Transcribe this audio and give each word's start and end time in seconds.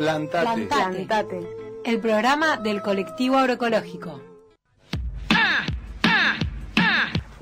Plantate. 0.00 0.66
Plantate. 0.66 1.40
El 1.84 2.00
programa 2.00 2.56
del 2.56 2.80
colectivo 2.80 3.36
agroecológico. 3.36 4.22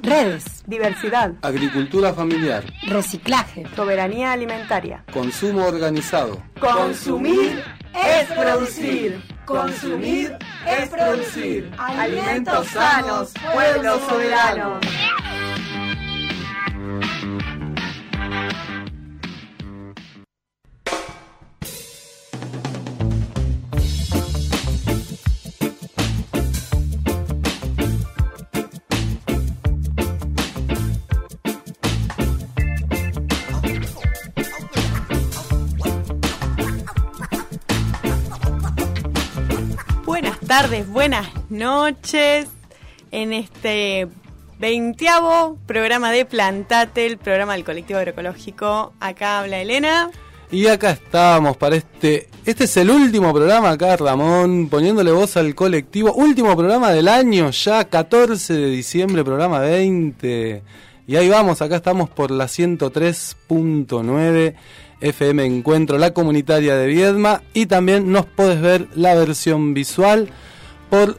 Redes, 0.00 0.64
diversidad, 0.66 1.34
agricultura 1.42 2.12
familiar, 2.14 2.64
reciclaje, 2.88 3.64
soberanía 3.76 4.32
alimentaria, 4.32 5.04
consumo 5.12 5.66
organizado. 5.66 6.42
Consumir 6.58 7.62
es 7.94 8.26
producir. 8.32 9.22
Consumir 9.45 10.36
es 10.66 10.88
producir. 10.88 11.70
Alimentos 11.79 12.66
sanos, 12.66 13.34
pueblo 13.54 14.00
soberano. 14.09 14.80
Tardes, 40.61 40.89
buenas 40.89 41.29
noches 41.51 42.48
en 43.12 43.33
este 43.33 44.09
veintiavo 44.59 45.57
programa 45.67 46.11
de 46.11 46.25
Plantate, 46.25 47.07
el 47.07 47.17
programa 47.17 47.53
del 47.53 47.62
colectivo 47.62 48.01
agroecológico. 48.01 48.93
Acá 48.98 49.39
habla 49.39 49.61
Elena. 49.61 50.11
Y 50.51 50.67
acá 50.67 50.91
estamos 50.91 51.57
para 51.57 51.77
este. 51.77 52.29
Este 52.45 52.65
es 52.65 52.77
el 52.77 52.91
último 52.91 53.33
programa 53.33 53.71
acá, 53.71 53.97
Ramón, 53.97 54.69
poniéndole 54.69 55.12
voz 55.12 55.37
al 55.37 55.55
colectivo. 55.55 56.12
Último 56.15 56.56
programa 56.56 56.91
del 56.91 57.06
año, 57.06 57.50
ya 57.50 57.84
14 57.84 58.55
de 58.55 58.69
diciembre, 58.69 59.22
programa 59.22 59.61
20. 59.61 60.65
Y 61.06 61.15
ahí 61.15 61.28
vamos, 61.28 61.62
acá 61.62 61.77
estamos 61.77 62.11
por 62.11 62.33
la 62.33 62.47
103.9 62.47 64.55
FM 65.03 65.45
Encuentro, 65.45 65.98
la 65.98 66.12
comunitaria 66.12 66.75
de 66.75 66.89
Viedma. 66.89 67.43
Y 67.55 67.67
también 67.67 68.11
nos 68.11 68.27
podés 68.27 68.61
ver 68.61 68.89
la 68.97 69.15
versión 69.15 69.72
visual 69.72 70.28
por 70.91 71.19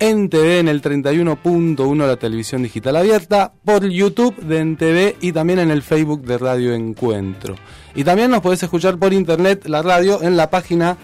NTV 0.00 0.60
en 0.60 0.68
el 0.68 0.80
31.1 0.80 2.06
la 2.06 2.16
televisión 2.16 2.62
digital 2.62 2.96
abierta, 2.96 3.52
por 3.64 3.88
YouTube 3.88 4.36
de 4.36 4.60
NTV 4.60 5.16
y 5.20 5.32
también 5.32 5.58
en 5.58 5.70
el 5.70 5.82
Facebook 5.82 6.22
de 6.22 6.38
Radio 6.38 6.72
Encuentro. 6.72 7.56
Y 7.94 8.04
también 8.04 8.30
nos 8.30 8.40
podés 8.40 8.62
escuchar 8.62 8.96
por 8.98 9.12
internet 9.12 9.66
la 9.66 9.82
radio 9.82 10.22
en 10.22 10.36
la 10.36 10.50
página 10.50 10.96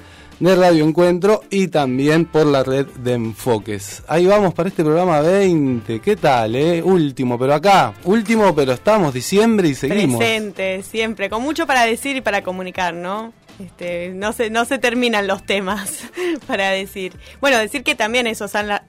de 0.45 0.56
Radio 0.56 0.84
Encuentro 0.84 1.42
y 1.48 1.69
también 1.69 2.27
por 2.27 2.45
la 2.45 2.62
red 2.62 2.87
de 2.87 3.14
enfoques. 3.14 4.03
Ahí 4.06 4.27
vamos 4.27 4.53
para 4.53 4.69
este 4.69 4.84
programa 4.84 5.20
20. 5.20 6.01
¿Qué 6.01 6.17
tal, 6.17 6.55
eh? 6.55 6.83
Último, 6.83 7.39
pero 7.39 7.55
acá. 7.55 7.95
Último, 8.05 8.55
pero 8.55 8.73
estamos 8.73 9.14
diciembre 9.14 9.69
y 9.69 9.75
seguimos. 9.75 10.19
Presente, 10.19 10.83
siempre. 10.83 11.31
Con 11.31 11.42
mucho 11.42 11.67
para 11.67 11.86
decir 11.86 12.17
y 12.17 12.20
para 12.20 12.42
comunicar, 12.42 12.92
¿no? 12.92 13.33
Este, 13.59 14.11
no 14.11 14.33
se 14.33 14.51
no 14.51 14.64
se 14.67 14.78
terminan 14.78 15.27
los 15.27 15.47
temas 15.47 16.11
para 16.47 16.70
decir. 16.70 17.14
Bueno, 17.41 17.56
decir 17.56 17.83
que 17.83 17.95
también 17.95 18.27
eso, 18.27 18.47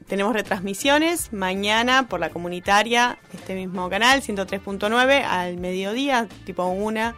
tenemos 0.08 0.34
retransmisiones 0.34 1.32
mañana 1.32 2.10
por 2.10 2.20
la 2.20 2.32
comunitaria, 2.32 3.18
este 3.34 3.56
mismo 3.56 3.90
canal 3.90 4.22
103.9 4.22 5.24
al 5.24 5.58
mediodía, 5.58 6.28
tipo 6.46 6.66
una 6.66 7.16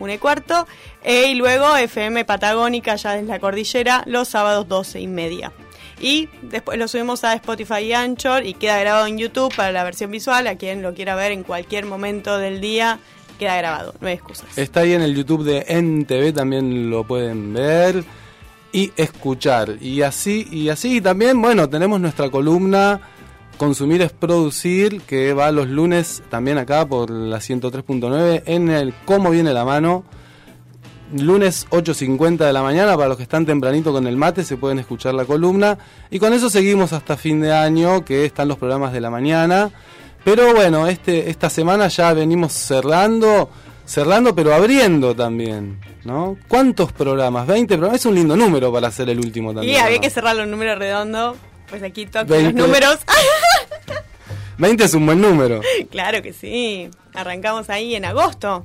una 0.00 0.14
y 0.14 0.18
cuarto, 0.18 0.66
e, 1.04 1.28
y 1.28 1.34
luego 1.34 1.76
FM 1.76 2.24
Patagónica 2.24 2.96
ya 2.96 3.12
desde 3.12 3.28
la 3.28 3.38
cordillera 3.38 4.02
los 4.06 4.28
sábados 4.28 4.66
12 4.66 5.00
y 5.00 5.06
media. 5.06 5.52
Y 6.00 6.28
después 6.42 6.78
lo 6.78 6.88
subimos 6.88 7.22
a 7.24 7.34
Spotify 7.34 7.80
y 7.84 7.92
Anchor 7.92 8.44
y 8.44 8.54
queda 8.54 8.80
grabado 8.80 9.06
en 9.06 9.18
YouTube 9.18 9.54
para 9.54 9.70
la 9.70 9.84
versión 9.84 10.10
visual, 10.10 10.46
a 10.46 10.56
quien 10.56 10.82
lo 10.82 10.94
quiera 10.94 11.14
ver 11.14 11.30
en 11.30 11.42
cualquier 11.44 11.84
momento 11.84 12.38
del 12.38 12.60
día 12.60 12.98
queda 13.38 13.56
grabado, 13.56 13.94
no 14.00 14.06
hay 14.06 14.14
excusas. 14.14 14.58
Está 14.58 14.80
ahí 14.80 14.92
en 14.92 15.00
el 15.00 15.14
YouTube 15.14 15.44
de 15.44 15.64
NTV, 15.66 16.34
también 16.34 16.90
lo 16.90 17.04
pueden 17.04 17.54
ver 17.54 18.04
y 18.70 18.92
escuchar. 18.96 19.76
Y 19.80 20.02
así, 20.02 20.46
y 20.50 20.68
así 20.68 21.00
también, 21.00 21.40
bueno, 21.40 21.68
tenemos 21.68 21.98
nuestra 22.00 22.30
columna 22.30 23.00
Consumir 23.60 24.00
es 24.00 24.10
Producir, 24.10 25.02
que 25.02 25.34
va 25.34 25.52
los 25.52 25.68
lunes 25.68 26.22
también 26.30 26.56
acá 26.56 26.88
por 26.88 27.10
la 27.10 27.40
103.9 27.40 28.44
en 28.46 28.70
el 28.70 28.94
Cómo 29.04 29.28
viene 29.28 29.52
la 29.52 29.66
mano. 29.66 30.02
Lunes 31.12 31.66
8.50 31.68 32.38
de 32.38 32.54
la 32.54 32.62
mañana, 32.62 32.96
para 32.96 33.08
los 33.08 33.18
que 33.18 33.24
están 33.24 33.44
tempranito 33.44 33.92
con 33.92 34.06
el 34.06 34.16
mate, 34.16 34.44
se 34.44 34.56
pueden 34.56 34.78
escuchar 34.78 35.12
la 35.12 35.26
columna. 35.26 35.76
Y 36.10 36.18
con 36.18 36.32
eso 36.32 36.48
seguimos 36.48 36.94
hasta 36.94 37.18
fin 37.18 37.42
de 37.42 37.52
año, 37.52 38.02
que 38.02 38.24
están 38.24 38.48
los 38.48 38.56
programas 38.56 38.94
de 38.94 39.02
la 39.02 39.10
mañana. 39.10 39.70
Pero 40.24 40.54
bueno, 40.54 40.86
este, 40.86 41.28
esta 41.28 41.50
semana 41.50 41.88
ya 41.88 42.14
venimos 42.14 42.54
cerrando, 42.54 43.50
cerrando 43.84 44.34
pero 44.34 44.54
abriendo 44.54 45.14
también, 45.14 45.80
¿no? 46.06 46.38
¿Cuántos 46.48 46.94
programas? 46.94 47.46
20 47.46 47.74
programas, 47.74 48.00
es 48.00 48.06
un 48.06 48.14
lindo 48.14 48.38
número 48.38 48.72
para 48.72 48.88
hacer 48.88 49.10
el 49.10 49.18
último 49.18 49.52
también. 49.52 49.74
Y 49.74 49.78
había 49.78 49.98
que 49.98 50.08
cerrar 50.08 50.34
los 50.34 50.48
números 50.48 50.78
redondos, 50.78 51.36
pues 51.70 51.82
aquí 51.82 52.06
tocan 52.06 52.44
los 52.44 52.54
números. 52.54 52.98
20 54.58 54.84
es 54.84 54.94
un 54.94 55.06
buen 55.06 55.20
número. 55.20 55.62
Claro 55.90 56.20
que 56.20 56.34
sí, 56.34 56.90
arrancamos 57.14 57.70
ahí 57.70 57.94
en 57.94 58.04
agosto. 58.04 58.62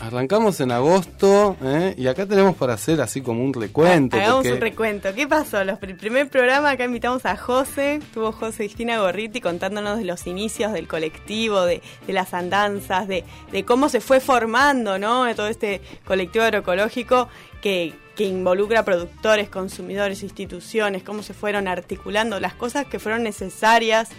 Arrancamos 0.00 0.60
en 0.60 0.70
agosto 0.70 1.56
¿eh? 1.62 1.94
y 1.98 2.06
acá 2.06 2.24
tenemos 2.24 2.56
para 2.56 2.74
hacer 2.74 3.00
así 3.00 3.20
como 3.20 3.42
un 3.42 3.52
recuento. 3.52 4.16
Hagamos 4.16 4.46
un 4.46 4.60
recuento. 4.60 5.12
¿Qué 5.12 5.26
pasó? 5.26 5.64
Los, 5.64 5.82
el 5.82 5.96
primer 5.96 6.28
programa 6.28 6.70
acá 6.70 6.84
invitamos 6.84 7.26
a 7.26 7.36
José, 7.36 7.96
estuvo 7.96 8.30
José 8.30 8.58
Cristina 8.58 8.98
Gorriti 8.98 9.40
contándonos 9.40 9.98
de 9.98 10.04
los 10.04 10.28
inicios 10.28 10.72
del 10.72 10.86
colectivo, 10.86 11.64
de, 11.64 11.82
las 12.06 12.32
andanzas, 12.32 13.08
de, 13.08 13.24
cómo 13.66 13.88
se 13.88 14.00
fue 14.00 14.20
formando 14.20 14.98
¿no? 14.98 15.24
de 15.24 15.34
todo 15.34 15.48
este 15.48 15.80
colectivo 16.04 16.44
agroecológico 16.44 17.28
que, 17.60 17.92
que 18.14 18.24
involucra 18.24 18.84
productores, 18.84 19.48
consumidores, 19.48 20.22
instituciones, 20.22 21.02
cómo 21.02 21.24
se 21.24 21.34
fueron 21.34 21.66
articulando 21.66 22.38
las 22.38 22.54
cosas 22.54 22.86
que 22.86 23.00
fueron 23.00 23.24
necesarias 23.24 24.10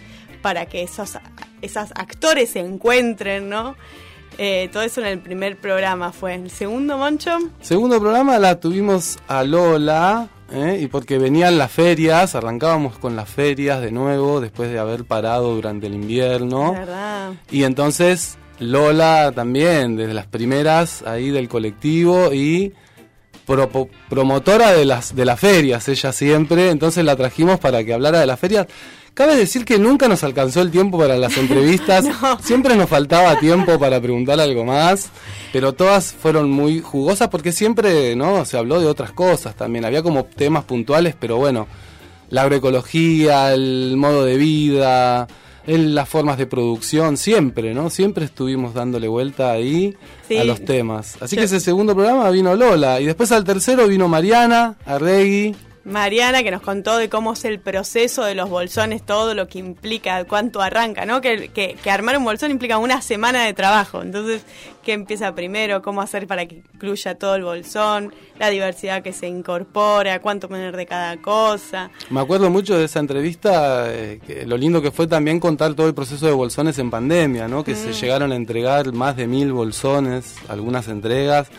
para 0.42 0.66
que 0.66 0.82
esos, 0.82 1.18
esos 1.62 1.90
actores 1.94 2.50
se 2.50 2.60
encuentren, 2.60 3.48
¿no? 3.48 3.76
Eh, 4.42 4.70
todo 4.72 4.82
eso 4.84 5.02
en 5.02 5.06
el 5.06 5.18
primer 5.18 5.58
programa 5.58 6.12
fue. 6.12 6.34
¿El 6.34 6.50
segundo, 6.50 6.96
Moncho? 6.96 7.30
Segundo 7.60 8.00
programa 8.00 8.38
la 8.38 8.58
tuvimos 8.58 9.18
a 9.28 9.44
Lola, 9.44 10.30
¿eh? 10.50 10.78
y 10.80 10.86
porque 10.86 11.18
venían 11.18 11.58
las 11.58 11.70
ferias, 11.70 12.34
arrancábamos 12.34 12.96
con 12.96 13.16
las 13.16 13.28
ferias 13.28 13.82
de 13.82 13.92
nuevo 13.92 14.40
después 14.40 14.72
de 14.72 14.78
haber 14.78 15.04
parado 15.04 15.54
durante 15.54 15.88
el 15.88 15.94
invierno. 15.94 16.72
¿Verdad? 16.72 17.34
Y 17.50 17.64
entonces 17.64 18.38
Lola 18.58 19.30
también, 19.34 19.96
desde 19.96 20.14
las 20.14 20.26
primeras 20.26 21.02
ahí 21.02 21.28
del 21.28 21.50
colectivo 21.50 22.32
y 22.32 22.72
promotora 24.08 24.72
de 24.72 24.86
las, 24.86 25.14
de 25.14 25.26
las 25.26 25.38
ferias, 25.38 25.86
ella 25.86 26.12
siempre, 26.12 26.70
entonces 26.70 27.04
la 27.04 27.14
trajimos 27.14 27.60
para 27.60 27.84
que 27.84 27.92
hablara 27.92 28.20
de 28.20 28.26
las 28.26 28.40
ferias. 28.40 28.68
Cabe 29.14 29.36
decir 29.36 29.64
que 29.64 29.78
nunca 29.78 30.08
nos 30.08 30.24
alcanzó 30.24 30.62
el 30.62 30.70
tiempo 30.70 30.98
para 30.98 31.16
las 31.16 31.36
entrevistas, 31.38 32.06
siempre 32.42 32.76
nos 32.76 32.88
faltaba 32.88 33.38
tiempo 33.38 33.78
para 33.78 34.00
preguntar 34.00 34.40
algo 34.40 34.64
más, 34.64 35.10
pero 35.52 35.72
todas 35.72 36.12
fueron 36.12 36.50
muy 36.50 36.80
jugosas 36.80 37.28
porque 37.28 37.52
siempre 37.52 38.16
no 38.16 38.44
se 38.44 38.56
habló 38.56 38.80
de 38.80 38.86
otras 38.86 39.12
cosas 39.12 39.54
también, 39.56 39.84
había 39.84 40.02
como 40.02 40.24
temas 40.24 40.64
puntuales, 40.64 41.14
pero 41.18 41.36
bueno, 41.36 41.66
la 42.30 42.42
agroecología, 42.42 43.52
el 43.52 43.94
modo 43.96 44.24
de 44.24 44.36
vida, 44.36 45.26
las 45.66 46.08
formas 46.08 46.38
de 46.38 46.46
producción, 46.46 47.16
siempre, 47.16 47.74
¿no? 47.74 47.90
Siempre 47.90 48.24
estuvimos 48.24 48.74
dándole 48.74 49.08
vuelta 49.08 49.52
ahí 49.52 49.96
a 50.38 50.44
los 50.44 50.64
temas. 50.64 51.16
Así 51.20 51.36
que 51.36 51.44
ese 51.44 51.60
segundo 51.60 51.94
programa 51.94 52.30
vino 52.30 52.54
Lola 52.54 53.00
y 53.00 53.06
después 53.06 53.30
al 53.32 53.44
tercero 53.44 53.86
vino 53.86 54.08
Mariana, 54.08 54.76
Arregui. 54.86 55.54
Mariana 55.90 56.42
que 56.42 56.50
nos 56.50 56.62
contó 56.62 56.96
de 56.96 57.08
cómo 57.08 57.32
es 57.32 57.44
el 57.44 57.60
proceso 57.60 58.24
de 58.24 58.34
los 58.34 58.48
bolsones, 58.48 59.04
todo 59.04 59.34
lo 59.34 59.48
que 59.48 59.58
implica, 59.58 60.24
cuánto 60.24 60.60
arranca, 60.62 61.04
¿no? 61.04 61.20
Que, 61.20 61.48
que, 61.48 61.90
armar 61.90 62.16
un 62.16 62.24
bolsón 62.24 62.50
implica 62.50 62.78
una 62.78 63.02
semana 63.02 63.44
de 63.44 63.52
trabajo. 63.52 64.02
Entonces, 64.02 64.42
¿qué 64.82 64.92
empieza 64.92 65.34
primero? 65.34 65.82
¿Cómo 65.82 66.00
hacer 66.00 66.26
para 66.26 66.46
que 66.46 66.62
incluya 66.74 67.16
todo 67.16 67.34
el 67.34 67.42
bolsón? 67.42 68.14
La 68.38 68.48
diversidad 68.48 69.02
que 69.02 69.12
se 69.12 69.26
incorpora, 69.26 70.20
cuánto 70.20 70.48
poner 70.48 70.76
de 70.76 70.86
cada 70.86 71.16
cosa. 71.18 71.90
Me 72.08 72.20
acuerdo 72.20 72.48
mucho 72.50 72.78
de 72.78 72.84
esa 72.84 73.00
entrevista, 73.00 73.92
eh, 73.92 74.44
lo 74.46 74.56
lindo 74.56 74.80
que 74.80 74.90
fue 74.90 75.06
también 75.06 75.40
contar 75.40 75.74
todo 75.74 75.88
el 75.88 75.94
proceso 75.94 76.26
de 76.26 76.32
bolsones 76.32 76.78
en 76.78 76.90
pandemia, 76.90 77.48
¿no? 77.48 77.64
Que 77.64 77.74
se 77.74 77.88
mm. 77.88 77.92
llegaron 77.92 78.32
a 78.32 78.36
entregar 78.36 78.92
más 78.92 79.16
de 79.16 79.26
mil 79.26 79.52
bolsones, 79.52 80.36
algunas 80.48 80.88
entregas 80.88 81.50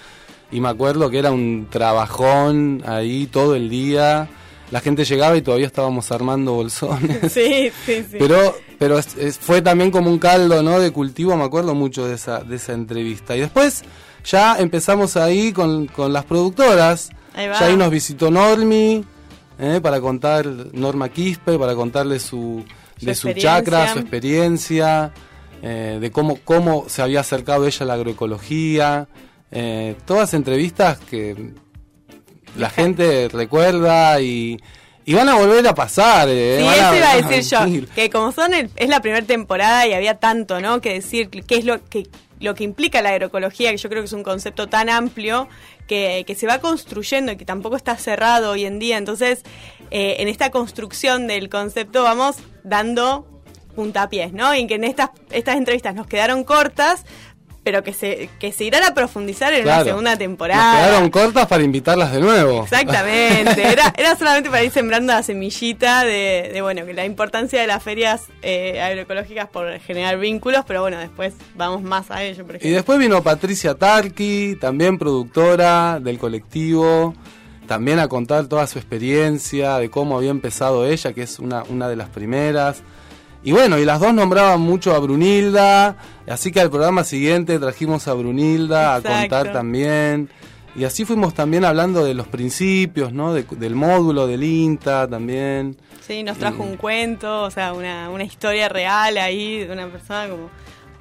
y 0.51 0.59
me 0.59 0.69
acuerdo 0.69 1.09
que 1.09 1.19
era 1.19 1.31
un 1.31 1.68
trabajón 1.69 2.83
ahí 2.86 3.27
todo 3.27 3.56
el 3.56 3.69
día. 3.69 4.30
La 4.71 4.80
gente 4.80 5.03
llegaba 5.03 5.36
y 5.36 5.42
todavía 5.42 5.68
estábamos 5.68 6.12
armando 6.12 6.53
bolsones. 6.53 7.19
Sí, 7.31 7.71
sí, 7.86 8.06
sí. 8.09 8.18
Pero, 8.18 8.56
pero 8.80 9.00
fue 9.39 9.62
también 9.62 9.92
como 9.92 10.09
un 10.09 10.19
caldo 10.19 10.63
¿no? 10.63 10.80
de 10.80 10.92
cultivo, 10.92 11.36
me 11.36 11.44
acuerdo 11.44 11.75
mucho 11.75 12.07
de 12.07 12.15
esa, 12.15 12.39
de 12.39 12.56
esa 12.56 12.74
entrevista. 12.74 13.36
Y 13.36 13.42
después 13.42 13.83
ya 14.24 14.57
empezamos 14.57 15.18
ahí 15.18 15.51
con, 15.51 15.88
con 15.88 16.13
las 16.13 16.25
productoras 16.25 17.09
Ahí 17.33 17.48
va. 17.48 17.59
Ya 17.59 17.65
ahí 17.68 17.77
nos 17.77 17.89
visitó 17.89 18.30
Normi 18.30 19.03
eh, 19.59 19.80
para 19.81 20.01
contar, 20.01 20.45
Norma 20.74 21.09
Quispe, 21.09 21.57
para 21.57 21.75
contarle 21.75 22.19
su, 22.19 22.63
Su 22.98 23.06
de 23.06 23.15
su 23.15 23.33
chakra, 23.33 23.94
su 23.94 24.00
experiencia, 24.00 25.12
eh, 25.62 25.98
de 26.01 26.12
cómo, 26.12 26.39
cómo 26.44 26.86
se 26.88 27.01
había 27.01 27.19
acercado 27.19 27.68
ella 27.68 27.83
a 27.83 27.88
la 27.88 27.94
agroecología. 27.94 29.07
Eh, 29.51 29.95
todas 30.06 30.33
entrevistas 30.33 31.00
que 31.00 31.51
la 32.57 32.69
gente 32.69 33.30
recuerda 33.30 34.19
y, 34.21 34.59
y 35.06 35.13
van 35.13 35.30
a 35.30 35.36
volver 35.36 35.68
a 35.68 35.74
pasar. 35.75 36.27
eh, 36.30 36.57
Sí, 36.59 36.65
van 36.65 36.74
eso 36.80 36.95
iba 36.95 37.12
a 37.12 37.15
decir 37.30 37.57
yo, 37.88 37.94
que 37.95 38.09
como 38.09 38.31
son 38.31 38.53
el- 38.53 38.69
es 38.75 38.89
la 38.89 39.01
primera 39.01 39.25
temporada 39.25 39.88
y 39.88 39.94
había 39.94 40.15
tanto, 40.19 40.59
¿no? 40.59 40.81
Que 40.81 40.94
decir 40.94 41.30
qué 41.30 41.56
es 41.56 41.65
lo 41.65 41.83
que 41.86 42.07
lo 42.39 42.56
que 42.56 42.63
implica 42.63 43.03
la 43.03 43.09
agroecología, 43.12 43.69
que 43.69 43.77
yo 43.77 43.88
creo 43.88 44.01
que 44.01 44.07
es 44.07 44.13
un 44.13 44.24
concepto 44.24 44.68
tan 44.68 44.89
amplio 44.89 45.48
que, 45.88 46.24
que 46.25 46.33
se 46.33 46.48
va 46.48 46.57
construyendo 46.57 47.31
y 47.31 47.36
que 47.38 47.45
tampoco 47.45 47.75
está 47.75 47.95
cerrado 47.98 48.50
hoy 48.50 48.65
en 48.65 48.80
día. 48.80 48.98
Entonces, 48.98 49.44
eh, 49.92 50.15
en 50.18 50.27
esta 50.27 50.50
construcción 50.50 51.27
del 51.27 51.50
concepto 51.50 52.01
vamos 52.01 52.38
dando 52.63 53.27
puntapiés, 53.75 54.33
¿no? 54.33 54.56
Y 54.56 54.65
que 54.65 54.74
en 54.75 54.83
estas 54.86 55.12
estas 55.30 55.56
entrevistas 55.56 55.94
nos 55.94 56.07
quedaron 56.07 56.44
cortas, 56.44 57.06
pero 57.63 57.83
que 57.83 57.93
se 57.93 58.29
que 58.39 58.51
se 58.51 58.63
irán 58.63 58.83
a 58.83 58.93
profundizar 58.95 59.53
en 59.53 59.63
Claro. 59.63 59.81
una 59.81 59.85
segunda 59.91 60.09
Nos 60.11 60.19
temporada. 60.19 60.85
quedaron 60.87 61.09
cortas 61.11 61.45
para 61.47 61.63
invitarlas 61.63 62.11
de 62.11 62.19
nuevo. 62.19 62.63
Exactamente, 62.63 63.63
era, 63.71 63.93
era 63.97 64.15
solamente 64.15 64.49
para 64.49 64.63
ir 64.63 64.71
sembrando 64.71 65.13
la 65.13 65.21
semillita 65.23 66.03
de, 66.03 66.49
de, 66.53 66.61
bueno, 66.61 66.85
que 66.85 66.93
la 66.93 67.05
importancia 67.05 67.61
de 67.61 67.67
las 67.67 67.83
ferias 67.83 68.23
eh, 68.41 68.81
agroecológicas 68.81 69.47
por 69.49 69.79
generar 69.79 70.17
vínculos, 70.17 70.63
pero 70.67 70.81
bueno, 70.81 70.97
después 70.97 71.33
vamos 71.55 71.83
más 71.83 72.09
a 72.11 72.23
ello, 72.23 72.45
por 72.45 72.55
Y 72.65 72.69
después 72.69 72.97
vino 72.97 73.21
Patricia 73.21 73.75
Tarqui, 73.75 74.57
también 74.59 74.97
productora 74.97 75.99
del 76.01 76.17
colectivo, 76.17 77.13
también 77.67 77.99
a 77.99 78.07
contar 78.07 78.47
toda 78.47 78.65
su 78.67 78.79
experiencia, 78.79 79.77
de 79.77 79.89
cómo 79.89 80.17
había 80.17 80.31
empezado 80.31 80.85
ella, 80.87 81.13
que 81.13 81.21
es 81.21 81.37
una, 81.39 81.63
una 81.69 81.87
de 81.87 81.95
las 81.95 82.09
primeras. 82.09 82.81
Y 83.43 83.51
bueno, 83.53 83.79
y 83.79 83.85
las 83.85 83.99
dos 83.99 84.13
nombraban 84.13 84.61
mucho 84.61 84.93
a 84.93 84.99
Brunilda, 84.99 85.95
así 86.27 86.51
que 86.51 86.59
al 86.61 86.69
programa 86.69 87.03
siguiente 87.03 87.57
trajimos 87.57 88.07
a 88.07 88.13
Brunilda 88.13 88.95
a 88.95 89.01
contar 89.01 89.51
también. 89.51 90.29
Y 90.75 90.85
así 90.85 91.03
fuimos 91.05 91.33
también 91.33 91.65
hablando 91.65 92.05
de 92.05 92.13
los 92.13 92.27
principios, 92.27 93.11
¿no? 93.11 93.33
De- 93.33 93.43
del 93.43 93.75
módulo 93.75 94.25
del 94.27 94.43
INTA 94.43 95.07
también. 95.07 95.75
Sí, 96.07 96.23
nos 96.23 96.38
trajo 96.38 96.63
un 96.63 96.77
cuento, 96.77 97.43
o 97.43 97.51
sea, 97.51 97.73
una, 97.73 98.09
una 98.09 98.23
historia 98.23 98.69
real 98.69 99.17
ahí 99.17 99.59
de 99.65 99.73
una 99.73 99.88
persona 99.88 100.29
como 100.29 100.49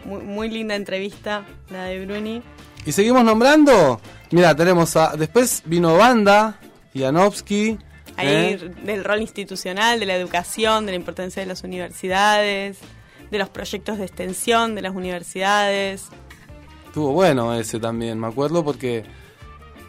muy, 0.04 0.22
muy 0.24 0.48
linda 0.50 0.74
entrevista, 0.74 1.44
la 1.70 1.84
de 1.84 2.04
Bruni. 2.04 2.42
Y 2.86 2.92
seguimos 2.92 3.22
nombrando. 3.22 4.00
Mira, 4.30 4.54
tenemos 4.56 4.96
a. 4.96 5.14
Después 5.16 5.62
vino 5.66 5.96
Banda, 5.96 6.58
Janowski. 6.94 7.78
Ahí 8.20 8.28
¿eh? 8.54 8.70
del 8.84 9.04
rol 9.04 9.20
institucional, 9.20 9.98
de 10.00 10.06
la 10.06 10.14
educación, 10.16 10.86
de 10.86 10.92
la 10.92 10.96
importancia 10.96 11.40
de 11.42 11.46
las 11.46 11.62
universidades, 11.64 12.78
de 13.30 13.38
los 13.38 13.48
proyectos 13.48 13.98
de 13.98 14.04
extensión 14.04 14.74
de 14.74 14.82
las 14.82 14.94
universidades. 14.94 16.04
Estuvo 16.86 17.12
bueno 17.12 17.54
ese 17.54 17.78
también, 17.78 18.18
me 18.18 18.26
acuerdo 18.26 18.64
porque 18.64 19.04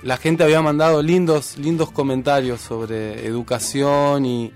la 0.04 0.18
gente 0.18 0.44
había 0.44 0.62
mandado 0.62 1.02
lindos, 1.02 1.58
lindos 1.58 1.92
comentarios 1.92 2.62
sobre 2.62 3.26
educación 3.26 4.26
y, 4.26 4.52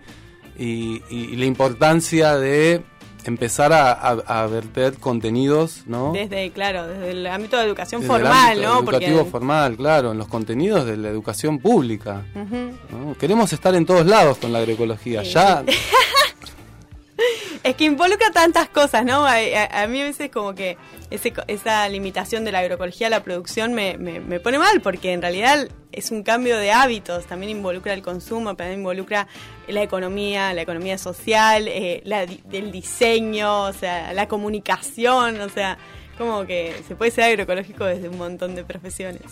y- 0.58 1.02
y 1.10 1.36
la 1.36 1.46
importancia 1.46 2.36
de 2.38 2.84
empezar 3.26 3.74
a, 3.74 3.92
a- 3.92 4.44
a 4.44 4.48
verter 4.48 4.96
contenidos, 4.96 5.82
¿no? 5.86 6.12
Desde, 6.14 6.52
claro, 6.52 6.88
desde 6.88 7.12
el 7.12 7.28
ámbito 7.28 7.58
de 7.58 7.64
educación 7.66 8.02
Desde 8.02 8.14
el 8.16 8.22
formal, 8.22 8.50
ámbito 8.52 8.68
¿no? 8.74 8.80
Educativo 8.80 9.26
formal, 9.26 9.76
claro, 9.78 10.12
en 10.12 10.18
los 10.18 10.28
contenidos 10.28 10.86
de 10.86 10.98
la 10.98 11.10
educación 11.10 11.60
pública. 11.60 12.24
Queremos 13.20 13.52
estar 13.54 13.74
en 13.76 13.86
todos 13.86 14.06
lados 14.06 14.38
con 14.38 14.52
la 14.54 14.60
agroecología. 14.60 15.24
Sí. 15.24 15.32
Ya 15.32 15.64
Es 17.66 17.76
que 17.76 17.86
involucra 17.86 18.30
tantas 18.32 18.70
cosas, 18.70 19.04
¿no? 19.06 19.26
A, 19.26 19.34
a- 19.38 19.82
a 19.84 19.88
mí 19.88 20.00
a 20.00 20.06
veces 20.06 20.30
como 20.30 20.54
que 20.54 20.78
ese 21.10 21.34
esa 21.48 21.90
limitación 21.90 22.46
de 22.46 22.52
la 22.52 22.60
agroecología 22.60 23.08
a 23.08 23.10
la 23.10 23.24
producción 23.24 23.74
me, 23.74 23.98
me- 23.98 24.20
me 24.20 24.40
pone 24.40 24.60
mal, 24.60 24.82
porque 24.82 25.14
en 25.14 25.22
realidad 25.24 25.68
es 25.92 26.12
un 26.12 26.22
cambio 26.22 26.58
de 26.58 26.72
hábitos, 26.72 27.26
también 27.26 27.50
involucra 27.50 27.94
el 27.96 28.04
consumo, 28.04 28.56
también 28.56 28.80
involucra 28.82 29.28
la 29.68 29.82
economía, 29.82 30.54
la 30.54 30.62
economía 30.62 31.00
social, 31.00 31.68
eh, 31.68 32.02
la 32.06 32.22
el 32.52 32.72
diseño, 32.72 33.64
o 33.64 33.74
sea, 33.74 34.14
la 34.14 34.28
comunicación, 34.28 35.42
o 35.42 35.50
sea, 35.50 35.80
como 36.20 36.46
que 36.46 36.76
se 36.88 36.96
puede 36.96 37.10
ser 37.10 37.24
agroecológico 37.26 37.84
desde 37.86 38.10
un 38.10 38.20
montón 38.20 38.54
de 38.54 38.64
profesiones. 38.64 39.24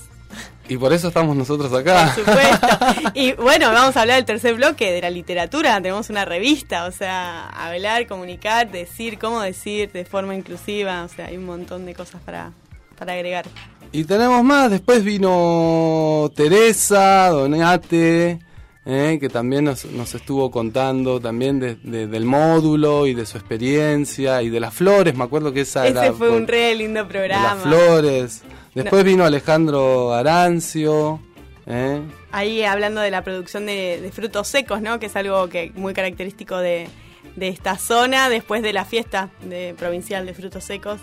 Y 0.69 0.77
por 0.77 0.93
eso 0.93 1.07
estamos 1.09 1.35
nosotros 1.35 1.71
acá. 1.73 2.13
Por 2.15 2.25
supuesto. 2.25 2.67
Y 3.13 3.33
bueno, 3.33 3.71
vamos 3.71 3.95
a 3.97 4.01
hablar 4.01 4.17
del 4.17 4.25
tercer 4.25 4.55
bloque 4.55 4.91
de 4.91 5.01
la 5.01 5.09
literatura. 5.09 5.75
Tenemos 5.81 6.09
una 6.09 6.25
revista, 6.25 6.85
o 6.85 6.91
sea, 6.91 7.47
hablar, 7.49 8.07
comunicar, 8.07 8.71
decir, 8.71 9.19
cómo 9.19 9.41
decir 9.41 9.91
de 9.91 10.05
forma 10.05 10.35
inclusiva. 10.35 11.03
O 11.03 11.09
sea, 11.09 11.25
hay 11.27 11.37
un 11.37 11.45
montón 11.45 11.85
de 11.85 11.93
cosas 11.93 12.21
para, 12.21 12.51
para 12.97 13.13
agregar. 13.13 13.45
Y 13.91 14.05
tenemos 14.05 14.43
más, 14.43 14.71
después 14.71 15.03
vino 15.03 16.31
Teresa, 16.35 17.29
Donate, 17.29 18.39
eh, 18.85 19.17
que 19.19 19.29
también 19.29 19.65
nos, 19.65 19.85
nos 19.85 20.13
estuvo 20.15 20.49
contando 20.51 21.19
también 21.19 21.59
de- 21.59 21.75
de- 21.75 22.07
del 22.07 22.25
módulo 22.25 23.05
y 23.07 23.13
de 23.13 23.25
su 23.25 23.37
experiencia 23.37 24.41
y 24.41 24.49
de 24.49 24.59
las 24.59 24.73
flores, 24.73 25.15
me 25.15 25.23
acuerdo 25.23 25.53
que 25.53 25.61
esa 25.61 25.87
era 25.87 26.05
Ese 26.05 26.13
fue 26.13 26.29
por- 26.29 26.37
un 26.37 26.47
re 26.47 26.73
lindo 26.75 27.01
de 27.03 27.05
programa. 27.09 27.53
las 27.55 27.61
flores. 27.63 28.41
Después 28.75 29.03
vino 29.03 29.23
Alejandro 29.23 30.13
Arancio, 30.13 31.19
eh, 31.65 32.01
Ahí 32.31 32.63
hablando 32.63 32.99
de 33.01 33.11
la 33.11 33.23
producción 33.23 33.65
de, 33.65 33.99
de 34.01 34.11
frutos 34.11 34.47
secos, 34.47 34.81
¿no? 34.81 34.99
Que 34.99 35.05
es 35.05 35.15
algo 35.15 35.47
que 35.47 35.71
muy 35.75 35.93
característico 35.93 36.57
de, 36.57 36.87
de 37.35 37.47
esta 37.47 37.77
zona 37.77 38.29
después 38.29 38.61
de 38.61 38.73
la 38.73 38.85
fiesta 38.85 39.29
de, 39.43 39.73
provincial 39.77 40.25
de 40.25 40.33
frutos 40.33 40.63
secos. 40.63 40.99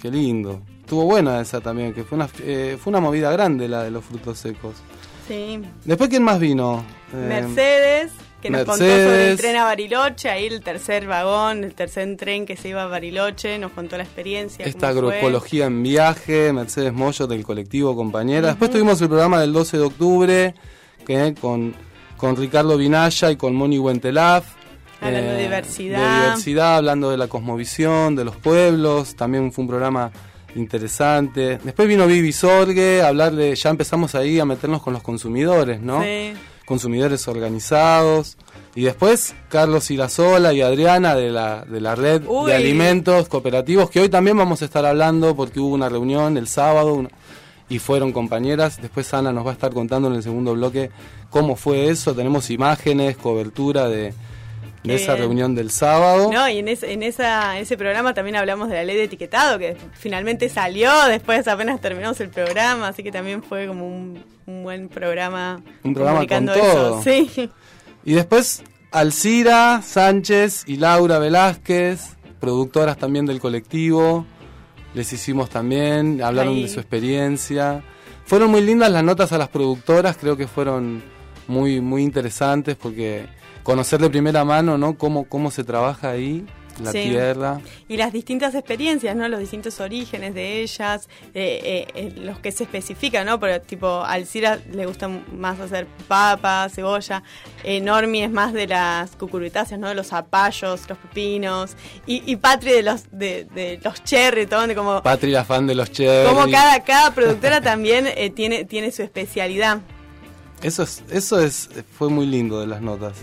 qué 0.00 0.10
lindo. 0.10 0.60
Estuvo 0.80 1.04
buena 1.04 1.40
esa 1.40 1.60
también, 1.60 1.94
que 1.94 2.02
fue 2.02 2.16
una, 2.16 2.28
eh, 2.40 2.76
fue 2.78 2.90
una 2.90 3.00
movida 3.00 3.30
grande 3.30 3.68
la 3.68 3.84
de 3.84 3.90
los 3.92 4.04
frutos 4.04 4.38
secos. 4.38 4.74
Sí. 5.28 5.60
Después, 5.84 6.10
¿quién 6.10 6.24
más 6.24 6.40
vino? 6.40 6.84
Eh, 7.14 7.26
Mercedes, 7.28 8.10
que 8.40 8.50
nos 8.50 8.64
contó 8.64 8.78
sobre 8.78 8.96
Mercedes. 8.96 9.30
el 9.30 9.38
tren 9.38 9.56
a 9.56 9.64
Bariloche, 9.64 10.30
ahí 10.30 10.46
el 10.46 10.60
tercer 10.62 11.06
vagón, 11.06 11.64
el 11.64 11.74
tercer 11.74 12.16
tren 12.16 12.46
que 12.46 12.56
se 12.56 12.68
iba 12.68 12.82
a 12.82 12.86
Bariloche, 12.86 13.58
nos 13.58 13.72
contó 13.72 13.96
la 13.96 14.04
experiencia. 14.04 14.64
Esta 14.64 14.88
agroecología 14.88 15.66
en 15.66 15.82
viaje, 15.82 16.52
Mercedes 16.52 16.92
Moyo 16.92 17.26
del 17.26 17.44
colectivo 17.44 17.94
Compañera. 17.94 18.48
Después 18.48 18.70
tuvimos 18.70 19.00
el 19.02 19.08
programa 19.08 19.40
del 19.40 19.52
12 19.52 19.76
de 19.76 19.82
octubre 19.82 20.54
que, 21.06 21.34
con, 21.40 21.74
con 22.16 22.36
Ricardo 22.36 22.76
Vinaya 22.76 23.30
y 23.30 23.36
con 23.36 23.54
Moni 23.54 23.78
Huentelaf. 23.78 24.44
Hablando 25.00 25.32
de 25.32 25.42
diversidad. 25.42 25.98
De 25.98 26.20
diversidad, 26.22 26.76
hablando 26.76 27.10
de 27.10 27.16
la 27.16 27.28
cosmovisión, 27.28 28.16
de 28.16 28.24
los 28.24 28.36
pueblos. 28.36 29.14
También 29.16 29.50
fue 29.52 29.62
un 29.62 29.68
programa 29.68 30.10
interesante. 30.54 31.58
Después 31.62 31.88
vino 31.88 32.06
Vivi 32.06 32.32
Sorge 32.32 33.02
a 33.02 33.08
hablarle, 33.08 33.54
ya 33.54 33.70
empezamos 33.70 34.14
ahí 34.14 34.38
a 34.38 34.44
meternos 34.44 34.82
con 34.82 34.92
los 34.92 35.02
consumidores, 35.02 35.80
¿no? 35.80 36.02
Sí. 36.02 36.32
Consumidores 36.70 37.26
organizados. 37.26 38.36
Y 38.76 38.82
después 38.82 39.34
Carlos 39.48 39.90
Irazola 39.90 40.52
y 40.52 40.60
Adriana 40.62 41.16
de 41.16 41.30
la, 41.30 41.64
de 41.64 41.80
la 41.80 41.96
red 41.96 42.22
Uy. 42.28 42.48
de 42.48 42.54
alimentos 42.54 43.26
cooperativos, 43.28 43.90
que 43.90 43.98
hoy 43.98 44.08
también 44.08 44.36
vamos 44.36 44.62
a 44.62 44.66
estar 44.66 44.86
hablando 44.86 45.34
porque 45.34 45.58
hubo 45.58 45.74
una 45.74 45.88
reunión 45.88 46.36
el 46.36 46.46
sábado 46.46 46.94
una- 46.94 47.10
y 47.68 47.80
fueron 47.80 48.12
compañeras. 48.12 48.80
Después 48.80 49.12
Ana 49.12 49.32
nos 49.32 49.44
va 49.44 49.50
a 49.50 49.54
estar 49.54 49.72
contando 49.72 50.06
en 50.08 50.14
el 50.14 50.22
segundo 50.22 50.54
bloque 50.54 50.90
cómo 51.28 51.56
fue 51.56 51.88
eso. 51.88 52.14
Tenemos 52.14 52.48
imágenes, 52.50 53.16
cobertura 53.16 53.88
de, 53.88 54.14
de 54.82 54.94
esa 54.94 55.12
bien. 55.14 55.24
reunión 55.26 55.54
del 55.54 55.70
sábado. 55.70 56.30
No, 56.32 56.48
y 56.48 56.58
en, 56.58 56.68
ese, 56.68 56.92
en 56.92 57.02
esa, 57.02 57.58
ese 57.58 57.76
programa 57.76 58.14
también 58.14 58.36
hablamos 58.36 58.68
de 58.68 58.76
la 58.76 58.84
ley 58.84 58.96
de 58.96 59.04
etiquetado, 59.04 59.58
que 59.58 59.76
finalmente 59.92 60.48
salió, 60.48 60.90
después 61.08 61.46
apenas 61.48 61.80
terminamos 61.80 62.20
el 62.20 62.30
programa, 62.30 62.88
así 62.88 63.02
que 63.02 63.12
también 63.12 63.42
fue 63.42 63.66
como 63.66 63.86
un, 63.86 64.24
un 64.46 64.62
buen 64.62 64.88
programa. 64.88 65.62
Un 65.82 65.94
programa 65.94 66.20
con 66.20 66.28
comunicando 66.28 66.54
todo. 66.54 67.00
eso. 67.00 67.02
Sí. 67.02 67.50
Y 68.04 68.12
después 68.14 68.62
Alcira 68.90 69.82
Sánchez 69.82 70.64
y 70.66 70.76
Laura 70.76 71.18
Velázquez, 71.18 72.16
productoras 72.40 72.96
también 72.96 73.26
del 73.26 73.38
colectivo. 73.40 74.24
Les 74.94 75.12
hicimos 75.12 75.50
también, 75.50 76.20
hablaron 76.22 76.54
Ahí. 76.54 76.62
de 76.62 76.68
su 76.68 76.80
experiencia. 76.80 77.84
Fueron 78.24 78.50
muy 78.50 78.60
lindas 78.62 78.90
las 78.90 79.04
notas 79.04 79.32
a 79.32 79.38
las 79.38 79.48
productoras, 79.48 80.16
creo 80.16 80.36
que 80.36 80.46
fueron 80.48 81.02
muy 81.46 81.80
muy 81.80 82.02
interesantes 82.02 82.76
porque 82.76 83.26
conocer 83.70 84.00
de 84.00 84.10
primera 84.10 84.44
mano, 84.44 84.76
¿no? 84.78 84.96
Cómo 84.98 85.24
cómo 85.24 85.50
se 85.50 85.64
trabaja 85.64 86.10
ahí 86.10 86.44
la 86.82 86.92
Sí. 86.92 87.02
tierra. 87.10 87.60
Y 87.88 87.98
las 87.98 88.10
distintas 88.10 88.54
experiencias, 88.54 89.14
¿no? 89.14 89.28
Los 89.28 89.40
distintos 89.40 89.80
orígenes 89.80 90.32
de 90.34 90.62
ellas, 90.62 91.08
eh, 91.34 91.60
eh, 91.62 91.86
eh, 91.94 92.12
los 92.16 92.38
que 92.38 92.52
se 92.52 92.64
especifican, 92.64 93.26
¿no? 93.26 93.38
Pero 93.38 93.60
tipo, 93.60 93.86
a 93.86 94.12
Alcira 94.12 94.58
le 94.72 94.86
gusta 94.86 95.08
más 95.08 95.60
hacer 95.60 95.86
papa, 96.08 96.68
cebolla, 96.70 97.22
eh, 97.64 97.80
Normi 97.82 98.22
es 98.22 98.30
más 98.30 98.54
de 98.54 98.66
las 98.66 99.10
cucurutáceas, 99.16 99.78
¿no? 99.78 99.88
De 99.88 99.94
los 99.94 100.06
zapallos, 100.06 100.88
los 100.88 100.96
pepinos, 100.98 101.76
y, 102.06 102.22
y 102.30 102.36
Patri 102.36 102.70
de 102.72 102.82
los 102.82 103.02
de, 103.10 103.44
de 103.54 103.78
los 103.84 104.02
cherry, 104.04 104.46
todo, 104.46 104.66
de 104.66 104.74
como, 104.74 105.02
Patri, 105.02 105.32
la 105.32 105.44
fan 105.44 105.66
de 105.66 105.74
los 105.74 105.90
cherry. 105.92 106.28
como 106.32 106.50
cada, 106.50 106.82
cada 106.82 107.12
productora 107.14 107.60
también 107.72 108.06
eh, 108.06 108.30
tiene, 108.30 108.64
tiene 108.64 108.90
su 108.90 109.02
especialidad. 109.02 109.80
Eso 110.62 110.82
es, 110.84 111.02
eso 111.10 111.38
es, 111.40 111.68
fue 111.98 112.08
muy 112.08 112.24
lindo 112.26 112.58
de 112.60 112.66
las 112.68 112.80
notas. 112.80 113.14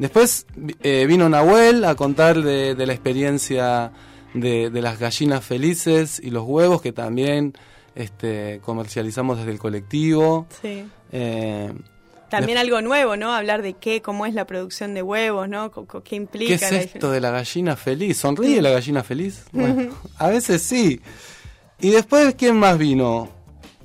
Después 0.00 0.46
eh, 0.82 1.04
vino 1.06 1.28
Nahuel 1.28 1.84
a 1.84 1.94
contar 1.94 2.40
de, 2.42 2.74
de 2.74 2.86
la 2.86 2.94
experiencia 2.94 3.92
de, 4.32 4.70
de, 4.70 4.80
las 4.80 4.98
gallinas 4.98 5.44
felices 5.44 6.18
y 6.24 6.30
los 6.30 6.44
huevos 6.46 6.80
que 6.80 6.90
también 6.90 7.52
este, 7.94 8.62
comercializamos 8.64 9.36
desde 9.36 9.50
el 9.50 9.58
colectivo. 9.58 10.46
Sí. 10.62 10.86
Eh, 11.12 11.70
también 12.30 12.56
algo 12.56 12.80
nuevo, 12.80 13.18
¿no? 13.18 13.34
Hablar 13.34 13.60
de 13.60 13.74
qué, 13.74 14.00
cómo 14.00 14.24
es 14.24 14.32
la 14.32 14.46
producción 14.46 14.94
de 14.94 15.02
huevos, 15.02 15.50
¿no? 15.50 15.70
¿Qué 16.02 16.16
implica? 16.16 16.56
¿Qué 16.56 16.64
es 16.64 16.72
esto 16.94 17.10
de 17.10 17.20
la 17.20 17.30
gallina 17.30 17.76
feliz? 17.76 18.16
¿Sonríe 18.16 18.62
la 18.62 18.70
gallina 18.70 19.02
feliz? 19.02 19.44
Bueno, 19.52 19.92
a 20.16 20.28
veces 20.28 20.62
sí. 20.62 21.02
Y 21.78 21.90
después, 21.90 22.34
¿quién 22.36 22.56
más 22.56 22.78
vino? 22.78 23.28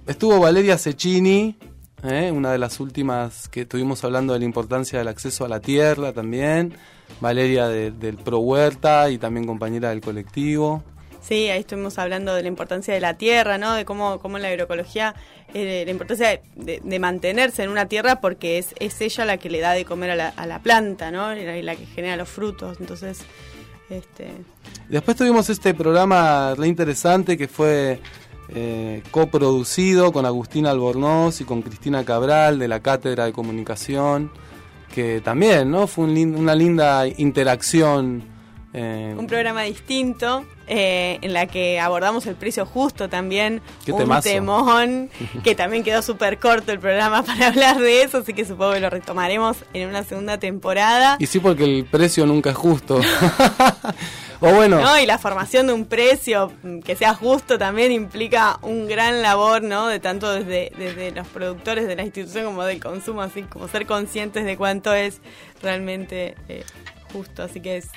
Estuvo 0.07 0.39
Valeria 0.39 0.77
Cecchini, 0.77 1.57
¿eh? 2.05 2.31
una 2.31 2.51
de 2.51 2.57
las 2.57 2.79
últimas 2.79 3.47
que 3.49 3.61
estuvimos 3.61 4.03
hablando 4.03 4.33
de 4.33 4.39
la 4.39 4.45
importancia 4.45 4.99
del 4.99 5.07
acceso 5.07 5.45
a 5.45 5.49
la 5.49 5.59
tierra 5.59 6.13
también. 6.13 6.73
Valeria 7.21 7.67
del 7.67 8.17
Pro 8.17 8.39
Huerta 8.39 9.09
y 9.09 9.17
también 9.17 9.45
compañera 9.45 9.89
del 9.89 10.01
colectivo. 10.01 10.83
Sí, 11.21 11.49
ahí 11.49 11.61
estuvimos 11.61 11.97
hablando 11.97 12.35
de 12.35 12.43
la 12.43 12.47
importancia 12.47 12.93
de 12.93 12.99
la 12.99 13.15
tierra, 13.15 13.57
¿no? 13.57 13.73
De 13.73 13.83
cómo, 13.83 14.19
cómo 14.19 14.37
la 14.37 14.49
agroecología, 14.49 15.15
eh, 15.55 15.81
la 15.83 15.91
importancia 15.91 16.39
de, 16.55 16.81
de, 16.83 16.99
mantenerse 16.99 17.63
en 17.63 17.71
una 17.71 17.87
tierra 17.87 18.21
porque 18.21 18.59
es, 18.59 18.75
es 18.79 19.01
ella 19.01 19.25
la 19.25 19.37
que 19.37 19.49
le 19.49 19.59
da 19.59 19.71
de 19.71 19.85
comer 19.85 20.11
a 20.11 20.15
la, 20.15 20.27
a 20.29 20.45
la 20.45 20.59
planta, 20.59 21.09
¿no? 21.09 21.35
Y 21.35 21.43
la, 21.43 21.55
la, 21.63 21.75
que 21.75 21.87
genera 21.87 22.15
los 22.15 22.29
frutos. 22.29 22.77
Entonces, 22.79 23.21
este... 23.89 24.29
Después 24.87 25.17
tuvimos 25.17 25.49
este 25.49 25.73
programa 25.73 26.53
re 26.55 26.67
interesante 26.67 27.37
que 27.37 27.47
fue 27.47 27.99
eh, 28.57 29.03
coproducido 29.11 30.13
con 30.13 30.25
Agustín 30.25 30.65
Albornoz 30.65 31.41
y 31.41 31.43
con 31.43 31.61
Cristina 31.61 32.05
Cabral 32.05 32.57
de 32.57 32.69
la 32.69 32.79
Cátedra 32.79 33.25
de 33.25 33.33
Comunicación, 33.33 34.31
que 34.93 35.19
también, 35.19 35.69
¿no? 35.69 35.87
Fue 35.87 36.05
un, 36.05 36.35
una 36.35 36.55
linda 36.55 37.05
interacción. 37.05 38.34
Eh, 38.77 39.15
un 39.17 39.25
programa 39.25 39.61
distinto 39.61 40.45
eh, 40.67 41.17
en 41.21 41.31
la 41.31 41.47
que 41.47 41.79
abordamos 41.79 42.25
el 42.25 42.35
precio 42.35 42.65
justo 42.65 43.07
también. 43.07 43.61
Qué 43.85 43.93
un 43.93 43.99
temazo. 43.99 44.27
temón, 44.27 45.09
que 45.45 45.55
también 45.55 45.81
quedó 45.81 46.01
súper 46.01 46.39
corto 46.39 46.73
el 46.73 46.79
programa 46.79 47.23
para 47.23 47.47
hablar 47.47 47.79
de 47.79 48.01
eso, 48.01 48.17
así 48.17 48.33
que 48.33 48.43
supongo 48.43 48.73
que 48.73 48.81
lo 48.81 48.89
retomaremos 48.89 49.55
en 49.73 49.87
una 49.87 50.03
segunda 50.03 50.39
temporada. 50.39 51.15
Y 51.19 51.27
sí, 51.27 51.39
porque 51.39 51.63
el 51.63 51.85
precio 51.85 52.25
nunca 52.25 52.49
es 52.49 52.57
justo. 52.57 52.99
o 54.41 54.51
bueno. 54.51 54.81
No, 54.81 54.99
y 54.99 55.05
la 55.05 55.19
formación 55.19 55.67
de 55.67 55.73
un 55.73 55.85
precio 55.85 56.51
que 56.83 56.97
sea 56.97 57.13
justo 57.13 57.57
también 57.57 57.93
implica 57.93 58.59
un 58.61 58.89
gran 58.89 59.21
labor, 59.21 59.63
¿no? 59.63 59.87
De 59.87 60.01
tanto 60.01 60.33
desde, 60.33 60.73
desde 60.77 61.11
los 61.11 61.27
productores 61.27 61.87
de 61.87 61.95
la 61.95 62.03
institución 62.03 62.43
como 62.43 62.65
del 62.65 62.81
consumo, 62.81 63.21
así 63.21 63.43
como 63.43 63.69
ser 63.69 63.85
conscientes 63.85 64.43
de 64.43 64.57
cuánto 64.57 64.93
es 64.93 65.21
realmente 65.61 66.35
eh, 66.49 66.65
justo. 67.13 67.43
Así 67.43 67.61
que 67.61 67.77
es, 67.77 67.87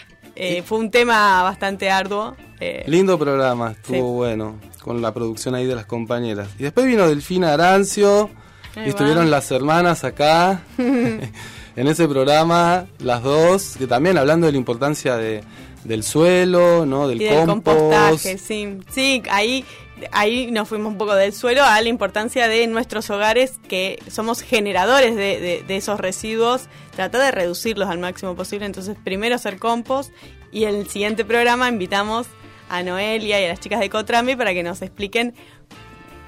eh, 0.41 0.63
fue 0.63 0.79
un 0.79 0.91
tema 0.91 1.43
bastante 1.43 1.91
arduo. 1.91 2.37
Eh, 2.61 2.85
Lindo 2.87 3.19
programa, 3.19 3.73
estuvo 3.73 3.97
sí. 3.97 4.01
bueno, 4.01 4.61
con 4.83 5.03
la 5.03 5.13
producción 5.13 5.57
ahí 5.57 5.67
de 5.67 5.75
las 5.75 5.87
compañeras. 5.87 6.49
Y 6.59 6.63
después 6.63 6.87
vino 6.87 7.09
Delfina 7.09 7.53
Arancio, 7.53 8.31
y 8.77 8.89
estuvieron 8.89 9.33
las 9.33 9.51
hermanas 9.51 10.05
acá, 10.05 10.63
en 10.79 11.89
ese 11.89 12.07
programa, 12.07 12.87
las 13.01 13.25
dos, 13.25 13.75
que 13.77 13.89
también 13.89 14.17
hablando 14.17 14.47
de 14.47 14.53
la 14.53 14.59
importancia 14.59 15.17
de, 15.17 15.43
del 15.85 16.03
suelo, 16.03 16.87
¿no? 16.87 17.09
del, 17.09 17.23
y 17.23 17.25
del 17.25 17.47
compost. 17.47 17.79
compostaje, 17.79 18.39
sí. 18.39 18.79
Sí, 18.91 19.23
ahí, 19.31 19.65
ahí 20.13 20.51
nos 20.51 20.69
fuimos 20.69 20.93
un 20.93 20.99
poco 20.99 21.15
del 21.15 21.33
suelo 21.33 21.65
a 21.65 21.81
la 21.81 21.89
importancia 21.89 22.49
de 22.49 22.67
nuestros 22.67 23.11
hogares, 23.11 23.55
que 23.69 24.03
somos 24.11 24.43
generadores 24.43 25.17
de, 25.17 25.41
de, 25.41 25.65
de 25.67 25.77
esos 25.77 25.99
residuos, 26.01 26.69
tratar 26.95 27.21
de 27.23 27.31
reducirlos 27.31 27.89
al 27.89 27.99
máximo 27.99 28.35
posible. 28.35 28.67
Entonces, 28.67 28.97
primero 29.03 29.35
hacer 29.35 29.59
compost 29.59 30.13
y 30.53 30.65
en 30.65 30.75
el 30.75 30.89
siguiente 30.89 31.25
programa 31.25 31.69
invitamos 31.69 32.27
a 32.69 32.83
Noelia 32.83 33.41
y 33.41 33.45
a 33.45 33.49
las 33.49 33.61
chicas 33.61 33.81
de 33.81 33.89
Cotrambi 33.89 34.37
para 34.37 34.53
que 34.53 34.63
nos 34.63 34.83
expliquen 34.83 35.35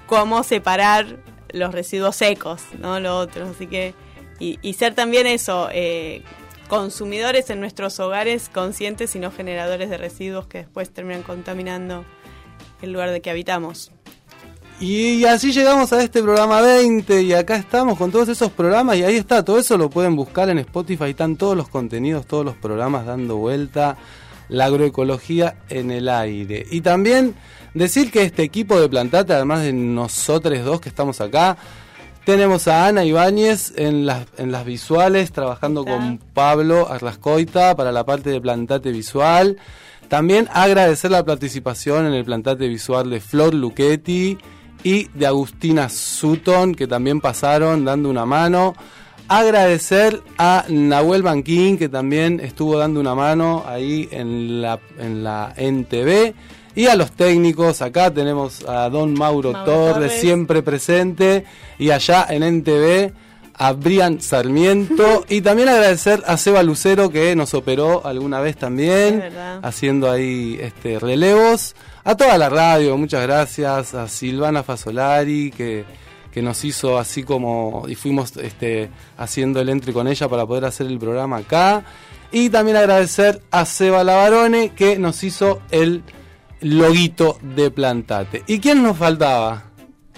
cómo 0.07 0.42
separar 0.42 1.19
los 1.52 1.73
residuos 1.73 2.16
secos, 2.16 2.62
¿no? 2.78 2.99
Lo 3.00 3.19
otro. 3.19 3.49
Así 3.49 3.66
que, 3.66 3.95
y, 4.38 4.59
y 4.62 4.75
ser 4.75 4.95
también 4.95 5.26
eso, 5.26 5.69
eh, 5.73 6.23
consumidores 6.70 7.50
en 7.50 7.58
nuestros 7.58 7.98
hogares 7.98 8.48
conscientes 8.48 9.16
y 9.16 9.18
no 9.18 9.32
generadores 9.32 9.90
de 9.90 9.98
residuos 9.98 10.46
que 10.46 10.58
después 10.58 10.90
terminan 10.90 11.24
contaminando 11.24 12.04
el 12.80 12.92
lugar 12.92 13.10
de 13.10 13.20
que 13.20 13.28
habitamos. 13.28 13.90
Y 14.78 15.24
así 15.24 15.50
llegamos 15.50 15.92
a 15.92 16.00
este 16.00 16.22
programa 16.22 16.60
20 16.60 17.22
y 17.22 17.32
acá 17.32 17.56
estamos 17.56 17.98
con 17.98 18.12
todos 18.12 18.28
esos 18.28 18.52
programas 18.52 18.96
y 18.96 19.02
ahí 19.02 19.16
está, 19.16 19.44
todo 19.44 19.58
eso 19.58 19.76
lo 19.76 19.90
pueden 19.90 20.14
buscar 20.14 20.48
en 20.48 20.58
Spotify, 20.58 21.10
están 21.10 21.36
todos 21.36 21.56
los 21.56 21.68
contenidos, 21.68 22.24
todos 22.24 22.44
los 22.44 22.54
programas 22.54 23.04
dando 23.04 23.36
vuelta, 23.36 23.98
la 24.48 24.66
agroecología 24.66 25.56
en 25.70 25.90
el 25.90 26.08
aire. 26.08 26.64
Y 26.70 26.82
también 26.82 27.34
decir 27.74 28.12
que 28.12 28.22
este 28.22 28.44
equipo 28.44 28.80
de 28.80 28.88
Plantate, 28.88 29.32
además 29.32 29.62
de 29.62 29.72
nosotros 29.72 30.64
dos 30.64 30.80
que 30.80 30.88
estamos 30.88 31.20
acá, 31.20 31.58
tenemos 32.30 32.68
a 32.68 32.87
Ana 32.87 33.04
Ibáñez 33.04 33.72
en 33.76 34.06
las, 34.06 34.25
en 34.38 34.52
las 34.52 34.64
visuales, 34.64 35.32
trabajando 35.32 35.84
con 35.84 36.18
Pablo 36.32 36.88
Arlascoita 36.88 37.75
para 37.75 37.90
la 37.90 38.06
parte 38.06 38.30
de 38.30 38.40
Plantate 38.40 38.92
Visual. 38.92 39.56
También 40.06 40.46
agradecer 40.52 41.10
la 41.10 41.25
participación 41.25 42.06
en 42.06 42.12
el 42.12 42.25
Plantate 42.25 42.68
Visual 42.68 43.10
de 43.10 43.18
Flor 43.18 43.52
Luchetti 43.52 44.38
y 44.84 45.08
de 45.08 45.26
Agustina 45.26 45.88
Sutton, 45.88 46.76
que 46.76 46.87
también 46.87 47.20
pasaron 47.20 47.84
dando 47.84 48.08
una 48.08 48.26
mano. 48.26 48.75
Agradecer 49.26 50.22
a 50.38 50.66
Nahuel 50.68 51.25
Banquín, 51.25 51.78
que 51.78 51.88
también 51.88 52.38
estuvo 52.38 52.78
dando 52.78 53.00
una 53.00 53.16
mano 53.16 53.64
ahí 53.66 54.08
en 54.12 54.62
la, 54.62 54.78
en 55.00 55.25
la 55.25 55.52
NTV. 55.56 56.32
Y 56.74 56.86
a 56.86 56.94
los 56.94 57.12
técnicos, 57.12 57.82
acá 57.82 58.12
tenemos 58.12 58.64
a 58.68 58.88
don 58.88 59.14
Mauro, 59.14 59.52
Mauro 59.52 59.64
Torres, 59.64 59.94
Torres. 59.94 60.20
siempre 60.20 60.62
presente. 60.62 61.44
Y 61.78 61.90
allá 61.90 62.26
en 62.28 62.42
NTV 62.42 63.12
a 63.60 63.72
Brian 63.72 64.20
Sarmiento. 64.20 65.26
y 65.28 65.42
también 65.42 65.68
agradecer 65.68 66.22
a 66.26 66.38
Seba 66.38 66.62
Lucero, 66.62 67.10
que 67.10 67.36
nos 67.36 67.52
operó 67.52 68.06
alguna 68.06 68.40
vez 68.40 68.56
también, 68.56 69.22
haciendo 69.62 70.10
ahí 70.10 70.58
este 70.60 70.98
relevos. 70.98 71.76
A 72.02 72.16
toda 72.16 72.38
la 72.38 72.48
radio, 72.48 72.96
muchas 72.96 73.22
gracias. 73.22 73.94
A 73.94 74.08
Silvana 74.08 74.62
Fasolari, 74.62 75.50
que, 75.50 75.84
que 76.32 76.40
nos 76.40 76.64
hizo 76.64 76.98
así 76.98 77.22
como. 77.22 77.84
y 77.86 77.96
fuimos 77.96 78.34
este, 78.38 78.88
haciendo 79.18 79.60
el 79.60 79.68
entre 79.68 79.92
con 79.92 80.08
ella 80.08 80.26
para 80.26 80.46
poder 80.46 80.64
hacer 80.64 80.86
el 80.86 80.98
programa 80.98 81.38
acá. 81.38 81.84
Y 82.32 82.48
también 82.48 82.78
agradecer 82.78 83.42
a 83.50 83.66
Seba 83.66 84.04
Lavarone, 84.04 84.70
que 84.70 84.98
nos 84.98 85.22
hizo 85.22 85.60
el 85.70 86.02
loguito 86.61 87.38
de 87.43 87.71
Plantate. 87.71 88.43
¿Y 88.47 88.59
quién 88.61 88.83
nos 88.83 88.97
faltaba? 88.97 89.64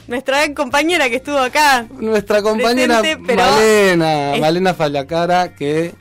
Nuestra 0.09 0.53
compañera 0.55 1.09
que 1.09 1.17
estuvo 1.17 1.39
acá. 1.39 1.87
Nuestra 1.99 2.43
compañera 2.43 3.01
Presente, 3.01 3.35
Malena, 3.37 4.35
es- 4.35 4.41
Malena 4.41 4.75
Fallacara, 4.75 5.55
que 5.55 5.95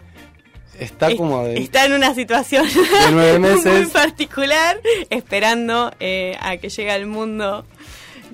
está 0.80 1.12
es- 1.12 1.18
como 1.18 1.44
de... 1.44 1.60
Está 1.60 1.86
en 1.86 1.94
una 1.94 2.14
situación 2.16 2.66
nueve 3.12 3.40
muy 3.66 3.86
particular, 3.86 4.82
esperando 5.10 5.92
eh, 6.00 6.36
a 6.42 6.58
que 6.58 6.70
llegue 6.70 6.92
al 6.92 7.06
mundo 7.06 7.64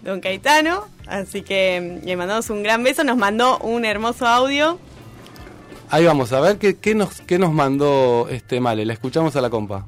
Don 0.04 0.22
Caetano. 0.22 0.86
Así 1.06 1.42
que 1.42 2.00
mm, 2.02 2.06
le 2.06 2.16
mandamos 2.16 2.50
un 2.50 2.64
gran 2.64 2.84
beso. 2.84 3.04
Nos 3.04 3.18
mandó 3.18 3.58
un 3.60 3.84
hermoso 3.86 4.26
audio. 4.26 4.80
Ahí 5.90 6.06
vamos 6.06 6.32
a 6.34 6.40
ver 6.40 6.58
qué, 6.58 6.78
qué 6.78 6.96
nos, 6.96 7.22
qué 7.22 7.38
nos 7.40 7.52
mandó 7.54 8.28
este 8.30 8.60
Male. 8.62 8.86
La 8.86 8.94
escuchamos 8.94 9.36
a 9.36 9.42
la 9.42 9.50
compa. 9.50 9.86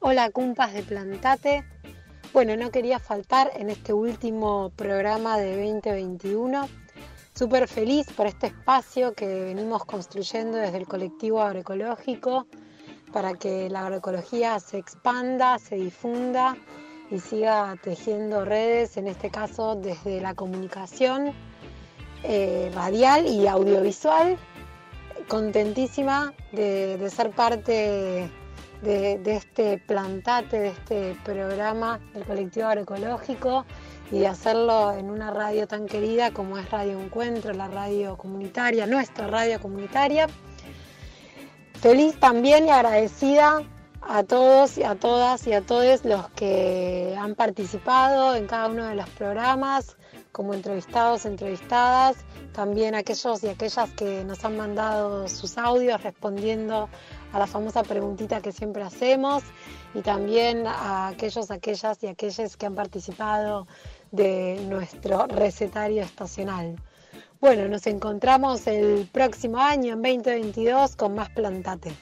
Hola, 0.00 0.30
cumpas 0.30 0.74
de 0.74 0.84
Plantate. 0.84 1.64
Bueno, 2.32 2.56
no 2.56 2.70
quería 2.70 3.00
faltar 3.00 3.50
en 3.56 3.68
este 3.68 3.92
último 3.92 4.70
programa 4.76 5.38
de 5.38 5.56
2021. 5.56 6.68
Súper 7.34 7.66
feliz 7.66 8.06
por 8.16 8.28
este 8.28 8.46
espacio 8.46 9.12
que 9.14 9.26
venimos 9.26 9.84
construyendo 9.84 10.56
desde 10.56 10.78
el 10.78 10.86
colectivo 10.86 11.42
agroecológico 11.42 12.46
para 13.12 13.34
que 13.34 13.68
la 13.70 13.80
agroecología 13.80 14.60
se 14.60 14.78
expanda, 14.78 15.58
se 15.58 15.74
difunda 15.74 16.56
y 17.10 17.18
siga 17.18 17.74
tejiendo 17.82 18.44
redes, 18.44 18.98
en 18.98 19.08
este 19.08 19.30
caso 19.30 19.74
desde 19.74 20.20
la 20.20 20.32
comunicación 20.32 21.32
eh, 22.22 22.70
radial 22.72 23.26
y 23.26 23.48
audiovisual. 23.48 24.38
Contentísima 25.26 26.32
de, 26.52 26.96
de 26.98 27.10
ser 27.10 27.32
parte 27.32 28.30
de, 28.82 29.20
este 29.24 29.78
plantate, 29.78 30.58
de 30.60 30.68
este 30.68 31.16
programa 31.24 32.00
del 32.14 32.24
colectivo 32.24 32.68
agroecológico 32.68 33.64
y 34.10 34.20
de 34.20 34.28
hacerlo 34.28 34.92
en 34.92 35.10
una 35.10 35.30
radio 35.30 35.66
tan 35.66 35.86
querida 35.86 36.30
como 36.32 36.58
es 36.58 36.70
Radio 36.70 37.00
Encuentro, 37.00 37.52
la 37.52 37.68
radio 37.68 38.16
comunitaria, 38.16 38.86
nuestra 38.86 39.26
radio 39.26 39.60
comunitaria. 39.60 40.26
Feliz 41.80 42.18
también 42.18 42.66
y 42.66 42.70
agradecida 42.70 43.62
a 44.00 44.22
todos 44.22 44.78
y 44.78 44.84
a 44.84 44.94
todas 44.94 45.46
y 45.46 45.52
a 45.52 45.60
todos 45.60 46.04
los 46.04 46.28
que 46.30 47.14
han 47.18 47.34
participado 47.34 48.34
en 48.34 48.46
cada 48.46 48.68
uno 48.68 48.86
de 48.86 48.94
los 48.94 49.08
programas, 49.10 49.96
como 50.32 50.54
entrevistados, 50.54 51.26
entrevistadas, 51.26 52.16
también 52.52 52.94
aquellos 52.94 53.42
y 53.44 53.48
aquellas 53.48 53.90
que 53.90 54.24
nos 54.24 54.44
han 54.44 54.56
mandado 54.56 55.28
sus 55.28 55.58
audios 55.58 56.02
respondiendo 56.02 56.88
a 57.32 57.38
la 57.38 57.46
famosa 57.46 57.82
preguntita 57.82 58.40
que 58.40 58.52
siempre 58.52 58.82
hacemos 58.82 59.42
y 59.94 60.00
también 60.00 60.66
a 60.66 61.08
aquellos, 61.08 61.50
aquellas 61.50 62.02
y 62.02 62.06
aquellas 62.06 62.56
que 62.56 62.66
han 62.66 62.74
participado 62.74 63.66
de 64.10 64.64
nuestro 64.68 65.26
recetario 65.26 66.02
estacional. 66.02 66.76
Bueno, 67.40 67.68
nos 67.68 67.86
encontramos 67.86 68.66
el 68.66 69.08
próximo 69.12 69.58
año, 69.58 69.94
en 69.94 70.02
2022, 70.02 70.96
con 70.96 71.14
más 71.14 71.30
Plantate. 71.30 71.92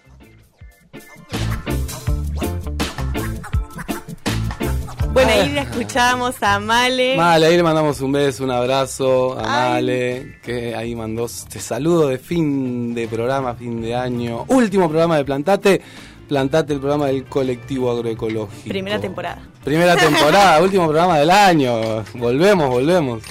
Bueno, 5.16 5.32
ahí 5.32 5.49
le 5.49 5.61
escuchamos 5.62 6.35
a 6.42 6.61
Male. 6.61 7.16
Male, 7.16 7.46
ahí 7.46 7.56
le 7.56 7.62
mandamos 7.62 8.02
un 8.02 8.12
beso, 8.12 8.44
un 8.44 8.50
abrazo 8.50 9.35
a 9.38 9.44
Male, 9.44 10.40
que 10.42 10.75
ahí 10.75 10.94
mandó 10.94 11.25
este 11.25 11.58
saludo 11.58 12.08
de 12.08 12.18
fin 12.18 12.94
de 12.94 13.08
programa, 13.08 13.54
fin 13.54 13.80
de 13.80 13.94
año. 13.94 14.44
Último 14.49 14.90
programa 14.90 15.16
de 15.16 15.25
Plantate. 15.25 15.80
Plantate 16.28 16.75
el 16.75 16.80
programa 16.80 17.06
del 17.06 17.25
colectivo 17.25 17.90
agroecológico. 17.92 18.68
Primera 18.68 19.00
temporada. 19.00 19.40
Primera 19.64 19.96
temporada, 19.96 20.61
último 20.62 20.85
programa 20.85 21.18
del 21.18 21.30
año. 21.30 22.04
Volvemos, 22.12 22.68
volvemos. 22.68 23.23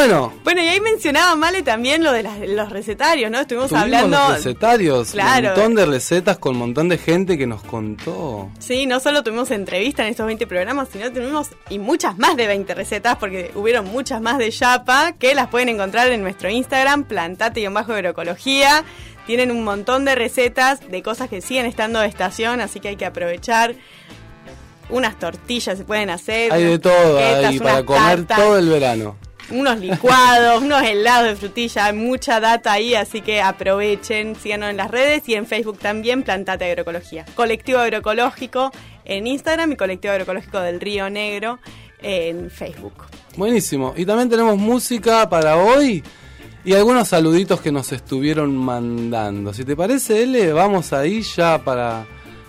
Bueno. 0.00 0.32
Bueno, 0.44 0.62
y 0.62 0.66
ahí 0.66 0.80
mencionaba 0.80 1.36
Male 1.36 1.62
también 1.62 2.02
lo 2.02 2.10
de 2.12 2.22
los 2.22 2.70
recetarios, 2.70 3.30
¿no? 3.30 3.40
Estuvimos 3.40 3.70
hablando. 3.74 4.16
Los 4.16 4.36
recetarios, 4.36 5.10
claro. 5.10 5.48
un 5.48 5.54
montón 5.54 5.74
de 5.74 5.84
recetas 5.84 6.38
con 6.38 6.54
un 6.54 6.58
montón 6.60 6.88
de 6.88 6.96
gente 6.96 7.36
que 7.36 7.46
nos 7.46 7.62
contó. 7.62 8.48
Sí, 8.58 8.86
no 8.86 8.98
solo 8.98 9.22
tuvimos 9.22 9.50
entrevista 9.50 10.02
en 10.02 10.08
estos 10.08 10.24
20 10.24 10.46
programas, 10.46 10.88
sino 10.90 11.12
tuvimos 11.12 11.48
y 11.68 11.78
muchas 11.78 12.16
más 12.16 12.34
de 12.38 12.46
20 12.46 12.74
recetas, 12.74 13.16
porque 13.16 13.50
hubieron 13.54 13.92
muchas 13.92 14.22
más 14.22 14.38
de 14.38 14.50
Yapa 14.50 15.12
que 15.18 15.34
las 15.34 15.48
pueden 15.48 15.68
encontrar 15.68 16.10
en 16.10 16.22
nuestro 16.22 16.48
Instagram, 16.48 17.04
plantate-agroecología. 17.04 18.84
Tienen 19.26 19.50
un 19.50 19.64
montón 19.64 20.06
de 20.06 20.14
recetas 20.14 20.80
de 20.90 21.02
cosas 21.02 21.28
que 21.28 21.42
siguen 21.42 21.66
estando 21.66 22.00
de 22.00 22.06
estación, 22.06 22.62
así 22.62 22.80
que 22.80 22.88
hay 22.88 22.96
que 22.96 23.04
aprovechar 23.04 23.74
unas 24.88 25.18
tortillas 25.18 25.76
se 25.76 25.84
pueden 25.84 26.08
hacer. 26.08 26.54
Hay 26.54 26.64
de 26.64 26.78
todo 26.78 27.18
ahí 27.18 27.58
para 27.58 27.84
comer 27.84 28.24
todo 28.24 28.56
el 28.56 28.70
verano 28.70 29.18
unos 29.50 29.78
licuados, 29.78 30.62
unos 30.62 30.82
helados 30.82 31.28
de 31.28 31.36
frutilla, 31.36 31.86
hay 31.86 31.92
mucha 31.92 32.40
data 32.40 32.72
ahí, 32.72 32.94
así 32.94 33.20
que 33.20 33.40
aprovechen, 33.40 34.36
síganos 34.36 34.70
en 34.70 34.76
las 34.76 34.90
redes 34.90 35.28
y 35.28 35.34
en 35.34 35.46
Facebook 35.46 35.78
también, 35.78 36.22
Plantate 36.22 36.64
Agroecología. 36.64 37.24
Colectivo 37.34 37.78
Agroecológico 37.78 38.70
en 39.04 39.26
Instagram 39.26 39.72
y 39.72 39.76
Colectivo 39.76 40.12
Agroecológico 40.12 40.60
del 40.60 40.80
Río 40.80 41.10
Negro 41.10 41.58
en 42.02 42.50
Facebook. 42.50 42.94
Buenísimo. 43.36 43.94
Y 43.96 44.04
también 44.04 44.28
tenemos 44.28 44.56
música 44.56 45.28
para 45.28 45.56
hoy 45.56 46.02
y 46.64 46.74
algunos 46.74 47.08
saluditos 47.08 47.60
que 47.60 47.72
nos 47.72 47.92
estuvieron 47.92 48.56
mandando. 48.56 49.52
Si 49.54 49.64
te 49.64 49.76
parece, 49.76 50.22
L, 50.24 50.52
vamos 50.52 50.92
ahí 50.92 51.22
ya 51.22 51.62
para, 51.64 52.06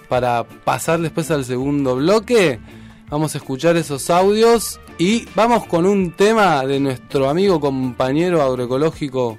para 0.10 0.44
pasar 0.44 1.00
después 1.00 1.32
al 1.32 1.46
segundo 1.46 1.96
bloque. 1.96 2.60
Vamos 3.12 3.36
a 3.36 3.40
escuchar 3.40 3.76
esos 3.76 4.10
audios 4.10 4.80
y 4.98 5.26
vamos 5.36 5.66
con 5.68 5.86
un 5.86 6.12
tema 6.14 6.66
de 6.66 6.80
nuestro 6.80 7.30
amigo 7.30 7.60
compañero 7.60 8.42
agroecológico 8.42 9.38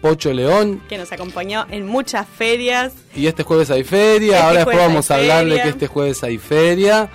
Pocho 0.00 0.32
León. 0.32 0.80
Que 0.88 0.96
nos 0.96 1.10
acompañó 1.10 1.66
en 1.70 1.86
muchas 1.86 2.24
ferias. 2.28 2.92
Y 3.16 3.26
este 3.26 3.42
jueves 3.42 3.72
hay 3.72 3.82
feria, 3.82 4.36
este 4.36 4.46
ahora 4.46 4.58
después 4.58 4.76
vamos 4.76 5.10
a 5.10 5.16
hablarle 5.16 5.60
que 5.60 5.70
este 5.70 5.88
jueves 5.88 6.22
hay 6.22 6.38
feria. 6.38 7.10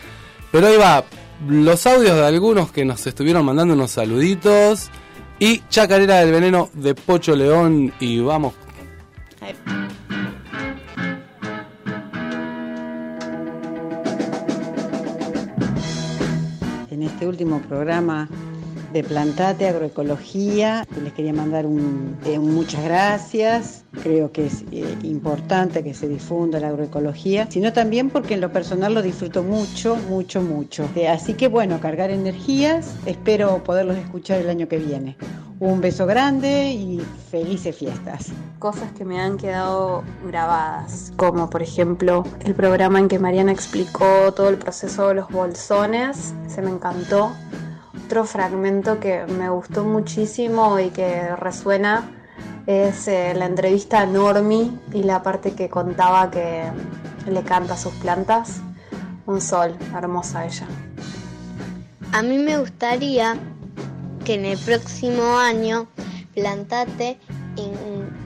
Pero 0.52 0.68
ahí 0.68 0.76
va, 0.76 1.06
los 1.48 1.88
audios 1.88 2.18
de 2.18 2.26
algunos 2.26 2.74
que 2.74 2.84
nos 2.84 3.08
estuvieron 3.08 3.46
mandando 3.46 3.74
unos 3.74 3.92
saluditos. 3.92 4.90
Y 5.40 5.64
Chacarera 5.70 6.20
del 6.20 6.34
Veneno 6.34 6.70
de 6.74 6.94
Pocho 6.94 7.38
León. 7.38 7.94
Y 8.02 8.20
vamos. 8.20 8.54
Este 17.04 17.28
último 17.28 17.62
programa 17.62 18.30
de 18.94 19.04
Plantate 19.04 19.68
Agroecología. 19.68 20.86
Les 21.04 21.14
quería 21.14 21.34
mandar 21.34 21.66
un, 21.66 22.18
eh, 22.26 22.40
muchas 22.40 22.84
gracias. 22.84 23.84
Creo 24.04 24.32
que 24.32 24.48
es 24.48 24.64
eh, 24.72 24.84
importante 25.04 25.84
que 25.84 25.94
se 25.94 26.08
difunda 26.08 26.60
la 26.60 26.70
agroecología, 26.70 27.48
sino 27.50 27.74
también 27.74 28.10
porque 28.10 28.36
en 28.36 28.42
lo 28.42 28.52
personal 28.52 28.94
lo 28.94 29.02
disfruto 29.02 29.44
mucho, 29.44 29.96
mucho, 30.10 30.42
mucho. 30.42 30.90
Eh, 30.96 31.08
así 31.08 31.34
que 31.34 31.48
bueno, 31.48 31.80
cargar 31.80 32.10
energías. 32.10 32.96
Espero 33.06 33.64
poderlos 33.64 33.98
escuchar 33.98 34.40
el 34.40 34.50
año 34.50 34.68
que 34.68 34.78
viene. 34.78 35.16
Un 35.62 35.82
beso 35.82 36.06
grande 36.06 36.72
y 36.72 37.02
felices 37.30 37.76
fiestas. 37.76 38.28
Cosas 38.60 38.94
que 38.94 39.04
me 39.04 39.20
han 39.20 39.36
quedado 39.36 40.06
grabadas, 40.26 41.12
como 41.18 41.50
por 41.50 41.62
ejemplo 41.62 42.24
el 42.46 42.56
programa 42.56 42.98
en 42.98 43.10
que 43.10 43.20
Mariana 43.20 43.52
explicó 43.52 44.32
todo 44.34 44.48
el 44.48 44.58
proceso 44.58 45.10
de 45.10 45.16
los 45.16 45.28
bolsones, 45.30 46.34
se 46.48 46.62
me 46.62 46.70
encantó. 46.70 47.34
Otro 48.06 48.24
fragmento 48.24 49.02
que 49.02 49.26
me 49.26 49.50
gustó 49.50 49.84
muchísimo 49.84 50.80
y 50.80 50.92
que 50.92 51.36
resuena 51.36 52.10
es 52.66 53.10
eh, 53.10 53.34
la 53.36 53.46
entrevista 53.46 54.00
a 54.00 54.06
Normi 54.06 54.80
y 54.94 55.04
la 55.04 55.22
parte 55.22 55.56
que 55.56 55.68
contaba 55.70 56.32
que 56.32 56.64
le 57.30 57.44
canta 57.44 57.74
a 57.74 57.78
sus 57.78 57.94
plantas. 57.96 58.62
Un 59.26 59.42
sol, 59.42 59.76
hermosa 59.94 60.46
ella. 60.46 60.68
A 62.14 62.22
mí 62.24 62.38
me 62.38 62.58
gustaría 62.58 63.36
que 64.30 64.36
en 64.36 64.46
el 64.46 64.60
próximo 64.60 65.40
año 65.40 65.88
Plantate 66.36 67.18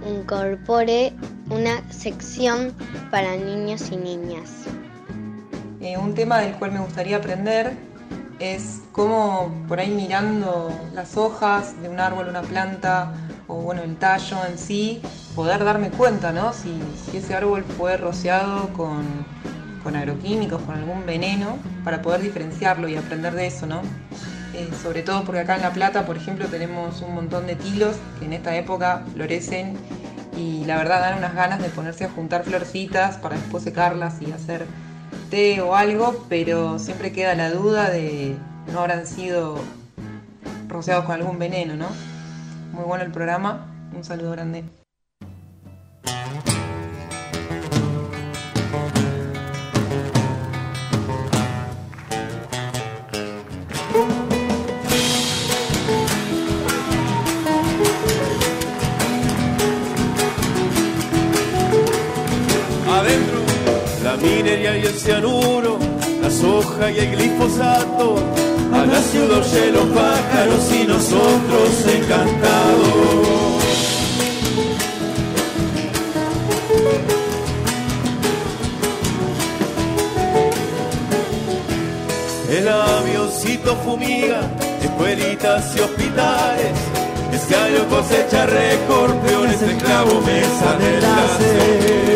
incorpore 0.05 1.13
una 1.49 1.81
sección 1.93 2.73
para 3.09 3.37
niños 3.37 3.89
y 3.89 3.95
niñas. 3.95 4.49
Eh, 5.79 5.97
un 5.97 6.13
tema 6.13 6.39
del 6.39 6.55
cual 6.55 6.73
me 6.73 6.81
gustaría 6.81 7.15
aprender 7.15 7.71
es 8.39 8.81
cómo 8.91 9.49
por 9.69 9.79
ahí 9.79 9.91
mirando 9.91 10.77
las 10.93 11.15
hojas 11.15 11.81
de 11.81 11.87
un 11.87 12.01
árbol, 12.01 12.27
una 12.27 12.41
planta 12.41 13.13
o 13.47 13.55
bueno 13.61 13.81
el 13.81 13.95
tallo 13.95 14.45
en 14.45 14.57
sí, 14.57 15.01
poder 15.35 15.63
darme 15.63 15.89
cuenta, 15.89 16.33
¿no? 16.33 16.51
Si, 16.51 16.81
ese 17.17 17.33
árbol 17.33 17.63
fue 17.63 17.95
rociado 17.95 18.73
con, 18.73 19.05
con 19.85 19.95
agroquímicos, 19.95 20.61
con 20.63 20.75
algún 20.75 21.05
veneno, 21.05 21.57
para 21.85 22.01
poder 22.01 22.19
diferenciarlo 22.19 22.89
y 22.89 22.97
aprender 22.97 23.33
de 23.35 23.47
eso, 23.47 23.65
¿no? 23.67 23.81
Eh, 24.53 24.69
sobre 24.81 25.01
todo 25.01 25.23
porque 25.23 25.41
acá 25.41 25.55
en 25.55 25.63
La 25.63 25.73
Plata, 25.73 26.05
por 26.05 26.15
ejemplo, 26.15 26.47
tenemos 26.47 27.01
un 27.01 27.15
montón 27.15 27.47
de 27.47 27.55
tilos 27.55 27.95
que 28.19 28.25
en 28.25 28.33
esta 28.33 28.55
época 28.55 29.03
florecen 29.13 29.75
y 30.37 30.63
la 30.65 30.77
verdad 30.77 31.01
dan 31.01 31.17
unas 31.17 31.33
ganas 31.33 31.61
de 31.61 31.69
ponerse 31.69 32.05
a 32.05 32.09
juntar 32.09 32.43
florcitas 32.43 33.17
para 33.17 33.35
después 33.35 33.63
secarlas 33.63 34.21
y 34.21 34.31
hacer 34.31 34.65
té 35.31 35.61
o 35.61 35.75
algo, 35.75 36.25
pero 36.29 36.77
siempre 36.77 37.11
queda 37.11 37.33
la 37.33 37.49
duda 37.49 37.89
de 37.89 38.35
no 38.71 38.79
habrán 38.79 39.07
sido 39.07 39.57
rociados 40.67 41.05
con 41.05 41.15
algún 41.15 41.39
veneno, 41.39 41.75
¿no? 41.75 41.87
Muy 42.73 42.83
bueno 42.83 43.03
el 43.03 43.11
programa, 43.11 43.67
un 43.95 44.03
saludo 44.03 44.31
grande. 44.31 44.82
El 64.93 64.99
cianuro, 64.99 65.79
la 66.21 66.29
soja 66.29 66.91
y 66.91 66.99
el 66.99 67.15
glifosato, 67.15 68.15
a 68.73 68.85
la 68.85 69.01
ciudad 69.01 69.41
y 69.67 69.71
los 69.71 69.85
pájaros 69.87 70.71
y 70.71 70.85
nosotros 70.85 71.85
encantados. 71.87 73.63
El 82.49 82.67
avioncito 82.67 83.75
fumiga 83.77 84.41
escuelitas 84.81 85.75
y 85.75 85.79
hospitales. 85.79 86.71
Este 87.31 87.55
año 87.55 87.87
cosecha 87.89 88.45
récord, 88.45 89.15
peones, 89.25 89.59
esclavo, 89.59 90.21
mesa 90.21 90.77
de 90.77 90.95
enlace. 90.95 92.13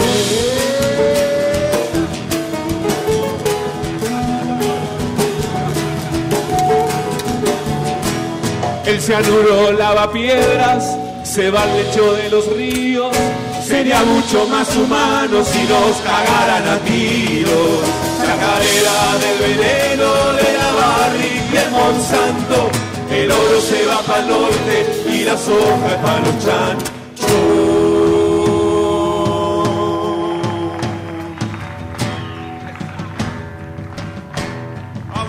El 8.87 9.01
cianuro 9.01 9.73
lava 9.73 10.11
piedras, 10.11 10.97
se 11.23 11.51
va 11.51 11.63
al 11.63 11.75
lecho 11.75 12.13
de 12.13 12.29
los 12.29 12.47
ríos. 12.55 13.13
Sería 13.61 14.01
mucho 14.03 14.47
más 14.47 14.73
humano 14.77 15.43
si 15.43 15.63
nos 15.63 15.97
cagaran 15.97 16.65
a 16.69 16.77
tiros. 16.79 17.83
La 18.25 18.35
cadera 18.45 18.97
del 19.23 19.37
veneno 19.49 20.09
de 20.39 20.49
la 20.57 20.71
barriga 20.81 21.63
de 21.63 21.69
Monsanto 21.69 22.69
el 23.11 23.31
oro 23.31 23.61
se 23.61 23.85
va 23.85 24.01
para 24.01 24.19
el 24.19 24.27
norte 24.27 25.03
y 25.11 25.23
la 25.23 25.37
soja 25.37 25.87
es 25.87 25.95
para 25.95 26.19
los 26.19 26.45
chanchos. 26.45 26.97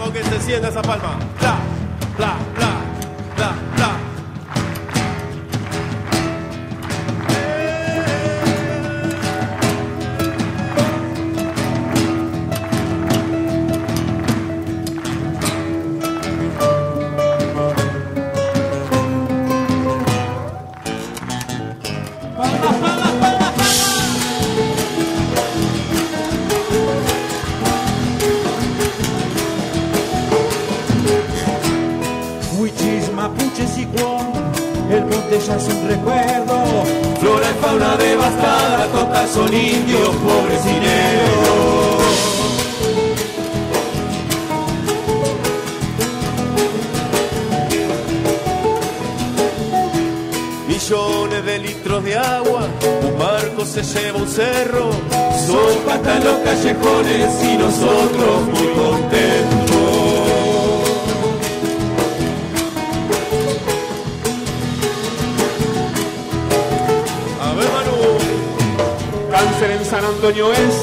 Que 0.09 0.25
se 0.25 0.41
sienta 0.41 0.69
esa 0.69 0.81
palma. 0.81 1.19
Bla, 1.39 1.59
bla, 2.17 2.35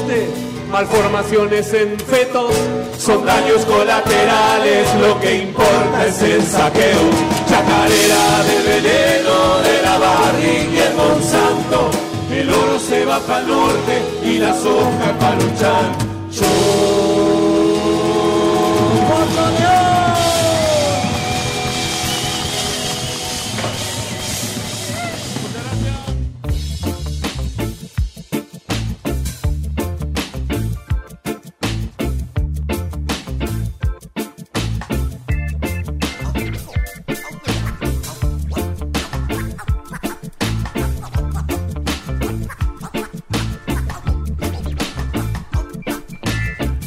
Este, 0.08 0.28
malformaciones 0.70 1.72
en 1.74 1.98
fetos, 1.98 2.54
son 2.96 3.26
daños 3.26 3.64
colaterales, 3.64 4.86
lo 5.00 5.18
que 5.20 5.42
importa 5.42 6.06
es 6.06 6.22
el 6.22 6.42
saqueo. 6.42 7.10
Chacarera 7.48 8.44
del 8.44 8.82
veneno, 8.82 9.58
de 9.64 9.82
la 9.82 9.98
barriga 9.98 10.72
y 10.72 10.78
el 10.78 10.94
Monsanto, 10.94 11.90
el 12.32 12.50
oro 12.50 12.78
se 12.78 13.04
va 13.04 13.18
para 13.18 13.40
el 13.40 13.48
norte 13.48 14.02
y 14.24 14.38
la 14.38 14.54
soja 14.54 15.18
para 15.18 15.34
luchar. 15.34 17.15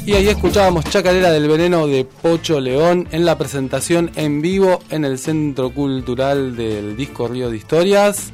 Y 0.09 0.13
ahí 0.13 0.27
escuchábamos 0.27 0.85
Chacarera 0.85 1.29
del 1.29 1.47
Veneno 1.47 1.85
de 1.85 2.03
Pocho 2.03 2.59
León 2.59 3.07
en 3.11 3.25
la 3.25 3.37
presentación 3.37 4.09
en 4.15 4.41
vivo 4.41 4.79
en 4.89 5.05
el 5.05 5.19
Centro 5.19 5.71
Cultural 5.71 6.55
del 6.55 6.97
Disco 6.97 7.27
Río 7.27 7.51
de 7.51 7.57
Historias 7.57 8.33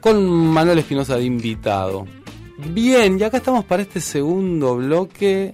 con 0.00 0.24
Manuel 0.24 0.78
Espinosa 0.78 1.16
de 1.16 1.24
invitado. 1.24 2.06
Bien, 2.58 3.18
y 3.18 3.24
acá 3.24 3.38
estamos 3.38 3.64
para 3.64 3.82
este 3.82 4.00
segundo 4.00 4.76
bloque 4.76 5.50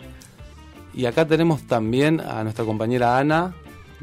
y 0.93 1.07
acá 1.07 1.27
tenemos 1.27 1.63
también 1.63 2.21
a 2.21 2.43
nuestra 2.43 2.67
compañera 2.67 3.17
Ana. 3.17 3.55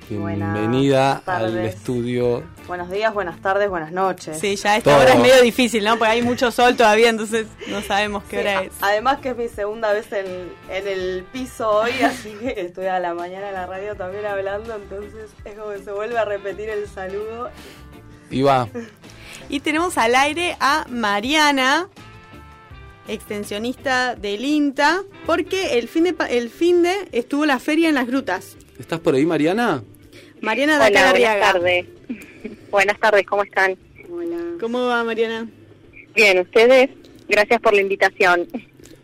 Bienvenida 0.07 1.21
al 1.25 1.57
estudio. 1.59 2.43
Buenos 2.67 2.89
días, 2.89 3.13
buenas 3.13 3.41
tardes, 3.41 3.69
buenas 3.69 3.91
noches. 3.91 4.39
Sí, 4.39 4.55
ya 4.55 4.77
esta 4.77 4.91
Todo. 4.91 5.01
hora 5.01 5.13
es 5.13 5.19
medio 5.19 5.41
difícil, 5.41 5.83
¿no? 5.83 5.97
Porque 5.97 6.11
hay 6.11 6.21
mucho 6.21 6.51
sol 6.51 6.75
todavía, 6.77 7.09
entonces 7.09 7.47
no 7.67 7.81
sabemos 7.81 8.23
qué 8.23 8.37
Sí, 8.37 8.41
hora 8.41 8.63
es. 8.63 8.71
Además 8.81 9.17
que 9.19 9.29
es 9.29 9.37
mi 9.37 9.47
segunda 9.47 9.91
vez 9.91 10.11
en, 10.11 10.25
en 10.69 10.87
el 10.87 11.25
piso 11.31 11.69
hoy, 11.69 11.91
así 12.03 12.31
que 12.39 12.61
estoy 12.61 12.85
a 12.85 12.99
la 12.99 13.13
mañana 13.13 13.49
en 13.49 13.53
la 13.55 13.65
radio 13.67 13.95
también 13.95 14.25
hablando, 14.25 14.75
entonces 14.75 15.29
es 15.43 15.53
como 15.57 15.71
que 15.71 15.79
se 15.83 15.91
vuelve 15.91 16.17
a 16.17 16.25
repetir 16.25 16.69
el 16.69 16.87
saludo. 16.87 17.49
Y 18.31 18.41
va. 18.43 18.67
Y 19.49 19.59
tenemos 19.61 19.97
al 19.97 20.15
aire 20.15 20.55
a 20.59 20.85
Mariana, 20.89 21.87
extensionista 23.07 24.15
del 24.15 24.45
INTA, 24.45 25.01
porque 25.25 25.79
el 25.79 25.87
fin 25.87 26.03
de, 26.03 26.15
el 26.29 26.49
fin 26.51 26.83
de 26.83 27.09
estuvo 27.11 27.45
la 27.45 27.59
feria 27.59 27.89
en 27.89 27.95
las 27.95 28.05
grutas. 28.05 28.55
¿Estás 28.79 29.01
por 29.01 29.13
ahí, 29.13 29.25
Mariana? 29.25 29.83
Mariana 30.41 30.79
de 30.79 30.87
Hola, 30.87 31.11
buenas 31.11 31.39
tardes. 31.39 31.85
Buenas 32.71 32.99
tardes, 32.99 33.25
¿cómo 33.25 33.43
están? 33.43 33.77
¿Cómo 34.59 34.85
va, 34.85 35.03
Mariana? 35.03 35.49
Bien, 36.15 36.39
ustedes, 36.39 36.89
gracias 37.27 37.59
por 37.59 37.73
la 37.73 37.81
invitación. 37.81 38.47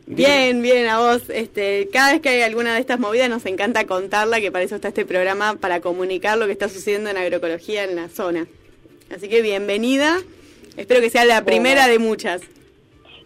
Bien, 0.05 0.61
bien, 0.61 0.87
a 0.87 0.99
vos. 0.99 1.23
Este, 1.29 1.89
cada 1.91 2.13
vez 2.13 2.21
que 2.21 2.29
hay 2.29 2.41
alguna 2.41 2.75
de 2.75 2.79
estas 2.79 2.99
movidas 2.99 3.29
nos 3.29 3.45
encanta 3.45 3.85
contarla, 3.85 4.39
que 4.39 4.51
para 4.51 4.63
eso 4.63 4.75
está 4.75 4.87
este 4.87 5.05
programa, 5.05 5.57
para 5.59 5.81
comunicar 5.81 6.37
lo 6.37 6.45
que 6.45 6.53
está 6.53 6.69
sucediendo 6.69 7.09
en 7.09 7.17
agroecología 7.17 7.83
en 7.83 7.95
la 7.95 8.07
zona. 8.07 8.47
Así 9.13 9.27
que 9.27 9.41
bienvenida. 9.41 10.17
Espero 10.77 11.01
que 11.01 11.09
sea 11.09 11.25
la 11.25 11.43
primera 11.43 11.87
de 11.87 11.99
muchas. 11.99 12.41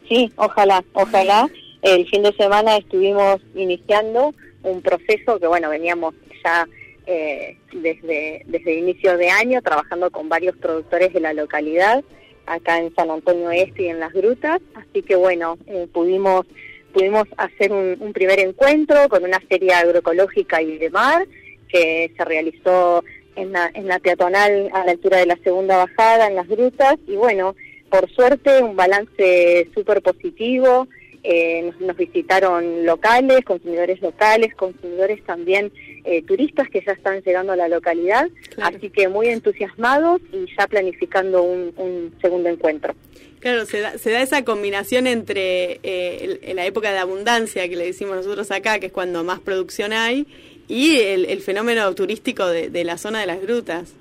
Sí, 0.07 0.31
ojalá, 0.35 0.83
ojalá. 0.93 1.47
El 1.83 2.09
fin 2.09 2.23
de 2.23 2.33
semana 2.33 2.77
estuvimos 2.77 3.39
iniciando 3.55 4.33
un 4.63 4.81
proceso 4.81 5.39
que, 5.39 5.47
bueno, 5.47 5.69
veníamos 5.69 6.15
ya 6.43 6.67
eh, 7.05 7.57
desde, 7.73 8.43
desde 8.45 8.75
inicio 8.75 9.17
de 9.17 9.29
año 9.29 9.61
trabajando 9.61 10.11
con 10.11 10.29
varios 10.29 10.55
productores 10.57 11.13
de 11.13 11.19
la 11.19 11.33
localidad, 11.33 12.03
acá 12.45 12.79
en 12.79 12.93
San 12.95 13.09
Antonio 13.09 13.51
Este 13.51 13.83
y 13.83 13.87
en 13.87 13.99
Las 13.99 14.13
Grutas. 14.13 14.61
Así 14.75 15.01
que, 15.01 15.15
bueno, 15.15 15.57
eh, 15.67 15.87
pudimos 15.91 16.45
pudimos 16.93 17.25
hacer 17.37 17.71
un, 17.71 18.13
primer 18.13 18.39
encuentro 18.39 19.07
con 19.09 19.23
una 19.23 19.39
feria 19.41 19.79
agroecológica 19.79 20.61
y 20.61 20.79
de 20.79 20.89
mar 20.89 21.27
que 21.67 22.11
se 22.17 22.25
realizó 22.25 23.03
en 23.35 23.51
la, 23.51 23.69
en 23.73 23.87
la 23.87 23.99
peatonal 23.99 24.69
a 24.73 24.85
la 24.85 24.91
altura 24.91 25.17
de 25.17 25.27
la 25.27 25.37
segunda 25.43 25.77
bajada 25.77 26.27
en 26.27 26.35
las 26.35 26.47
grutas 26.47 26.95
y 27.07 27.15
bueno, 27.15 27.55
por 27.89 28.09
suerte 28.09 28.61
un 28.61 28.75
balance 28.75 29.67
súper 29.73 30.01
positivo, 30.01 30.87
eh, 31.23 31.71
nos 31.79 31.97
visitaron 31.97 32.85
locales, 32.85 33.43
consumidores 33.45 34.01
locales, 34.01 34.55
consumidores 34.55 35.23
también 35.25 35.71
eh, 36.11 36.21
turistas 36.23 36.67
que 36.69 36.81
ya 36.85 36.91
están 36.93 37.21
llegando 37.21 37.53
a 37.53 37.55
la 37.55 37.67
localidad, 37.67 38.27
así 38.61 38.89
que 38.89 39.07
muy 39.07 39.27
entusiasmados 39.27 40.21
y 40.33 40.45
ya 40.57 40.67
planificando 40.67 41.43
un, 41.43 41.73
un 41.77 42.13
segundo 42.21 42.49
encuentro. 42.49 42.93
Claro, 43.39 43.65
se 43.65 43.79
da, 43.79 43.97
se 43.97 44.09
da 44.11 44.21
esa 44.21 44.43
combinación 44.43 45.07
entre 45.07 45.79
eh, 45.83 46.39
el- 46.43 46.55
la 46.55 46.65
época 46.65 46.91
de 46.91 46.97
abundancia 46.97 47.69
que 47.69 47.75
le 47.75 47.85
decimos 47.85 48.15
nosotros 48.17 48.49
acá, 48.51 48.79
que 48.79 48.87
es 48.87 48.91
cuando 48.91 49.23
más 49.23 49.39
producción 49.39 49.93
hay, 49.93 50.25
y 50.67 50.97
el, 50.99 51.25
el 51.25 51.41
fenómeno 51.41 51.93
turístico 51.95 52.45
de, 52.47 52.69
de 52.69 52.83
la 52.83 52.97
zona 52.97 53.21
de 53.21 53.27
las 53.27 53.41
grutas. 53.41 53.93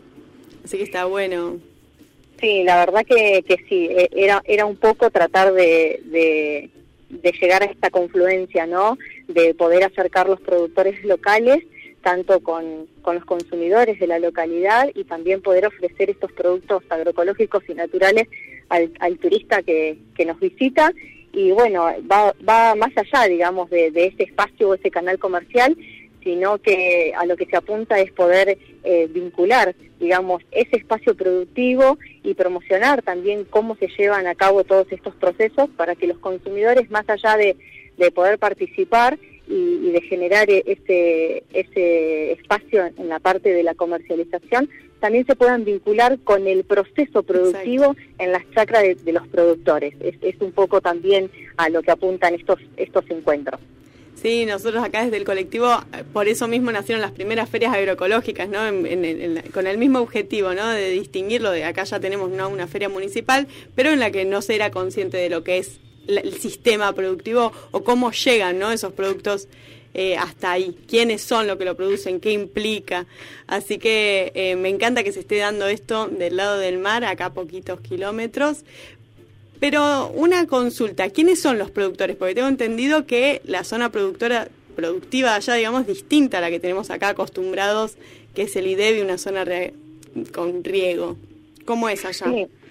Así 0.64 0.76
que 0.78 0.82
está 0.84 1.04
bueno. 1.06 1.58
Sí, 2.40 2.62
la 2.64 2.76
verdad 2.84 3.04
que, 3.06 3.42
que 3.46 3.56
sí, 3.68 3.88
eh, 3.90 4.08
era, 4.12 4.42
era 4.44 4.64
un 4.66 4.76
poco 4.76 5.10
tratar 5.10 5.52
de, 5.54 6.00
de, 6.06 6.70
de 7.10 7.32
llegar 7.40 7.62
a 7.62 7.66
esta 7.66 7.90
confluencia, 7.90 8.66
¿no? 8.66 8.98
De 9.28 9.54
poder 9.54 9.82
acercar 9.84 10.28
los 10.28 10.40
productores 10.40 11.02
locales, 11.04 11.58
tanto 12.02 12.40
con, 12.40 12.86
con 13.02 13.16
los 13.16 13.24
consumidores 13.24 13.98
de 13.98 14.06
la 14.06 14.18
localidad 14.18 14.88
y 14.94 15.04
también 15.04 15.42
poder 15.42 15.66
ofrecer 15.66 16.10
estos 16.10 16.32
productos 16.32 16.82
agroecológicos 16.88 17.62
y 17.68 17.74
naturales 17.74 18.28
al, 18.68 19.18
turista 19.18 19.62
que, 19.62 19.98
que 20.14 20.24
nos 20.24 20.38
visita. 20.40 20.92
Y 21.32 21.50
bueno, 21.52 21.84
va, 22.10 22.34
va 22.48 22.74
más 22.74 22.92
allá, 22.96 23.28
digamos, 23.28 23.70
de, 23.70 23.90
de 23.90 24.06
ese 24.06 24.24
espacio 24.24 24.70
o 24.70 24.74
ese 24.74 24.90
canal 24.90 25.18
comercial, 25.18 25.76
sino 26.22 26.58
que 26.58 27.12
a 27.16 27.26
lo 27.26 27.36
que 27.36 27.46
se 27.46 27.56
apunta 27.56 27.98
es 27.98 28.10
poder 28.12 28.58
eh, 28.84 29.08
vincular, 29.10 29.74
digamos, 29.98 30.42
ese 30.50 30.76
espacio 30.76 31.14
productivo 31.14 31.98
y 32.22 32.34
promocionar 32.34 33.02
también 33.02 33.44
cómo 33.44 33.76
se 33.76 33.88
llevan 33.88 34.26
a 34.26 34.34
cabo 34.34 34.64
todos 34.64 34.90
estos 34.90 35.14
procesos 35.14 35.68
para 35.76 35.94
que 35.94 36.06
los 36.06 36.18
consumidores, 36.18 36.90
más 36.90 37.08
allá 37.08 37.36
de, 37.36 37.56
de 37.96 38.10
poder 38.10 38.38
participar, 38.38 39.18
y, 39.48 39.88
y 39.88 39.90
de 39.92 40.00
generar 40.02 40.48
ese, 40.50 41.42
ese 41.52 42.32
espacio 42.32 42.84
en 42.96 43.08
la 43.08 43.18
parte 43.18 43.50
de 43.52 43.62
la 43.62 43.74
comercialización, 43.74 44.68
también 45.00 45.24
se 45.26 45.36
puedan 45.36 45.64
vincular 45.64 46.18
con 46.24 46.46
el 46.48 46.64
proceso 46.64 47.22
productivo 47.22 47.94
en 48.18 48.32
las 48.32 48.42
chacras 48.50 48.82
de, 48.82 48.94
de 48.96 49.12
los 49.12 49.26
productores. 49.28 49.94
Es, 50.00 50.16
es 50.22 50.34
un 50.40 50.52
poco 50.52 50.80
también 50.80 51.30
a 51.56 51.68
lo 51.68 51.82
que 51.82 51.90
apuntan 51.92 52.34
estos, 52.34 52.58
estos 52.76 53.04
encuentros. 53.10 53.60
Sí, 54.16 54.44
nosotros 54.46 54.82
acá 54.82 55.04
desde 55.04 55.16
el 55.18 55.24
colectivo, 55.24 55.68
eh, 55.96 56.02
por 56.12 56.26
eso 56.26 56.48
mismo 56.48 56.72
nacieron 56.72 57.00
las 57.00 57.12
primeras 57.12 57.48
ferias 57.48 57.72
agroecológicas, 57.72 58.48
¿no? 58.48 58.66
En- 58.66 58.84
en- 58.86 59.04
en 59.38 59.42
con 59.52 59.68
el 59.68 59.78
mismo 59.78 60.00
objetivo, 60.00 60.54
¿no? 60.54 60.66
De 60.68 60.90
distinguirlo 60.90 61.52
de 61.52 61.62
acá 61.62 61.84
ya 61.84 62.00
tenemos 62.00 62.28
¿no? 62.30 62.48
una 62.48 62.66
feria 62.66 62.88
municipal, 62.88 63.46
pero 63.76 63.90
en 63.90 64.00
la 64.00 64.10
que 64.10 64.24
no 64.24 64.42
se 64.42 64.56
era 64.56 64.72
consciente 64.72 65.16
de 65.18 65.30
lo 65.30 65.44
que 65.44 65.58
es 65.58 65.78
el 66.08 66.34
sistema 66.40 66.92
productivo 66.92 67.52
o 67.70 67.84
cómo 67.84 68.10
llegan. 68.10 68.60
Esos 68.62 68.92
productos 68.92 69.48
eh, 69.94 70.16
hasta 70.16 70.52
ahí, 70.52 70.76
quiénes 70.86 71.22
son 71.22 71.46
los 71.46 71.56
que 71.56 71.64
lo 71.64 71.76
producen, 71.76 72.20
qué 72.20 72.32
implica. 72.32 73.06
Así 73.46 73.78
que 73.78 74.32
eh, 74.34 74.56
me 74.56 74.68
encanta 74.68 75.02
que 75.02 75.12
se 75.12 75.20
esté 75.20 75.36
dando 75.36 75.66
esto 75.66 76.08
del 76.08 76.36
lado 76.36 76.58
del 76.58 76.78
mar, 76.78 77.04
acá 77.04 77.26
a 77.26 77.32
poquitos 77.32 77.80
kilómetros, 77.80 78.64
pero 79.60 80.10
una 80.14 80.46
consulta, 80.46 81.10
¿quiénes 81.10 81.40
son 81.40 81.58
los 81.58 81.70
productores? 81.70 82.16
Porque 82.16 82.34
tengo 82.34 82.48
entendido 82.48 83.06
que 83.06 83.42
la 83.44 83.64
zona 83.64 83.90
productora 83.90 84.48
productiva 84.76 85.34
allá, 85.34 85.54
digamos, 85.54 85.86
distinta 85.86 86.38
a 86.38 86.40
la 86.40 86.50
que 86.50 86.60
tenemos 86.60 86.90
acá 86.90 87.08
acostumbrados, 87.08 87.96
que 88.34 88.42
es 88.42 88.54
el 88.54 88.68
IDEBI, 88.68 89.00
una 89.00 89.18
zona 89.18 89.44
con 90.32 90.62
riego. 90.62 91.16
¿Cómo 91.64 91.88
es 91.88 92.04
allá? 92.04 92.26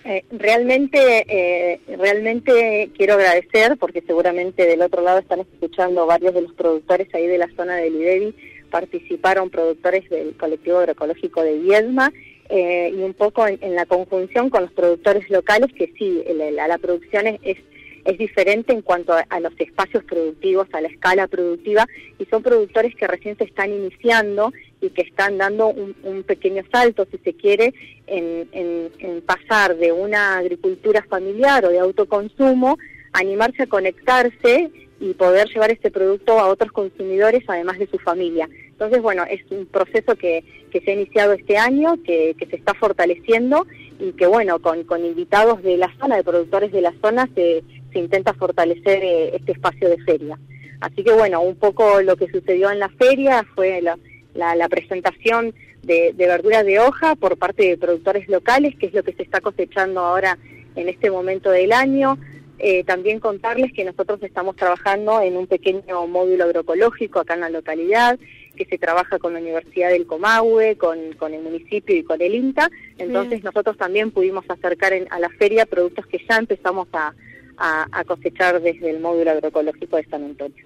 Eh, 0.10 0.24
realmente, 0.32 1.26
eh, 1.28 1.82
realmente 1.98 2.92
quiero 2.96 3.16
agradecer 3.16 3.76
porque 3.78 4.02
seguramente 4.02 4.66
del 4.66 4.82
otro 4.82 5.02
lado 5.02 5.20
están 5.20 5.42
escuchando 5.42 6.06
varios 6.06 6.34
de 6.34 6.44
los 6.44 6.54
productores 6.54 7.14
ahí 7.14 7.28
de 7.28 7.38
la 7.38 7.50
zona 7.58 7.76
del 7.76 7.96
IDEBI, 7.96 8.36
participaron 8.72 9.50
productores 9.50 10.10
del 10.10 10.38
colectivo 10.38 10.78
agroecológico 10.78 11.44
de 11.44 11.60
Viedma 11.60 12.14
eh, 12.48 12.94
y 12.96 13.02
un 13.02 13.14
poco 13.14 13.46
en, 13.48 13.60
en 13.60 13.76
la 13.76 13.86
conjunción 13.86 14.50
con 14.50 14.62
los 14.62 14.72
productores 14.72 15.30
locales 15.30 15.74
que 15.74 15.92
sí, 15.98 16.24
la, 16.34 16.70
la 16.70 16.78
producción 16.78 17.28
es, 17.28 17.40
es 17.44 17.58
es 18.06 18.18
diferente 18.18 18.72
en 18.72 18.82
cuanto 18.82 19.12
a, 19.12 19.26
a 19.30 19.42
los 19.42 19.52
espacios 19.60 20.02
productivos, 20.06 20.70
a 20.72 20.80
la 20.80 20.88
escala 20.88 21.28
productiva, 21.28 21.86
y 22.18 22.24
son 22.26 22.42
productores 22.42 22.96
que 22.96 23.06
recién 23.06 23.38
se 23.38 23.44
están 23.44 23.74
iniciando 23.74 24.54
y 24.82 24.90
que 24.90 25.02
están 25.02 25.38
dando 25.38 25.68
un, 25.70 26.24
pequeño 26.24 26.64
salto, 26.72 27.08
si 27.10 27.18
se 27.20 27.34
quiere, 27.34 27.74
en, 28.06 28.48
en- 28.52 29.22
pasar 29.22 29.76
de 29.76 29.92
una 29.92 30.38
agricultura 30.38 31.04
familiar 31.10 31.66
o 31.66 31.70
de 31.70 31.80
autoconsumo, 31.80 32.78
animarse 33.14 33.64
a 33.64 33.68
conectarse 33.68 34.72
y 35.00 35.14
poder 35.14 35.48
llevar 35.50 35.72
este 35.72 35.92
producto 35.92 36.40
a 36.40 36.48
otros 36.48 36.72
consumidores, 36.72 37.44
además 37.48 37.78
de 37.80 37.88
su 37.88 37.98
familia. 38.00 38.48
Entonces, 38.70 39.02
bueno, 39.02 39.24
es 39.30 39.42
un 39.52 39.66
proceso 39.66 40.16
que, 40.16 40.44
que 40.72 40.80
se 40.82 40.92
ha 40.92 40.94
iniciado 40.94 41.34
este 41.34 41.58
año, 41.58 41.98
que, 42.04 42.36
que 42.38 42.46
se 42.46 42.56
está 42.56 42.74
fortaleciendo 42.74 43.66
y 44.00 44.12
que, 44.14 44.28
bueno, 44.28 44.60
con, 44.60 44.84
con 44.84 45.04
invitados 45.04 45.62
de 45.64 45.78
la 45.78 45.92
zona, 46.00 46.16
de 46.16 46.24
productores 46.24 46.72
de 46.72 46.82
la 46.82 46.94
zona, 47.02 47.28
se, 47.36 47.64
se 47.92 48.00
intenta 48.00 48.34
fortalecer 48.34 49.04
eh, 49.04 49.36
este 49.36 49.54
espacio 49.54 49.90
de 49.90 49.98
feria. 50.04 50.40
Así 50.80 51.04
que, 51.04 51.12
bueno, 51.12 51.42
un 51.42 51.56
poco 51.56 52.02
lo 52.02 52.16
que 52.16 52.30
sucedió 52.30 52.70
en 52.72 52.80
la 52.80 52.90
feria 52.90 53.44
fue 53.56 53.82
la, 53.82 53.98
la, 54.38 54.56
la 54.56 54.70
presentación 54.70 55.54
de, 55.84 56.14
de 56.14 56.28
verduras 56.28 56.66
de 56.66 56.80
hoja 56.80 57.16
por 57.16 57.38
parte 57.38 57.64
de 57.68 57.78
productores 57.78 58.28
locales, 58.30 58.76
que 58.78 58.86
es 58.88 58.94
lo 58.94 59.04
que 59.04 59.14
se 59.14 59.24
está 59.24 59.42
cosechando 59.42 60.00
ahora 60.02 60.38
en 60.76 60.88
este 60.90 61.12
momento 61.12 61.50
del 61.52 61.74
año. 61.74 62.18
Eh, 62.60 62.84
también 62.86 63.20
contarles 63.20 63.72
que 63.72 63.84
nosotros 63.86 64.22
estamos 64.24 64.56
trabajando 64.56 65.22
en 65.22 65.38
un 65.38 65.46
pequeño 65.46 66.08
módulo 66.08 66.46
agroecológico 66.46 67.20
acá 67.20 67.36
en 67.36 67.42
la 67.42 67.50
localidad, 67.52 68.18
que 68.56 68.66
se 68.66 68.80
trabaja 68.80 69.20
con 69.20 69.34
la 69.34 69.40
Universidad 69.40 69.90
del 69.92 70.08
Comahue, 70.08 70.76
con, 70.78 70.98
con 71.20 71.36
el 71.36 71.44
municipio 71.44 71.96
y 71.96 72.04
con 72.04 72.20
el 72.20 72.34
INTA. 72.34 72.72
Entonces 72.98 73.30
Bien. 73.30 73.44
nosotros 73.44 73.78
también 73.78 74.10
pudimos 74.10 74.44
acercar 74.50 74.94
en- 74.94 75.08
a 75.12 75.20
la 75.20 75.30
feria 75.30 75.68
productos 75.68 76.08
que 76.08 76.20
ya 76.28 76.38
empezamos 76.38 76.88
a, 76.94 77.14
a- 77.58 77.88
a 77.92 78.04
cosechar 78.06 78.60
desde 78.60 78.90
el 78.90 79.00
módulo 79.02 79.30
agroecológico 79.32 79.98
de 79.98 80.06
San 80.06 80.24
Antonio. 80.24 80.66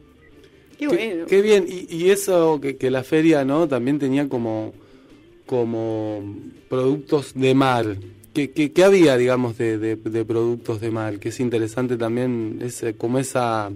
Qué 0.81 0.87
bueno. 0.87 1.25
Qué 1.27 1.43
bien, 1.43 1.65
y, 1.69 1.95
y 1.95 2.09
eso 2.09 2.59
que, 2.59 2.75
que 2.75 2.89
la 2.89 3.03
feria 3.03 3.45
no 3.45 3.67
también 3.67 3.99
tenía 3.99 4.27
como, 4.27 4.73
como 5.45 6.23
productos 6.69 7.33
de 7.35 7.53
mar. 7.53 7.97
¿Qué, 8.33 8.49
qué, 8.49 8.71
qué 8.71 8.83
había, 8.83 9.15
digamos, 9.15 9.59
de, 9.59 9.77
de, 9.77 9.95
de 9.95 10.25
productos 10.25 10.81
de 10.81 10.89
mar? 10.89 11.19
Que 11.19 11.29
es 11.29 11.39
interesante 11.39 11.97
también, 11.97 12.59
ese, 12.63 12.95
como 12.95 13.19
esa, 13.19 13.69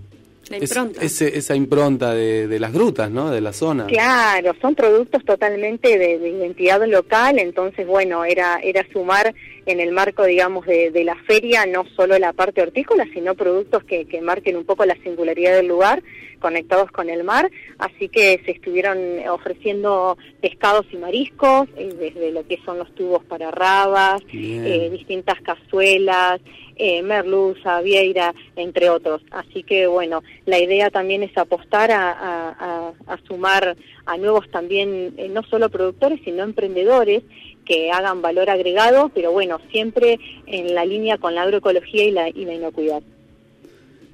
La 0.50 0.58
es- 0.58 0.70
impronta. 0.72 1.02
ese- 1.02 1.38
esa 1.38 1.56
impronta 1.56 2.14
de, 2.14 2.48
de 2.48 2.60
las 2.60 2.72
grutas, 2.72 3.10
¿no? 3.10 3.32
De 3.32 3.42
la 3.42 3.52
zona. 3.54 3.88
Claro, 3.88 4.54
son 4.62 4.76
productos 4.76 5.24
totalmente 5.26 5.98
de, 5.98 6.20
de 6.20 6.30
identidad 6.30 6.86
local, 6.86 7.40
entonces 7.40 7.88
bueno, 7.88 8.26
era 8.26 8.60
era 8.62 8.86
sumar 8.94 9.34
en 9.66 9.80
el 9.80 9.92
marco, 9.92 10.24
digamos, 10.24 10.66
de, 10.68 10.92
de 10.92 11.04
la 11.04 11.16
feria 11.28 11.66
no 11.66 11.84
solo 11.96 12.20
la 12.20 12.34
parte 12.34 12.62
hortícola, 12.62 13.06
sino 13.14 13.34
productos 13.34 13.84
que, 13.84 14.06
que 14.06 14.22
marquen 14.22 14.56
un 14.58 14.66
poco 14.66 14.86
la 14.86 14.96
singularidad 15.04 15.56
del 15.56 15.68
lugar, 15.68 16.04
conectados 16.40 16.92
con 16.92 17.10
el 17.10 17.24
mar, 17.24 17.50
así 17.80 18.08
que 18.10 18.40
se 18.46 18.52
estuvieron 18.52 19.00
ofreciendo 19.30 20.16
pescados 20.42 20.86
y 20.92 20.98
mariscos, 20.98 21.68
eh, 21.78 21.90
desde 21.98 22.32
lo 22.32 22.46
que 22.48 22.60
son 22.64 22.78
los 22.78 22.94
tubos 22.94 23.24
para 23.24 23.50
rabas, 23.50 24.22
eh, 24.32 24.90
distintas 24.92 25.42
cazuelas, 25.42 26.40
eh, 26.78 27.02
merluza, 27.04 27.82
vieira, 27.82 28.34
entre 28.56 28.90
otros. 28.90 29.22
Así 29.32 29.64
que 29.64 29.88
bueno, 29.88 30.24
la 30.46 30.60
idea 30.60 30.90
también 30.90 31.24
es 31.24 31.38
apostar 31.38 31.92
a, 31.92 32.12
a- 32.12 32.50
a- 32.50 32.94
a 33.14 33.18
sumar 33.28 33.76
a 34.06 34.18
nuevos 34.18 34.50
también, 34.52 35.14
eh, 35.18 35.30
no 35.30 35.42
solo 35.44 35.70
productores, 35.70 36.20
sino 36.24 36.44
emprendedores 36.44 37.24
que 37.66 37.92
hagan 37.92 38.22
valor 38.22 38.50
agregado, 38.50 39.10
pero 39.16 39.32
bueno, 39.32 39.60
siempre 39.72 40.20
en 40.46 40.76
la 40.76 40.86
línea 40.86 41.18
con 41.18 41.34
la 41.34 41.42
agroecología 41.44 42.04
y 42.04 42.12
la, 42.12 42.30
y 42.30 42.46
la 42.46 42.54
inocuidad. 42.54 43.02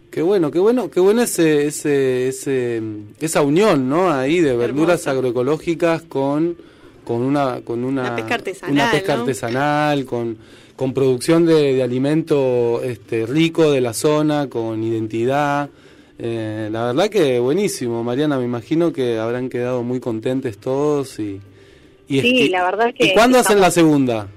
Qué 0.10 0.22
bueno, 0.22 0.52
qué 0.52 0.60
bueno, 0.60 0.90
qué 0.92 1.00
bueno 1.00 1.22
ese, 1.22 1.68
ese, 1.68 2.28
ese, 2.28 2.82
esa 3.22 3.42
unión, 3.42 3.88
¿no? 3.90 4.12
Ahí 4.12 4.40
de 4.42 4.56
verduras 4.58 5.08
agroecológicas 5.08 6.02
con, 6.04 6.58
con 7.06 7.22
una, 7.22 7.62
con 7.62 7.84
una, 7.86 8.02
Una 8.02 8.16
pesca 8.18 8.36
artesanal, 8.36 8.74
una 8.76 8.92
pesca 8.92 9.16
¿no? 9.16 9.22
artesanal, 9.22 10.06
con, 10.06 10.38
con 10.82 10.96
producción 10.96 11.46
de, 11.46 11.76
de 11.76 11.84
alimento 11.84 12.82
este, 12.82 13.28
rico 13.28 13.72
de 13.72 13.82
la 13.82 13.94
zona, 13.94 14.50
con 14.50 14.84
identidad. 14.84 15.70
Eh, 16.18 16.70
la 16.72 16.86
verdad 16.86 17.08
que 17.08 17.38
buenísimo, 17.38 18.04
Mariana. 18.04 18.40
Me 18.40 18.46
imagino 18.46 18.92
que 18.92 19.20
habrán 19.20 19.48
quedado 19.50 19.84
muy 19.84 20.00
contentes 20.00 20.58
todos 20.58 21.20
y. 21.20 21.40
y 22.08 22.22
Sí, 22.22 22.50
la 22.50 22.64
verdad 22.64 22.96
que 22.96 23.06
¿Y 23.06 23.14
cuándo 23.14 23.38
hacen 23.38 23.62
la 23.62 23.70
segunda? 23.70 24.28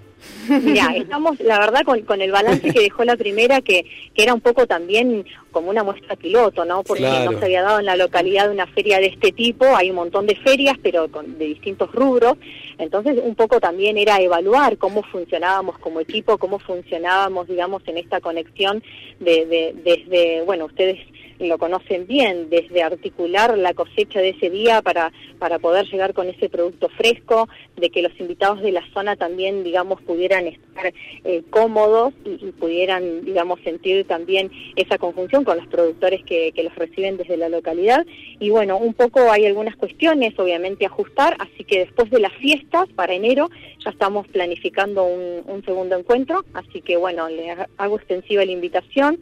Mira, 0.62 0.94
estamos, 0.94 1.40
la 1.40 1.58
verdad, 1.58 1.82
con, 1.84 2.00
con 2.02 2.20
el 2.20 2.30
balance 2.30 2.70
que 2.70 2.80
dejó 2.80 3.02
la 3.04 3.16
primera, 3.16 3.60
que, 3.62 3.84
que 4.14 4.22
era 4.22 4.34
un 4.34 4.40
poco 4.42 4.66
también 4.66 5.24
como 5.50 5.70
una 5.70 5.82
muestra 5.82 6.16
piloto, 6.16 6.64
¿no? 6.64 6.82
Porque 6.82 7.04
Claro. 7.04 7.32
no 7.32 7.38
se 7.38 7.44
había 7.46 7.62
dado 7.62 7.78
en 7.78 7.86
la 7.86 7.96
localidad 7.96 8.50
una 8.50 8.66
feria 8.66 8.98
de 8.98 9.06
este 9.06 9.32
tipo, 9.32 9.64
hay 9.74 9.88
un 9.90 9.96
montón 9.96 10.26
de 10.26 10.36
ferias, 10.36 10.76
pero 10.82 11.08
con, 11.10 11.38
de 11.38 11.46
distintos 11.46 11.90
rubros, 11.92 12.34
entonces 12.76 13.18
un 13.22 13.34
poco 13.36 13.58
también 13.60 13.96
era 13.96 14.20
evaluar 14.20 14.76
cómo 14.76 15.02
funcionábamos 15.04 15.78
como 15.78 16.00
equipo, 16.00 16.36
cómo 16.38 16.58
funcionábamos, 16.58 17.46
digamos, 17.48 17.82
en 17.86 17.98
esta 17.98 18.20
conexión 18.20 18.82
de, 19.20 19.46
de- 19.46 19.74
desde, 19.84 20.42
bueno, 20.42 20.66
ustedes 20.66 20.98
lo 21.38 21.58
conocen 21.58 22.06
bien, 22.06 22.48
desde 22.50 22.82
articular 22.82 23.56
la 23.58 23.74
cosecha 23.74 24.20
de 24.20 24.30
ese 24.30 24.50
día 24.50 24.82
para, 24.82 25.12
para 25.38 25.58
poder 25.58 25.86
llegar 25.86 26.14
con 26.14 26.28
ese 26.28 26.48
producto 26.48 26.88
fresco, 26.88 27.48
de 27.76 27.90
que 27.90 28.02
los 28.02 28.12
invitados 28.20 28.60
de 28.62 28.72
la 28.72 28.84
zona 28.92 29.16
también, 29.16 29.64
digamos, 29.64 30.00
pudieran 30.02 30.46
estar 30.46 30.92
eh, 31.24 31.42
cómodos 31.50 32.14
y, 32.24 32.52
pudieran, 32.52 33.24
digamos, 33.24 33.60
sentir 33.62 34.06
también 34.06 34.50
esa 34.76 34.98
conjunción 34.98 35.44
con 35.44 35.56
los 35.56 35.66
productores 35.66 36.22
que, 36.24 36.52
que 36.52 36.62
los 36.62 36.74
reciben 36.74 37.16
desde 37.16 37.36
la 37.36 37.48
localidad. 37.48 38.06
Y 38.38 38.50
bueno, 38.50 38.78
un 38.78 38.94
poco 38.94 39.30
hay 39.30 39.46
algunas 39.46 39.76
cuestiones, 39.76 40.38
obviamente, 40.38 40.86
ajustar, 40.86 41.36
así 41.38 41.64
que 41.64 41.80
después 41.80 42.10
de 42.10 42.20
las 42.20 42.32
fiestas, 42.34 42.88
para 42.94 43.14
enero, 43.14 43.50
ya 43.84 43.90
estamos 43.90 44.26
planificando 44.28 45.04
un, 45.04 45.42
un 45.46 45.64
segundo 45.64 45.96
encuentro, 45.98 46.44
así 46.54 46.80
que 46.80 46.96
bueno, 46.96 47.28
le 47.28 47.50
ha- 47.50 47.68
hago 47.76 47.96
extensiva 47.96 48.44
la 48.44 48.52
invitación 48.52 49.18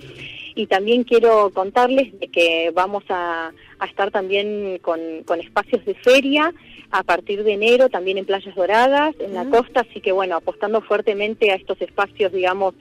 y 0.55 0.67
también 0.67 1.05
quiero 1.05 1.51
contarles 1.51 2.19
de 2.19 2.29
que 2.29 2.71
vamos 2.75 3.05
a, 3.09 3.53
a 3.79 3.87
estar 3.87 4.11
también 4.11 4.79
con, 4.83 5.01
con 5.25 5.41
espacios 5.41 5.85
de 5.85 5.95
feria 5.95 6.53
a 6.91 7.03
partir 7.03 7.43
de 7.43 7.55
enero, 7.55 7.89
también 7.89 8.19
en 8.19 8.27
Playas 8.27 8.55
Doradas, 8.55 9.15
en 9.19 9.33
la 9.33 9.47
costa, 9.47 9.81
así 9.81 10.01
que 10.01 10.13
bueno, 10.13 10.37
apostando 10.37 10.83
fuertemente 10.83 11.51
a 11.51 11.55
estos 11.55 11.81
espacios, 11.81 12.33
digamos, 12.33 12.75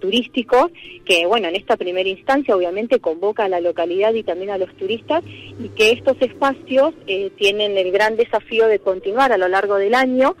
turísticos, 0.00 0.70
que 1.04 1.26
bueno, 1.26 1.48
en 1.48 1.56
esta 1.56 1.76
primera 1.76 2.08
instancia 2.08 2.56
obviamente 2.56 2.98
convoca 2.98 3.44
a 3.44 3.48
la 3.48 3.60
localidad 3.60 4.14
y 4.14 4.22
también 4.22 4.50
a 4.50 4.58
los 4.58 4.74
turistas, 4.76 5.22
y 5.26 5.68
que 5.70 5.92
estos 5.92 6.16
espacios 6.20 6.94
eh, 7.06 7.30
tienen 7.36 7.76
el 7.76 7.92
gran 7.92 8.16
desafío 8.16 8.68
de 8.68 8.78
continuar 8.78 9.32
a 9.32 9.38
lo 9.38 9.48
largo 9.48 9.76
del 9.76 9.94
año 9.94 10.34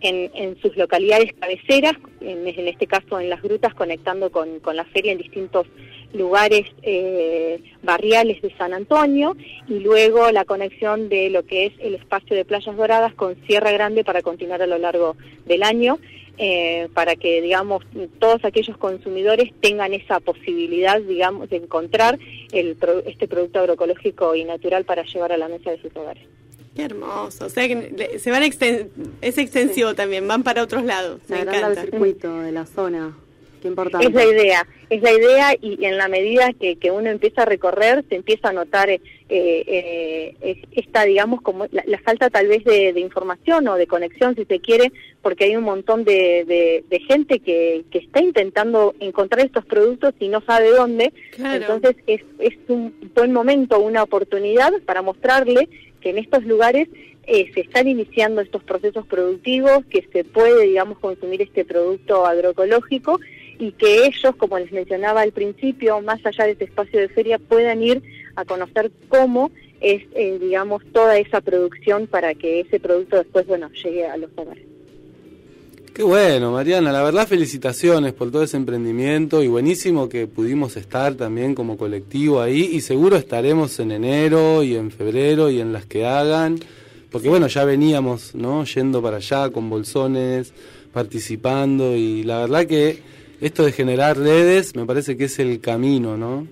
en, 0.00 0.30
en 0.34 0.60
sus 0.60 0.76
localidades 0.76 1.32
cabeceras, 1.40 1.94
en, 2.20 2.46
en 2.46 2.68
este 2.68 2.86
caso 2.86 3.18
en 3.18 3.30
las 3.30 3.40
grutas, 3.40 3.72
conectando 3.72 4.30
con, 4.30 4.60
con 4.60 4.76
la 4.76 4.84
feria 4.84 5.12
en 5.12 5.18
distintos 5.18 5.66
lugares 6.14 6.66
eh, 6.82 7.62
barriales 7.82 8.40
de 8.40 8.54
San 8.56 8.72
Antonio 8.72 9.36
y 9.68 9.80
luego 9.80 10.30
la 10.30 10.44
conexión 10.44 11.08
de 11.08 11.30
lo 11.30 11.44
que 11.44 11.66
es 11.66 11.72
el 11.80 11.94
espacio 11.94 12.36
de 12.36 12.44
Playas 12.44 12.76
Doradas 12.76 13.14
con 13.14 13.36
Sierra 13.46 13.72
Grande 13.72 14.04
para 14.04 14.22
continuar 14.22 14.62
a 14.62 14.66
lo 14.66 14.78
largo 14.78 15.16
del 15.46 15.62
año. 15.62 15.98
Eh, 16.36 16.88
para 16.94 17.14
que, 17.14 17.40
digamos, 17.40 17.84
todos 18.18 18.44
aquellos 18.44 18.76
consumidores 18.76 19.52
tengan 19.60 19.94
esa 19.94 20.18
posibilidad, 20.18 21.00
digamos, 21.00 21.48
de 21.48 21.58
encontrar 21.58 22.18
el, 22.50 22.76
este 23.06 23.28
producto 23.28 23.60
agroecológico 23.60 24.34
y 24.34 24.42
natural 24.42 24.84
para 24.84 25.04
llevar 25.04 25.30
a 25.30 25.36
la 25.36 25.46
mesa 25.46 25.70
de 25.70 25.80
sus 25.80 25.94
hogares. 25.94 26.24
Qué 26.74 26.82
hermoso. 26.82 27.46
O 27.46 27.48
sea 27.48 27.68
que 27.68 28.18
se 28.18 28.30
van 28.32 28.42
es 28.42 28.58
extensivo 29.38 29.94
también, 29.94 30.26
van 30.26 30.42
para 30.42 30.62
otros 30.64 30.82
lados. 30.82 31.20
Se 31.28 31.36
agranda 31.36 31.68
el 31.68 31.90
circuito 31.90 32.40
de 32.40 32.50
la 32.50 32.66
zona. 32.66 33.16
Qué 33.64 33.68
importante. 33.68 34.06
Es 34.08 34.12
la 34.12 34.26
idea, 34.26 34.66
es 34.90 35.00
la 35.00 35.10
idea 35.10 35.56
y 35.58 35.86
en 35.86 35.96
la 35.96 36.06
medida 36.06 36.52
que, 36.52 36.76
que 36.76 36.90
uno 36.90 37.08
empieza 37.08 37.44
a 37.44 37.46
recorrer, 37.46 38.04
se 38.10 38.16
empieza 38.16 38.50
a 38.50 38.52
notar 38.52 38.90
eh, 38.90 39.00
eh, 39.30 40.62
esta, 40.72 41.04
digamos, 41.04 41.40
como 41.40 41.66
la, 41.72 41.98
falta 42.00 42.28
tal 42.28 42.46
vez 42.46 42.62
de, 42.64 42.92
información 43.00 43.66
o 43.68 43.76
de 43.76 43.86
conexión, 43.86 44.34
si 44.34 44.44
se 44.44 44.60
quiere, 44.60 44.92
porque 45.22 45.44
hay 45.44 45.56
un 45.56 45.64
montón 45.64 46.04
de, 46.04 46.44
de, 46.86 47.00
gente 47.08 47.38
que, 47.38 47.86
que 47.90 48.00
está 48.00 48.20
intentando 48.20 48.94
encontrar 49.00 49.46
estos 49.46 49.64
productos 49.64 50.12
y 50.20 50.28
no 50.28 50.42
sabe 50.42 50.68
dónde. 50.68 51.14
Entonces 51.38 51.96
es, 52.06 52.20
es 52.40 52.52
un 52.68 52.94
buen 53.14 53.32
momento, 53.32 53.80
una 53.80 54.02
oportunidad 54.02 54.74
para 54.84 55.00
mostrarle 55.00 55.70
que 56.02 56.10
en 56.10 56.18
estos 56.18 56.44
lugares 56.44 56.86
eh, 57.26 57.50
se 57.54 57.60
están 57.60 57.88
iniciando 57.88 58.42
estos 58.42 58.62
procesos 58.62 59.06
productivos, 59.06 59.84
que 59.86 60.06
se 60.12 60.24
puede, 60.24 60.66
digamos, 60.66 60.98
consumir 60.98 61.40
este 61.40 61.64
producto 61.64 62.26
agroecológico 62.26 63.18
y 63.58 63.72
que 63.72 64.06
ellos, 64.06 64.34
como 64.36 64.58
les 64.58 64.72
mencionaba 64.72 65.22
al 65.22 65.32
principio, 65.32 66.00
más 66.00 66.24
allá 66.24 66.44
de 66.44 66.52
este 66.52 66.64
espacio 66.64 67.00
de 67.00 67.08
feria, 67.08 67.38
puedan 67.38 67.82
ir 67.82 68.02
a 68.36 68.44
conocer 68.44 68.90
cómo 69.08 69.50
es, 69.80 70.02
eh, 70.14 70.38
digamos, 70.40 70.82
toda 70.92 71.18
esa 71.18 71.40
producción 71.40 72.06
para 72.06 72.34
que 72.34 72.60
ese 72.60 72.80
producto 72.80 73.16
después, 73.16 73.46
bueno, 73.46 73.70
llegue 73.82 74.06
a 74.06 74.16
los 74.16 74.30
hogares. 74.36 74.64
Qué 75.94 76.02
bueno, 76.02 76.50
Mariana, 76.50 76.90
la 76.90 77.04
verdad 77.04 77.28
felicitaciones 77.28 78.14
por 78.14 78.32
todo 78.32 78.42
ese 78.42 78.56
emprendimiento 78.56 79.44
y 79.44 79.46
buenísimo 79.46 80.08
que 80.08 80.26
pudimos 80.26 80.76
estar 80.76 81.14
también 81.14 81.54
como 81.54 81.76
colectivo 81.76 82.40
ahí 82.40 82.68
y 82.72 82.80
seguro 82.80 83.16
estaremos 83.16 83.78
en 83.78 83.92
enero 83.92 84.64
y 84.64 84.74
en 84.74 84.90
febrero 84.90 85.50
y 85.50 85.60
en 85.60 85.72
las 85.72 85.86
que 85.86 86.04
hagan, 86.04 86.58
porque 87.12 87.28
bueno, 87.28 87.46
ya 87.46 87.64
veníamos, 87.64 88.34
¿no? 88.34 88.64
Yendo 88.64 89.00
para 89.02 89.18
allá 89.18 89.50
con 89.50 89.70
bolsones, 89.70 90.52
participando 90.92 91.94
y 91.94 92.24
la 92.24 92.40
verdad 92.40 92.66
que 92.66 92.98
esto 93.40 93.64
de 93.64 93.72
generar 93.72 94.18
redes 94.18 94.74
me 94.74 94.84
parece 94.86 95.16
que 95.16 95.24
es 95.24 95.38
el 95.38 95.60
camino, 95.60 96.16
¿no? 96.16 96.46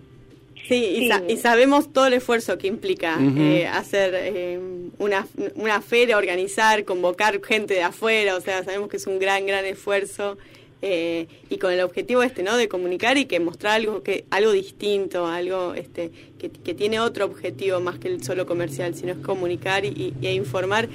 Sí, 0.68 1.10
y, 1.28 1.36
sabemos 1.36 1.92
todo 1.92 2.06
el 2.06 2.14
esfuerzo 2.14 2.56
que 2.56 2.68
implica 2.68 3.18
eh, 3.20 3.66
hacer 3.66 4.14
eh, 4.14 4.60
una, 4.98 5.26
una 5.56 5.82
feria, 5.82 6.16
organizar, 6.16 6.84
convocar 6.84 7.42
gente 7.44 7.74
de 7.74 7.82
afuera, 7.82 8.36
o 8.36 8.40
sea, 8.40 8.62
sabemos 8.62 8.88
que 8.88 8.96
es 8.96 9.06
un 9.06 9.18
gran, 9.18 9.44
gran 9.44 9.64
esfuerzo 9.64 10.38
eh, 10.80 11.26
y 11.50 11.58
con 11.58 11.72
el 11.72 11.80
objetivo 11.80 12.22
este, 12.22 12.42
¿no? 12.44 12.56
De 12.56 12.68
comunicar 12.68 13.18
y 13.18 13.24
que 13.24 13.40
mostrar 13.40 13.74
algo 13.74 14.02
que 14.02 14.24
algo 14.30 14.52
distinto, 14.52 15.26
algo 15.26 15.74
este 15.74 16.10
que, 16.38 16.74
tiene 16.74 17.00
otro 17.00 17.24
objetivo 17.26 17.80
más 17.80 17.98
que 17.98 18.08
el 18.08 18.22
solo 18.22 18.46
comercial, 18.46 18.94
sino 18.94 19.12
es 19.12 19.18
comunicar 19.18 19.84
y, 19.84 20.14
e 20.22 20.32
informar 20.32 20.88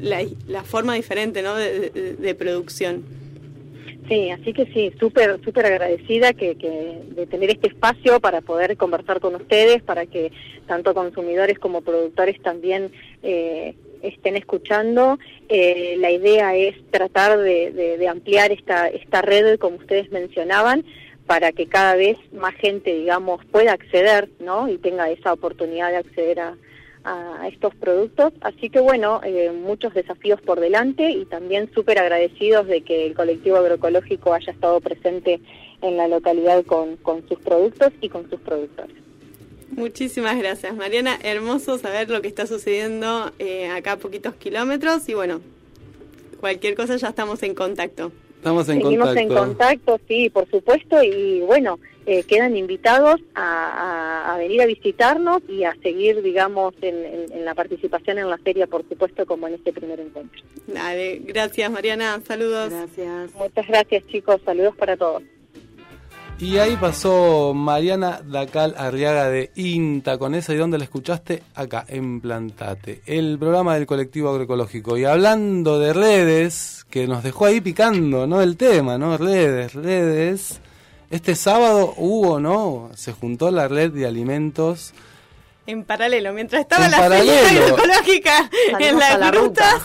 la, 0.00 0.22
la, 0.48 0.62
forma 0.64 0.94
diferente, 0.94 1.42
¿no? 1.42 1.54
de 1.54 2.36
producción. 2.36 3.04
Sí, 4.08 4.30
así 4.30 4.52
que 4.52 4.66
sí, 4.66 4.92
súper 5.00 5.42
súper 5.42 5.66
agradecida 5.66 6.32
que, 6.32 6.54
de 6.54 7.26
tener 7.26 7.50
este 7.50 7.68
espacio 7.68 8.20
para 8.20 8.40
poder 8.40 8.76
conversar 8.76 9.18
con 9.20 9.34
ustedes, 9.34 9.82
para 9.82 10.06
que 10.06 10.30
tanto 10.66 10.94
consumidores 10.94 11.58
como 11.58 11.80
productores 11.80 12.40
también 12.40 12.92
eh, 13.22 13.74
estén 14.02 14.36
escuchando. 14.36 15.18
Eh, 15.48 15.96
la 15.98 16.12
idea 16.12 16.54
es 16.54 16.76
tratar 16.90 17.38
de, 17.38 18.06
ampliar 18.08 18.52
esta, 18.52 18.86
esta 18.88 19.22
red, 19.22 19.58
como 19.58 19.76
ustedes 19.76 20.12
mencionaban, 20.12 20.84
para 21.26 21.50
que 21.50 21.66
cada 21.66 21.96
vez 21.96 22.16
más 22.32 22.54
gente, 22.54 22.94
digamos, 22.94 23.44
pueda 23.46 23.72
acceder, 23.72 24.28
¿no? 24.38 24.68
Y 24.68 24.78
tenga 24.78 25.10
esa 25.10 25.32
oportunidad 25.32 25.90
de 25.90 25.96
acceder 25.96 26.38
a, 26.38 26.56
a 27.06 27.48
estos 27.48 27.74
productos. 27.76 28.32
Así 28.40 28.68
que 28.68 28.80
bueno, 28.80 29.20
eh, 29.24 29.52
muchos 29.52 29.94
desafíos 29.94 30.40
por 30.42 30.60
delante 30.60 31.10
y 31.10 31.24
también 31.24 31.70
súper 31.72 31.98
agradecidos 31.98 32.66
de 32.66 32.82
que 32.82 33.06
el 33.06 33.14
colectivo 33.14 33.56
agroecológico 33.56 34.34
haya 34.34 34.52
estado 34.52 34.80
presente 34.80 35.40
en 35.82 35.96
la 35.96 36.08
localidad 36.08 36.64
con, 36.64 36.96
con 36.96 37.26
sus 37.28 37.38
productos 37.38 37.92
y 38.00 38.08
con 38.08 38.28
sus 38.28 38.40
productores. 38.40 38.96
Muchísimas 39.70 40.36
gracias, 40.38 40.74
Mariana. 40.74 41.18
Hermoso 41.22 41.78
saber 41.78 42.10
lo 42.10 42.22
que 42.22 42.28
está 42.28 42.46
sucediendo 42.46 43.32
eh, 43.38 43.68
acá 43.68 43.92
a 43.92 43.96
poquitos 43.98 44.34
kilómetros 44.34 45.08
y 45.08 45.14
bueno, 45.14 45.40
cualquier 46.40 46.74
cosa 46.74 46.96
ya 46.96 47.08
estamos 47.08 47.42
en 47.42 47.54
contacto. 47.54 48.12
Estamos 48.36 48.68
en 48.68 48.80
Seguimos 48.80 49.16
en 49.16 49.28
contacto, 49.28 50.00
sí, 50.06 50.30
por 50.30 50.48
supuesto, 50.48 51.02
y 51.02 51.40
bueno, 51.40 51.78
eh, 52.06 52.22
quedan 52.22 52.56
invitados 52.56 53.20
a, 53.34 54.36
venir 54.38 54.62
a 54.62 54.66
visitarnos 54.66 55.42
y 55.48 55.64
a 55.64 55.74
seguir, 55.82 56.22
digamos, 56.22 56.72
en, 56.80 57.44
la 57.44 57.54
participación 57.54 58.18
en 58.18 58.30
la 58.30 58.38
feria, 58.38 58.66
por 58.66 58.88
supuesto, 58.88 59.26
como 59.26 59.48
en 59.48 59.54
este 59.54 59.72
primer 59.72 59.98
encuentro. 59.98 60.40
Dale, 60.68 61.20
gracias 61.24 61.70
Mariana, 61.70 62.20
saludos. 62.26 62.70
Gracias. 62.70 63.34
Muchas 63.34 63.66
gracias 63.66 64.06
chicos, 64.06 64.40
saludos 64.44 64.76
para 64.76 64.96
todos. 64.96 65.22
Y 66.38 66.58
ahí 66.58 66.76
pasó 66.76 67.54
Mariana 67.54 68.20
Dacal 68.22 68.74
Arriaga 68.76 69.30
de 69.30 69.50
INTA 69.54 70.18
con 70.18 70.34
esa 70.34 70.52
y 70.52 70.58
dónde 70.58 70.76
la 70.76 70.84
escuchaste 70.84 71.42
acá 71.54 71.86
en 71.88 72.20
Plantate, 72.20 73.00
el 73.06 73.38
programa 73.38 73.74
del 73.74 73.86
colectivo 73.86 74.28
agroecológico. 74.28 74.98
Y 74.98 75.06
hablando 75.06 75.78
de 75.78 75.94
redes, 75.94 76.84
que 76.90 77.06
nos 77.06 77.24
dejó 77.24 77.46
ahí 77.46 77.62
picando, 77.62 78.26
¿no? 78.26 78.42
El 78.42 78.58
tema, 78.58 78.98
¿no? 78.98 79.16
Redes, 79.16 79.72
redes. 79.72 80.60
Este 81.10 81.36
sábado 81.36 81.94
hubo, 81.96 82.40
¿no? 82.40 82.90
Se 82.94 83.12
juntó 83.12 83.50
la 83.50 83.68
red 83.68 83.92
de 83.92 84.06
alimentos. 84.06 84.92
En 85.66 85.84
paralelo, 85.84 86.32
mientras 86.32 86.62
estaba 86.62 86.88
la 86.88 87.08
feria 87.08 87.48
agroecológica 87.48 88.50
en 88.78 88.98
las 88.98 89.34
rutas, 89.34 89.82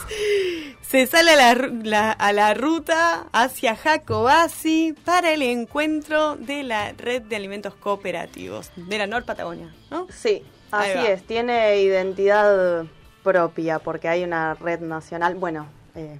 se 0.82 1.08
sale 1.08 1.32
a 1.32 1.56
la, 1.56 2.12
a 2.12 2.34
la 2.34 2.54
ruta 2.54 3.28
hacia 3.32 3.76
Jacobasi 3.76 4.94
para 5.06 5.32
el 5.32 5.42
encuentro 5.42 6.36
de 6.36 6.64
la 6.64 6.92
red 6.94 7.22
de 7.24 7.36
alimentos 7.36 7.74
cooperativos 7.76 8.72
de 8.76 8.98
la 8.98 9.08
Nor 9.08 9.24
Patagonia, 9.24 9.74
¿no? 9.90 10.08
Sí, 10.10 10.44
así 10.72 11.06
es, 11.08 11.24
tiene 11.24 11.82
identidad 11.82 12.86
propia 13.24 13.80
porque 13.80 14.08
hay 14.08 14.24
una 14.24 14.54
red 14.56 14.82
nacional, 14.82 15.36
bueno, 15.36 15.68
eh, 15.96 16.20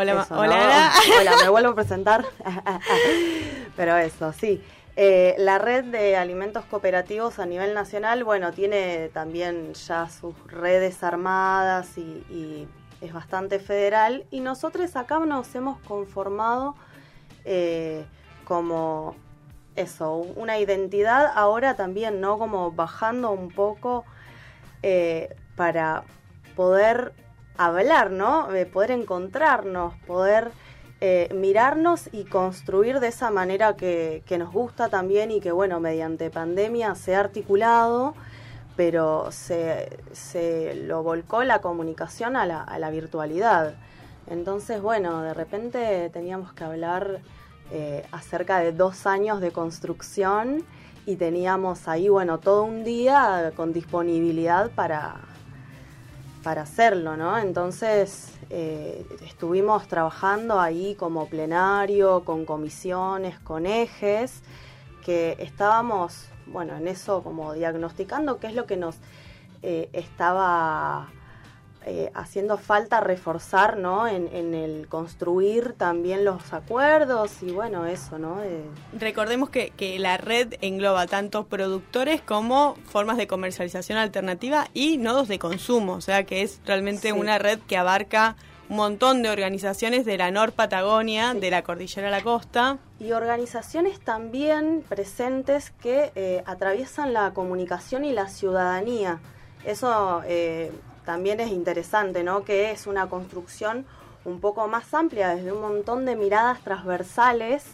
Hola, 0.00 0.28
hola, 0.30 0.92
hola, 1.20 1.32
me 1.42 1.48
vuelvo 1.48 1.70
a 1.70 1.74
presentar. 1.74 2.24
Pero 3.76 3.96
eso, 3.96 4.32
sí. 4.32 4.62
Eh, 4.94 5.34
la 5.38 5.58
red 5.58 5.86
de 5.86 6.16
alimentos 6.16 6.64
cooperativos 6.66 7.40
a 7.40 7.46
nivel 7.46 7.74
nacional, 7.74 8.22
bueno, 8.22 8.52
tiene 8.52 9.08
también 9.08 9.74
ya 9.74 10.08
sus 10.08 10.36
redes 10.46 11.02
armadas 11.02 11.98
y, 11.98 12.68
es 13.00 13.12
bastante 13.12 13.58
federal. 13.58 14.24
Y 14.30 14.38
nosotros 14.38 14.94
acá 14.94 15.18
nos 15.18 15.52
hemos 15.56 15.80
conformado 15.80 16.76
eh, 17.44 18.04
como 18.44 19.16
eso, 19.74 20.14
una 20.14 20.60
identidad 20.60 21.32
ahora 21.34 21.74
también, 21.74 22.20
¿no? 22.20 22.38
Como 22.38 22.70
bajando 22.70 23.32
un 23.32 23.50
poco 23.50 24.04
eh, 24.84 25.34
para 25.56 26.04
poder 26.54 27.14
hablar, 27.58 28.10
¿no? 28.10 28.46
De 28.48 28.64
poder 28.64 28.92
encontrarnos, 28.92 29.94
poder 30.06 30.52
eh, 31.00 31.28
mirarnos 31.34 32.08
y 32.12 32.24
construir 32.24 32.98
de 33.00 33.08
esa 33.08 33.30
manera 33.30 33.76
que, 33.76 34.22
nos 34.38 34.52
gusta 34.52 34.88
también 34.88 35.30
y 35.30 35.40
que, 35.40 35.52
bueno, 35.52 35.78
mediante 35.80 36.30
pandemia 36.30 36.94
se 36.94 37.14
ha 37.14 37.20
articulado, 37.20 38.14
pero 38.76 39.30
se, 39.30 39.98
se 40.12 40.74
lo 40.74 41.02
volcó 41.02 41.44
la 41.44 41.60
comunicación 41.60 42.36
a 42.36 42.46
la, 42.46 42.62
a 42.62 42.78
la, 42.78 42.90
virtualidad. 42.90 43.74
Entonces, 44.28 44.80
bueno, 44.80 45.22
de 45.22 45.34
repente 45.34 46.10
teníamos 46.10 46.52
que 46.52 46.64
hablar 46.64 47.20
eh, 47.70 48.04
acerca 48.12 48.58
de 48.58 48.72
dos 48.72 49.06
años 49.06 49.40
de 49.40 49.52
construcción 49.52 50.64
y 51.06 51.16
teníamos 51.16 51.86
ahí, 51.86 52.08
bueno, 52.08 52.38
todo 52.38 52.64
un 52.64 52.82
día 52.84 53.52
con 53.56 53.72
disponibilidad 53.72 54.70
para, 54.72 55.20
para 56.42 56.62
hacerlo, 56.62 57.16
¿no? 57.16 57.38
Entonces 57.38 58.32
eh, 58.50 59.04
estuvimos 59.26 59.88
trabajando 59.88 60.60
ahí 60.60 60.94
como 60.94 61.26
plenario, 61.26 62.24
con 62.24 62.44
comisiones, 62.44 63.38
con 63.40 63.66
ejes, 63.66 64.42
que 65.04 65.36
estábamos, 65.38 66.28
bueno, 66.46 66.76
en 66.76 66.88
eso 66.88 67.22
como 67.22 67.54
diagnosticando 67.54 68.38
qué 68.38 68.48
es 68.48 68.54
lo 68.54 68.66
que 68.66 68.76
nos 68.76 68.96
eh, 69.62 69.88
estaba 69.92 71.08
eh, 71.86 72.10
haciendo 72.14 72.58
falta 72.58 73.00
reforzar, 73.00 73.78
¿no? 73.78 74.06
En, 74.08 74.28
en, 74.34 74.52
el 74.52 74.88
construir 74.88 75.74
también 75.74 76.24
los 76.24 76.52
acuerdos 76.52 77.42
y 77.42 77.52
bueno, 77.52 77.86
eso, 77.86 78.18
¿no? 78.18 78.42
Eh, 78.42 78.64
Recordemos 78.92 79.48
que, 79.48 79.70
que, 79.70 79.98
la 79.98 80.16
red 80.16 80.54
engloba 80.60 81.06
tanto 81.06 81.46
productores 81.46 82.20
como 82.20 82.74
formas 82.84 83.16
de 83.16 83.26
comercialización 83.26 83.96
alternativa 83.96 84.68
y 84.74 84.98
nodos 84.98 85.28
de 85.28 85.38
consumo, 85.38 85.94
o 85.94 86.00
sea 86.00 86.24
que 86.24 86.42
es 86.42 86.60
realmente 86.66 87.08
sí. 87.08 87.12
una 87.12 87.38
red 87.38 87.60
que 87.60 87.76
abarca 87.76 88.36
un 88.68 88.76
montón 88.76 89.22
de 89.22 89.30
organizaciones 89.30 90.04
de 90.04 90.18
la 90.18 90.30
Nor 90.30 90.52
Patagonia, 90.52 91.32
sí. 91.32 91.40
de 91.40 91.50
la 91.50 91.62
cordillera 91.62 92.08
a 92.08 92.10
la 92.10 92.22
costa. 92.22 92.78
Y 92.98 93.12
organizaciones 93.12 94.00
también 94.00 94.84
presentes 94.88 95.70
que 95.70 96.12
eh, 96.16 96.42
atraviesan 96.44 97.12
la 97.12 97.32
comunicación 97.32 98.04
y 98.04 98.12
la 98.12 98.28
ciudadanía. 98.28 99.20
Eso 99.64 100.22
también 101.08 101.40
es 101.40 101.50
interesante, 101.50 102.22
¿no? 102.22 102.44
Que 102.44 102.70
es 102.70 102.86
una 102.86 103.08
construcción 103.08 103.86
un 104.26 104.40
poco 104.40 104.68
más 104.68 104.92
amplia, 104.92 105.34
desde 105.34 105.52
un 105.52 105.62
montón 105.62 106.04
de 106.04 106.16
miradas 106.16 106.60
transversales 106.60 107.64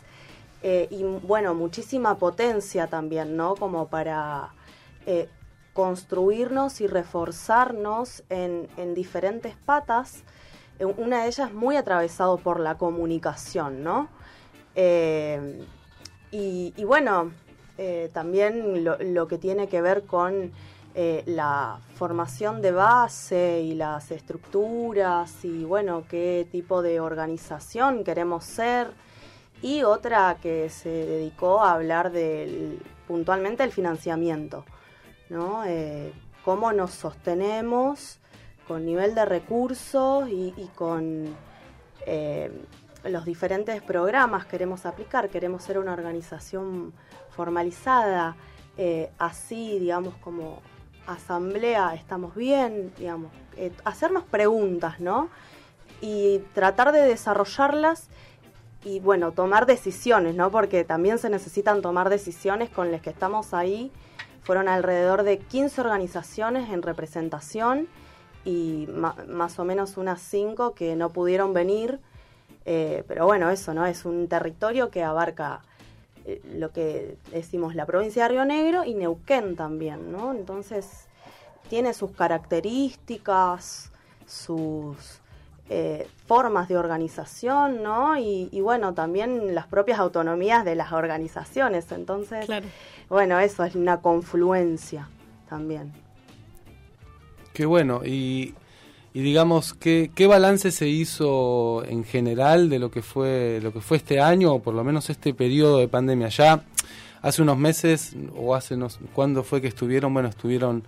eh, 0.63 0.87
y, 0.89 1.03
bueno, 1.03 1.53
muchísima 1.53 2.17
potencia 2.17 2.87
también, 2.87 3.37
¿no? 3.37 3.57
Como 3.57 3.89
para 3.89 4.55
eh, 5.07 5.29
construirnos 5.73 6.81
y 6.81 6.87
reforzarnos 6.87 8.23
en, 8.29 8.69
en, 8.77 8.95
diferentes 8.95 9.57
patas. 9.57 10.23
Eh, 10.79 10.85
una 10.85 11.23
de 11.23 11.27
ellas 11.27 11.53
muy 11.53 11.77
atravesado 11.77 12.37
por 12.39 12.61
la 12.61 12.79
comunicación, 12.79 13.83
¿no? 13.83 14.11
Y, 16.31 16.85
bueno, 16.85 17.33
también 18.13 18.85
lo 18.85 19.27
que 19.27 19.39
tiene 19.39 19.67
que 19.67 19.83
ver 19.83 20.05
con 20.05 20.53
eh, 20.97 21.25
la 21.27 21.81
formación 21.97 22.63
de 22.63 22.71
base 22.71 23.61
y 23.63 23.75
las 23.75 24.13
estructuras 24.13 25.45
y 25.45 25.65
bueno, 25.65 26.05
qué 26.09 26.47
tipo 26.53 26.83
de 26.83 27.01
organización 27.01 28.05
queremos 28.05 28.45
ser. 28.45 28.93
Y 29.61 29.83
otra 29.83 30.37
que 30.41 30.71
se 30.71 30.91
dedicó 30.91 31.63
a 31.65 31.73
hablar 31.73 32.13
del, 32.13 32.81
puntualmente 33.09 33.65
del 33.65 33.73
financiamiento, 33.73 34.65
¿no? 35.31 35.65
Eh, 35.65 36.13
cómo 36.45 36.73
nos 36.73 36.93
sostenemos 36.93 38.21
con 38.69 38.87
nivel 38.87 39.17
de 39.17 39.25
recursos 39.25 40.29
y, 40.29 40.53
con 40.77 41.27
eh, 42.07 42.53
los 43.03 43.25
diferentes 43.25 43.83
programas 43.83 44.47
queremos 44.47 44.87
aplicar, 44.87 45.29
queremos 45.29 45.65
ser 45.65 45.79
una 45.79 45.93
organización 45.93 46.93
formalizada, 47.31 48.37
así, 49.19 49.79
digamos, 49.79 50.15
como 50.17 50.61
asamblea 51.07 51.95
estamos 51.95 52.35
bien, 52.35 52.93
digamos, 52.99 53.31
eh, 53.57 53.73
hacernos 53.85 54.25
preguntas, 54.25 55.01
¿no? 55.01 55.29
Y 56.01 56.41
tratar 56.55 56.93
de 56.93 57.03
desarrollarlas 57.03 58.09
y, 58.85 59.01
bueno, 59.01 59.33
tomar 59.33 59.67
decisiones, 59.67 60.35
¿no? 60.35 60.51
Porque 60.51 60.85
también 60.85 61.19
se 61.19 61.31
necesitan 61.31 61.83
tomar 61.83 62.11
decisiones 62.11 62.69
con 62.69 62.93
las 62.93 63.01
que 63.01 63.11
estamos 63.11 63.55
ahí. 63.55 63.91
Fueron 64.43 64.69
alrededor 64.69 65.23
de 65.23 65.39
15 65.39 65.81
organizaciones 65.81 66.71
en 66.71 66.83
representación 66.83 67.89
y 68.45 68.87
más 69.29 69.59
o 69.59 69.65
menos 69.65 69.97
unas 69.97 70.21
5 70.21 70.75
que 70.75 70.97
no 70.97 71.11
pudieron 71.11 71.55
venir. 71.55 72.01
Eh, 72.67 73.05
pero 73.09 73.25
bueno, 73.25 73.51
eso, 73.51 73.73
¿no? 73.73 73.87
Es 73.87 74.05
un 74.05 74.29
territorio 74.29 74.91
que 74.91 75.03
abarca 75.03 75.63
eh, 76.27 76.41
lo 76.55 76.73
que 76.73 77.17
decimos 77.31 77.75
la 77.75 77.87
provincia 77.87 78.23
de 78.25 78.29
Río 78.31 78.45
Negro 78.45 78.85
y 78.85 78.95
Neuquén 78.95 79.57
también, 79.57 80.11
¿no? 80.11 80.33
Entonces 80.33 81.07
tiene 81.69 81.93
sus 81.95 82.13
características, 82.13 83.91
sus 84.27 85.21
eh, 85.69 86.09
formas 86.27 86.69
de 86.69 86.77
organización, 86.77 87.83
¿no? 87.83 88.19
Y, 88.19 88.49
y, 88.53 88.61
bueno, 88.61 88.95
también 88.95 89.55
las 89.55 89.67
propias 89.67 89.99
autonomías 89.99 90.65
de 90.65 90.75
las 90.75 90.93
organizaciones. 90.93 91.91
Entonces, 91.93 92.47
claro. 92.47 92.67
bueno, 93.09 93.39
eso 93.41 93.65
es 93.65 93.75
una 93.75 94.01
confluencia 94.01 95.09
también. 95.49 95.93
Qué 97.55 97.67
bueno, 97.67 98.03
y 98.05 98.55
y 99.15 99.23
digamos 99.23 99.75
qué, 99.75 100.11
qué 100.13 100.27
balance 100.27 100.73
se 100.73 100.89
hizo 100.89 101.85
en 101.87 102.03
general 102.05 102.69
de 102.69 102.81
lo 102.81 102.91
que 102.91 103.01
fue 103.01 103.61
lo 103.63 103.73
que 103.73 103.81
fue 103.81 103.97
este 103.97 104.21
año 104.21 104.53
o 104.55 104.59
por 104.61 104.75
lo 104.75 104.83
menos 104.83 105.09
este 105.09 105.33
periodo 105.33 105.79
de 105.79 105.87
pandemia 105.87 106.29
ya 106.29 106.65
hace 107.23 107.41
unos 107.41 107.57
meses 107.57 108.17
o 108.37 108.57
hace 108.57 108.75
unos 108.75 108.99
cuándo 109.15 109.45
fue 109.45 109.63
que 109.63 109.69
estuvieron 109.69 110.13
bueno 110.13 110.29
estuvieron 110.29 110.83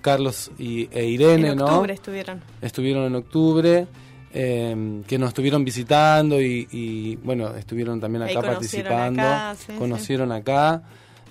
Carlos 0.00 0.50
y, 0.58 0.88
e 0.92 1.06
Irene 1.06 1.50
en 1.50 1.58
no 1.58 1.66
octubre 1.66 1.94
estuvieron. 1.94 2.40
Estuvieron 2.60 3.04
en 3.04 3.14
octubre 3.14 3.86
eh, 4.32 5.02
que 5.06 5.18
nos 5.18 5.28
estuvieron 5.28 5.64
visitando 5.64 6.42
y, 6.42 6.66
y 6.72 7.16
bueno 7.16 7.54
estuvieron 7.54 8.00
también 8.00 8.24
acá 8.24 8.42
participando 8.42 9.22
acá, 9.22 9.54
sí, 9.56 9.72
conocieron 9.78 10.30
sí. 10.30 10.34
acá 10.34 10.82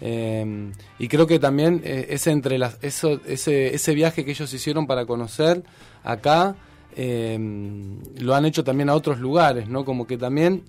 eh, 0.02 0.72
y 1.00 1.08
creo 1.08 1.26
que 1.28 1.40
también 1.40 1.82
eh, 1.84 2.08
ese 2.10 2.32
entre 2.32 2.58
las 2.58 2.78
eso 2.82 3.20
ese 3.26 3.74
ese 3.76 3.94
viaje 3.94 4.24
que 4.26 4.32
ellos 4.32 4.54
hicieron 4.54 4.86
para 4.88 5.06
conocer 5.06 5.64
acá 6.04 6.56
eh, 6.96 7.38
lo 8.20 8.36
han 8.36 8.46
hecho 8.46 8.64
también 8.64 8.90
a 8.90 8.96
otros 8.96 9.20
lugares 9.20 9.68
no 9.70 9.86
como 9.86 10.06
que 10.08 10.18
también 10.18 10.64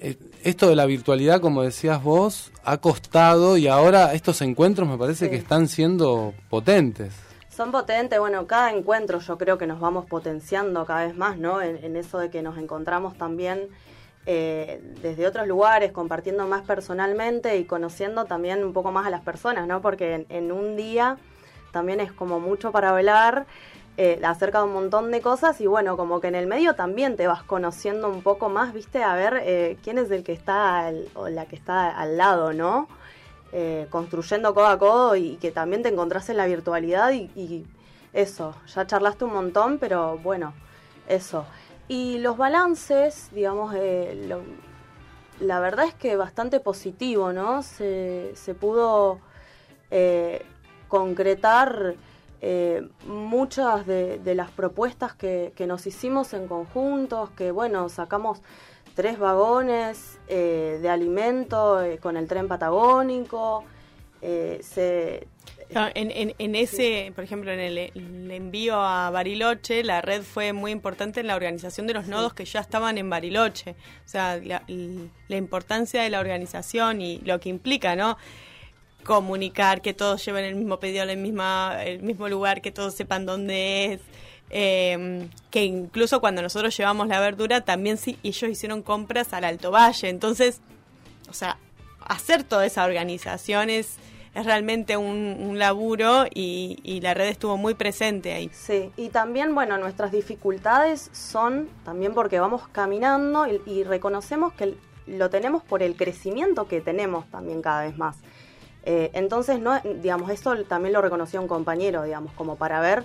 eh, 0.00 0.16
esto 0.42 0.68
de 0.68 0.76
la 0.76 0.86
virtualidad 0.86 1.40
como 1.40 1.62
decías 1.62 2.02
vos 2.02 2.50
ha 2.64 2.78
costado 2.78 3.56
y 3.56 3.66
ahora 3.68 4.12
estos 4.14 4.40
encuentros 4.42 4.88
me 4.88 4.98
parece 4.98 5.26
Sí. 5.26 5.30
que 5.30 5.36
están 5.36 5.68
siendo 5.68 6.34
potentes 6.50 7.12
Son 7.54 7.70
potentes, 7.70 8.18
bueno, 8.18 8.46
cada 8.48 8.72
encuentro 8.72 9.20
yo 9.20 9.38
creo 9.38 9.56
que 9.58 9.66
nos 9.66 9.78
vamos 9.78 10.06
potenciando 10.06 10.84
cada 10.86 11.06
vez 11.06 11.16
más, 11.16 11.38
¿no? 11.38 11.62
En, 11.62 11.76
en 11.84 11.94
eso 11.96 12.18
de 12.18 12.28
que 12.28 12.42
nos 12.42 12.58
encontramos 12.58 13.16
también 13.16 13.68
eh, 14.26 14.80
desde 15.02 15.26
otros 15.26 15.46
lugares, 15.46 15.92
compartiendo 15.92 16.46
más 16.46 16.62
personalmente 16.62 17.58
y 17.58 17.64
conociendo 17.64 18.24
también 18.24 18.64
un 18.64 18.72
poco 18.72 18.90
más 18.90 19.06
a 19.06 19.10
las 19.10 19.20
personas, 19.20 19.66
¿no? 19.66 19.82
Porque 19.82 20.26
en, 20.28 20.52
un 20.52 20.76
día 20.76 21.18
también 21.72 22.00
es 22.00 22.12
como 22.12 22.40
mucho 22.40 22.72
para 22.72 22.90
hablar 22.90 23.46
eh, 23.96 24.20
acerca 24.24 24.58
de 24.58 24.64
un 24.64 24.72
montón 24.72 25.10
de 25.10 25.20
cosas 25.20 25.60
y 25.60 25.66
bueno, 25.66 25.96
como 25.96 26.20
que 26.20 26.28
en 26.28 26.34
el 26.34 26.46
medio 26.46 26.74
también 26.74 27.16
te 27.16 27.26
vas 27.26 27.42
conociendo 27.42 28.08
un 28.08 28.22
poco 28.22 28.48
más, 28.48 28.72
¿viste? 28.72 29.02
A 29.02 29.14
ver 29.14 29.40
eh, 29.42 29.76
quién 29.84 29.98
es 29.98 30.10
el 30.10 30.24
que 30.24 30.32
está 30.32 30.86
al, 30.86 31.08
o 31.14 31.28
la 31.28 31.46
que 31.46 31.56
está 31.56 31.90
al 31.90 32.16
lado, 32.16 32.52
¿no? 32.54 32.88
Eh, 33.52 33.86
construyendo 33.90 34.54
codo 34.54 34.66
a 34.66 34.78
codo 34.78 35.16
y 35.16 35.36
que 35.36 35.50
también 35.50 35.82
te 35.82 35.90
encontrás 35.90 36.28
en 36.30 36.38
la 36.38 36.46
virtualidad 36.46 37.12
y 37.12 37.66
eso, 38.14 38.54
ya 38.72 38.86
charlaste 38.86 39.24
un 39.24 39.34
montón, 39.34 39.78
pero 39.78 40.18
bueno, 40.18 40.54
eso. 41.08 41.44
Y 41.88 42.18
los 42.18 42.36
balances, 42.38 43.28
digamos, 43.32 43.74
eh, 43.76 44.28
la 45.40 45.60
verdad 45.60 45.86
es 45.86 45.94
que 45.94 46.16
bastante 46.16 46.60
positivo, 46.60 47.32
¿no? 47.32 47.62
Se, 47.62 48.34
pudo 48.58 49.20
eh, 49.90 50.42
concretar 50.88 51.94
eh, 52.40 52.88
muchas 53.06 53.86
de, 53.86 54.34
las 54.34 54.50
propuestas 54.50 55.14
que, 55.14 55.52
que, 55.54 55.66
nos 55.66 55.86
hicimos 55.86 56.32
en 56.32 56.48
conjuntos, 56.48 57.30
que 57.30 57.50
bueno, 57.50 57.90
sacamos 57.90 58.40
tres 58.94 59.18
vagones 59.18 60.18
de 60.28 60.88
alimento 60.88 61.80
con 62.00 62.16
el 62.16 62.28
tren 62.28 62.48
patagónico, 62.48 63.64
se 64.20 65.26
en, 65.74 66.10
en, 66.10 66.34
en, 66.38 66.54
ese, 66.54 67.12
por 67.14 67.24
ejemplo, 67.24 67.50
en 67.50 67.60
el, 67.60 67.78
el, 67.78 68.30
envío 68.30 68.80
a 68.80 69.10
Bariloche, 69.10 69.82
la 69.82 70.00
red 70.00 70.22
fue 70.22 70.52
muy 70.52 70.70
importante 70.70 71.20
en 71.20 71.26
la 71.26 71.36
organización 71.36 71.86
de 71.86 71.94
los 71.94 72.06
nodos 72.06 72.34
que 72.34 72.44
ya 72.44 72.60
estaban 72.60 72.98
en 72.98 73.10
Bariloche. 73.10 73.72
O 74.04 74.08
sea, 74.08 74.36
la, 74.36 74.62
la 74.66 75.36
importancia 75.36 76.02
de 76.02 76.10
la 76.10 76.20
organización 76.20 77.00
y 77.00 77.18
lo 77.18 77.40
que 77.40 77.48
implica, 77.48 77.96
¿no? 77.96 78.16
Comunicar, 79.04 79.82
que 79.82 79.94
todos 79.94 80.24
lleven 80.24 80.44
el 80.44 80.54
mismo 80.54 80.78
pedido 80.78 81.02
al 81.02 81.16
misma, 81.16 81.82
el 81.84 82.02
mismo 82.02 82.28
lugar, 82.28 82.62
que 82.62 82.70
todos 82.70 82.94
sepan 82.94 83.26
dónde 83.26 83.94
es. 83.94 84.00
Eh, 84.50 85.28
que 85.50 85.64
incluso 85.64 86.20
cuando 86.20 86.42
nosotros 86.42 86.76
llevamos 86.76 87.08
la 87.08 87.18
verdura, 87.20 87.62
también 87.62 87.96
sí, 87.96 88.18
ellos 88.22 88.50
hicieron 88.50 88.82
compras 88.82 89.32
al 89.32 89.44
Alto 89.44 89.70
Valle. 89.70 90.08
Entonces, 90.08 90.60
o 91.28 91.32
sea, 91.32 91.58
hacer 92.00 92.44
toda 92.44 92.66
esa 92.66 92.84
organización 92.84 93.70
es 93.70 93.98
es 94.34 94.44
realmente 94.44 94.96
un, 94.96 95.58
laburo 95.58 96.24
y, 96.34 97.00
la 97.02 97.14
red 97.14 97.28
estuvo 97.28 97.56
muy 97.56 97.74
presente 97.74 98.32
ahí. 98.32 98.50
Sí, 98.52 98.90
y 98.96 99.10
también, 99.10 99.54
bueno, 99.54 99.78
nuestras 99.78 100.10
dificultades 100.10 101.08
son 101.12 101.68
también 101.84 102.14
porque 102.14 102.40
vamos 102.40 102.66
caminando 102.68 103.46
y, 103.46 103.84
reconocemos 103.84 104.52
que 104.54 104.74
lo 105.06 105.30
tenemos 105.30 105.62
por 105.62 105.82
el 105.82 105.96
crecimiento 105.96 106.66
que 106.66 106.80
tenemos 106.80 107.26
también 107.30 107.62
cada 107.62 107.82
vez 107.82 107.96
más. 107.96 108.16
Eh, 108.84 109.10
entonces, 109.14 109.60
no, 109.60 109.80
digamos, 109.80 110.30
eso 110.30 110.56
también 110.64 110.92
lo 110.92 111.00
reconoció 111.00 111.40
un 111.40 111.48
compañero, 111.48 112.02
digamos, 112.02 112.32
como 112.32 112.56
para 112.56 112.80
ver 112.80 113.04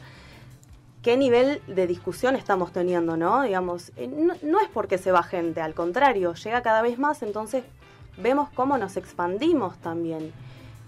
qué 1.04 1.16
nivel 1.16 1.62
de 1.68 1.88
discusión 1.88 2.36
estamos 2.36 2.74
teniendo, 2.74 3.18
¿no? 3.18 3.44
Digamos, 3.44 3.92
eh, 3.98 4.08
no, 4.08 4.34
no 4.42 4.60
es 4.60 4.70
porque 4.70 4.98
se 4.98 5.12
va 5.12 5.24
gente, 5.24 5.62
al 5.62 5.74
contrario, 5.74 6.34
llega 6.34 6.62
cada 6.62 6.82
vez 6.82 6.98
más, 6.98 7.22
entonces 7.22 7.64
vemos 8.18 8.50
cómo 8.56 8.78
nos 8.78 8.98
expandimos 8.98 9.78
también. 9.78 10.34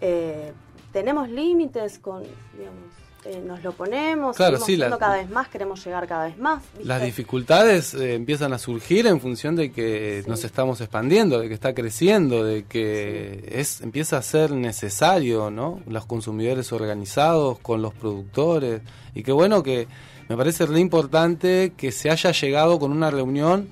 Eh, 0.01 0.51
tenemos 0.91 1.29
límites 1.29 1.99
con, 1.99 2.23
digamos... 2.57 2.79
eh, 3.23 3.39
nos 3.45 3.63
lo 3.63 3.71
ponemos, 3.73 4.35
Claro, 4.35 4.57
sí, 4.59 4.75
la- 4.75 4.97
cada 4.97 5.17
vez 5.17 5.29
más, 5.29 5.47
queremos 5.47 5.85
llegar 5.85 6.07
cada 6.07 6.25
vez 6.25 6.37
más. 6.39 6.63
¿viste? 6.73 6.85
Las 6.87 7.03
dificultades 7.03 7.93
eh, 7.93 8.15
empiezan 8.15 8.51
a 8.51 8.57
surgir 8.57 9.05
en 9.05 9.21
función 9.21 9.55
de 9.55 9.71
que 9.71 10.23
nos 10.27 10.43
estamos 10.43 10.81
expandiendo, 10.81 11.39
de 11.39 11.47
que 11.47 11.53
está 11.53 11.73
creciendo, 11.75 12.43
de 12.43 12.63
que 12.65 13.47
es 13.51 13.81
empieza 13.81 14.17
a 14.17 14.21
ser 14.23 14.51
necesario, 14.53 15.51
¿no? 15.51 15.79
Los 15.87 16.05
consumidores 16.07 16.73
organizados 16.73 17.59
con 17.59 17.81
los 17.83 17.93
productores 17.93 18.81
y 19.13 19.21
qué 19.23 19.31
bueno 19.31 19.61
que 19.61 19.87
me 20.27 20.35
parece 20.35 20.65
re 20.65 20.79
importante 20.79 21.73
que 21.77 21.91
se 21.91 22.09
haya 22.09 22.31
llegado 22.31 22.79
con 22.79 22.91
una 22.91 23.11
reunión 23.11 23.69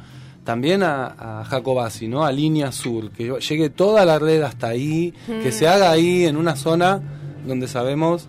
también 0.50 0.82
a, 0.82 1.42
a 1.42 1.46
Jacobasi, 1.46 2.08
¿no? 2.08 2.26
A 2.26 2.32
Línea 2.32 2.72
Sur, 2.72 3.12
que 3.12 3.32
llegue 3.40 3.70
toda 3.70 4.04
la 4.04 4.18
red 4.18 4.42
hasta 4.42 4.70
ahí, 4.70 5.14
que 5.28 5.50
Mm. 5.50 5.52
se 5.52 5.68
haga 5.68 5.92
ahí 5.92 6.26
en 6.26 6.38
una 6.38 6.56
zona 6.56 7.04
donde 7.46 7.68
sabemos 7.68 8.28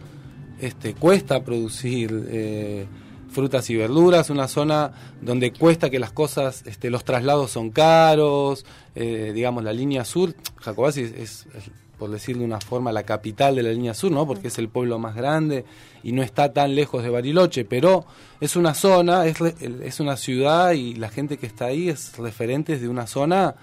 este, 0.61 0.93
cuesta 0.93 1.43
producir 1.43 2.27
eh, 2.29 2.87
frutas 3.31 3.71
y 3.71 3.77
verduras, 3.77 4.29
una 4.29 4.49
zona 4.49 4.93
donde 5.23 5.51
cuesta 5.51 5.89
que 5.89 5.99
las 5.99 6.13
cosas, 6.13 6.63
este, 6.67 6.91
los 6.91 7.05
traslados 7.05 7.53
son 7.53 7.71
caros, 7.71 8.67
eh, 8.95 9.33
digamos 9.35 9.65
la 9.65 9.73
línea 9.73 10.05
sur, 10.05 10.35
Jacobasi 10.57 11.01
es, 11.01 11.13
es, 11.13 11.47
es, 11.57 11.71
por 12.01 12.11
decir 12.11 12.39
de 12.39 12.47
una 12.47 12.59
forma, 12.59 12.93
la 12.93 13.03
capital 13.03 13.55
de 13.55 13.63
la 13.63 13.73
línea 13.73 13.93
sur, 13.93 14.11
¿no? 14.11 14.27
Porque 14.27 14.49
es 14.49 14.59
el 14.59 14.71
pueblo 14.71 14.99
más 14.99 15.15
grande 15.15 15.67
y 16.03 16.13
no 16.13 16.23
está 16.23 16.51
tan 16.55 16.75
lejos 16.75 17.03
de 17.03 17.11
Bariloche, 17.11 17.67
pero 17.67 18.07
es 18.41 18.57
una 18.57 18.73
zona, 18.73 19.27
es, 19.27 19.39
es 19.41 20.01
una 20.01 20.17
ciudad 20.17 20.73
y 20.73 20.95
la 20.95 21.11
gente 21.11 21.37
que 21.37 21.47
está 21.47 21.67
ahí 21.67 21.91
es 21.91 22.17
referentes 22.17 22.81
de 22.81 22.89
una 22.89 23.07
zona 23.07 23.55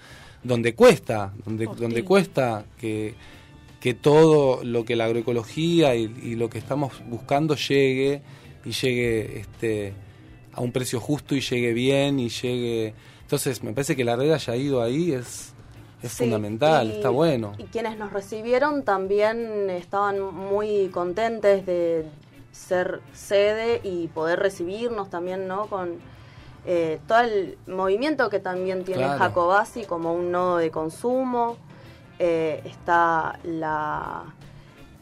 donde 0.44 0.76
cuesta, 0.76 1.32
donde, 1.44 1.66
donde 1.66 2.04
cuesta 2.04 2.64
que, 2.78 3.16
que 3.80 3.94
todo 3.94 4.62
lo 4.62 4.84
que 4.84 4.94
la 4.94 5.06
agroecología 5.06 5.96
y, 5.96 6.04
y 6.22 6.36
lo 6.36 6.48
que 6.48 6.58
estamos 6.58 6.92
buscando 7.08 7.56
llegue 7.56 8.22
y 8.64 8.70
llegue 8.70 9.40
este 9.40 9.94
a 10.52 10.60
un 10.60 10.70
precio 10.70 11.00
justo 11.00 11.34
y 11.34 11.40
llegue 11.40 11.72
bien 11.72 12.20
y 12.20 12.28
llegue 12.28 12.94
entonces 13.20 13.64
me 13.64 13.72
parece 13.72 13.96
que 13.96 14.04
la 14.04 14.14
red 14.14 14.30
haya 14.30 14.54
ido 14.54 14.80
ahí 14.80 15.10
es 15.10 15.54
es 16.02 16.12
Sí, 16.12 16.24
fundamental 16.24 16.86
y- 16.88 16.92
está 16.92 17.10
bueno 17.10 17.52
Y 17.58 17.64
quienes 17.64 17.98
nos 17.98 18.12
recibieron 18.12 18.82
también 18.84 19.68
estaban 19.70 20.20
muy 20.20 20.88
contentes 20.88 21.66
de 21.66 22.06
ser 22.52 23.00
sede 23.12 23.80
y 23.84 24.08
poder 24.08 24.38
recibirnos 24.40 25.10
también, 25.10 25.46
¿no? 25.48 25.66
Con 25.66 25.96
eh, 26.66 26.98
todo 27.06 27.20
el 27.20 27.56
movimiento 27.66 28.28
que 28.30 28.40
también 28.40 28.84
tiene 28.84 29.04
Claro. 29.04 29.18
Jacobasi 29.18 29.84
como 29.84 30.12
un 30.12 30.30
nodo 30.32 30.56
de 30.58 30.70
consumo. 30.70 31.56
Eh, 32.18 32.60
está 32.64 33.38
la 33.44 34.24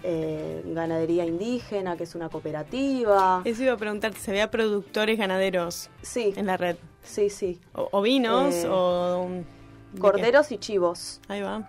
eh, 0.03 0.63
ganadería 0.67 1.25
indígena, 1.25 1.97
que 1.97 2.05
es 2.05 2.15
una 2.15 2.29
cooperativa. 2.29 3.41
Eso 3.45 3.63
iba 3.65 3.73
a 3.73 3.77
preguntarte, 3.79 4.19
¿se 4.21 4.31
había 4.31 4.51
productores 4.51 5.19
ganaderos 5.19 5.89
sí. 6.03 6.35
en 6.37 6.47
la 6.47 6.57
red? 6.57 6.77
Sí, 7.03 7.31
sí. 7.31 7.59
¿O, 7.75 7.89
ovinos 7.93 8.55
Eh, 8.55 8.69
o...? 8.71 9.29
¿De 9.97 10.01
Corderos 10.01 10.53
y 10.53 10.59
chivos. 10.59 11.21
Ahí 11.29 11.43
va. 11.43 11.69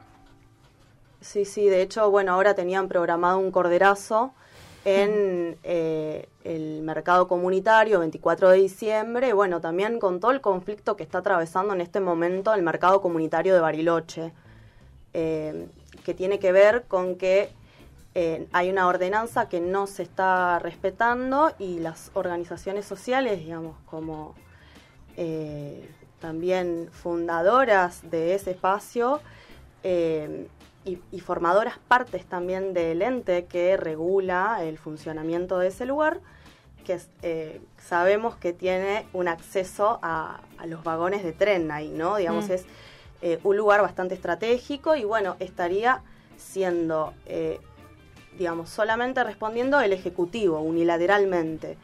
Sí, 1.22 1.46
sí, 1.46 1.66
de 1.66 1.82
hecho, 1.82 2.10
bueno, 2.12 2.34
ahora 2.34 2.54
tenían 2.54 2.88
programado 2.88 3.40
un 3.40 3.52
corderazo 3.52 4.34
en 4.86 5.58
eh, 5.64 6.30
el 6.44 6.82
mercado 6.84 7.28
comunitario 7.28 8.00
24 8.00 8.50
de 8.52 8.58
diciembre, 8.58 9.34
bueno, 9.34 9.60
también 9.60 10.00
con 10.00 10.20
todo 10.20 10.32
el 10.32 10.42
conflicto 10.42 10.96
que 10.96 11.04
está 11.04 11.20
atravesando 11.20 11.74
en 11.74 11.82
este 11.82 12.00
momento 12.00 12.54
el 12.54 12.62
mercado 12.62 13.02
comunitario 13.02 13.54
de 13.54 13.60
Bariloche, 13.60 14.32
eh, 15.14 15.68
que 16.06 16.14
tiene 16.14 16.40
que 16.40 16.52
ver 16.52 16.86
con 16.88 17.16
que 17.16 17.50
eh, 18.20 18.48
hay 18.52 18.72
una 18.72 18.88
ordenanza 18.88 19.48
que 19.48 19.60
no 19.60 19.86
se 19.86 20.02
está 20.02 20.58
respetando 20.58 21.52
y 21.60 21.78
las 21.78 22.10
organizaciones 22.16 22.86
sociales, 22.86 23.38
digamos, 23.38 23.76
como 23.86 24.34
eh, 25.18 25.88
también 26.20 26.90
fundadoras 26.92 28.10
de 28.10 28.34
ese 28.34 28.52
espacio 28.52 29.22
eh, 29.84 30.48
y, 30.86 31.00
y 31.12 31.20
formadoras 31.20 31.78
partes 31.88 32.26
también 32.26 32.74
del 32.74 33.02
ente 33.02 33.46
que 33.46 33.78
regula 33.78 34.60
el 34.64 34.78
funcionamiento 34.78 35.60
de 35.60 35.68
ese 35.68 35.86
lugar, 35.86 36.20
que 36.86 37.00
eh, 37.22 37.62
sabemos 37.78 38.36
que 38.36 38.54
tiene 38.54 39.06
un 39.14 39.28
acceso 39.28 40.00
a, 40.02 40.40
a 40.58 40.66
los 40.66 40.84
vagones 40.84 41.24
de 41.24 41.34
tren 41.34 41.70
ahí, 41.72 41.90
¿no? 41.90 42.16
Digamos, 42.16 42.48
Mm. 42.48 42.54
es 42.54 42.66
eh, 43.22 43.40
un 43.44 43.58
lugar 43.58 43.82
bastante 43.82 44.16
estratégico 44.16 44.96
y 44.96 45.04
bueno, 45.04 45.36
estaría 45.40 46.02
siendo, 46.38 47.14
digamos, 48.38 48.70
solamente 48.70 49.24
respondiendo 49.24 49.82
el 49.82 49.92
Ejecutivo 49.92 50.60
unilateralmente. 50.60 51.78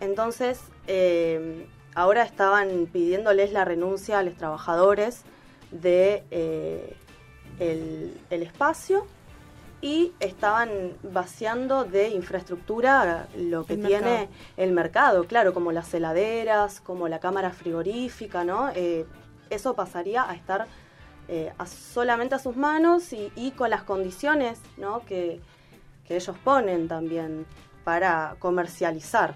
Entonces, 0.00 0.60
ahora 1.94 2.22
estaban 2.22 2.86
pidiéndoles 2.92 3.52
la 3.52 3.64
renuncia 3.64 4.18
a 4.18 4.22
los 4.22 4.34
trabajadores 4.36 5.22
de 5.70 6.24
eh, 6.30 6.96
el, 7.58 8.18
el 8.30 8.42
espacio 8.42 9.06
y 9.80 10.12
estaban 10.18 10.70
vaciando 11.02 11.84
de 11.84 12.08
infraestructura 12.08 13.28
lo 13.36 13.64
que 13.64 13.74
El 13.74 13.86
tiene 13.86 14.00
mercado. 14.10 14.28
el 14.56 14.72
mercado, 14.72 15.24
claro, 15.24 15.54
como 15.54 15.70
las 15.72 15.92
heladeras, 15.94 16.80
como 16.80 17.06
la 17.08 17.20
cámara 17.20 17.50
frigorífica, 17.50 18.42
¿no? 18.44 18.70
Eh, 18.74 19.06
eso 19.50 19.74
pasaría 19.74 20.28
a 20.28 20.34
estar 20.34 20.66
eh, 21.28 21.52
a- 21.58 21.66
solamente 21.66 22.34
a 22.34 22.38
sus 22.38 22.56
manos 22.56 23.12
y, 23.12 23.30
y 23.36 23.52
con 23.52 23.70
las 23.70 23.82
condiciones, 23.84 24.58
¿no? 24.78 25.04
Que, 25.06 25.40
que 26.06 26.16
ellos 26.16 26.36
ponen 26.42 26.88
también 26.88 27.46
para 27.84 28.34
comercializar. 28.40 29.34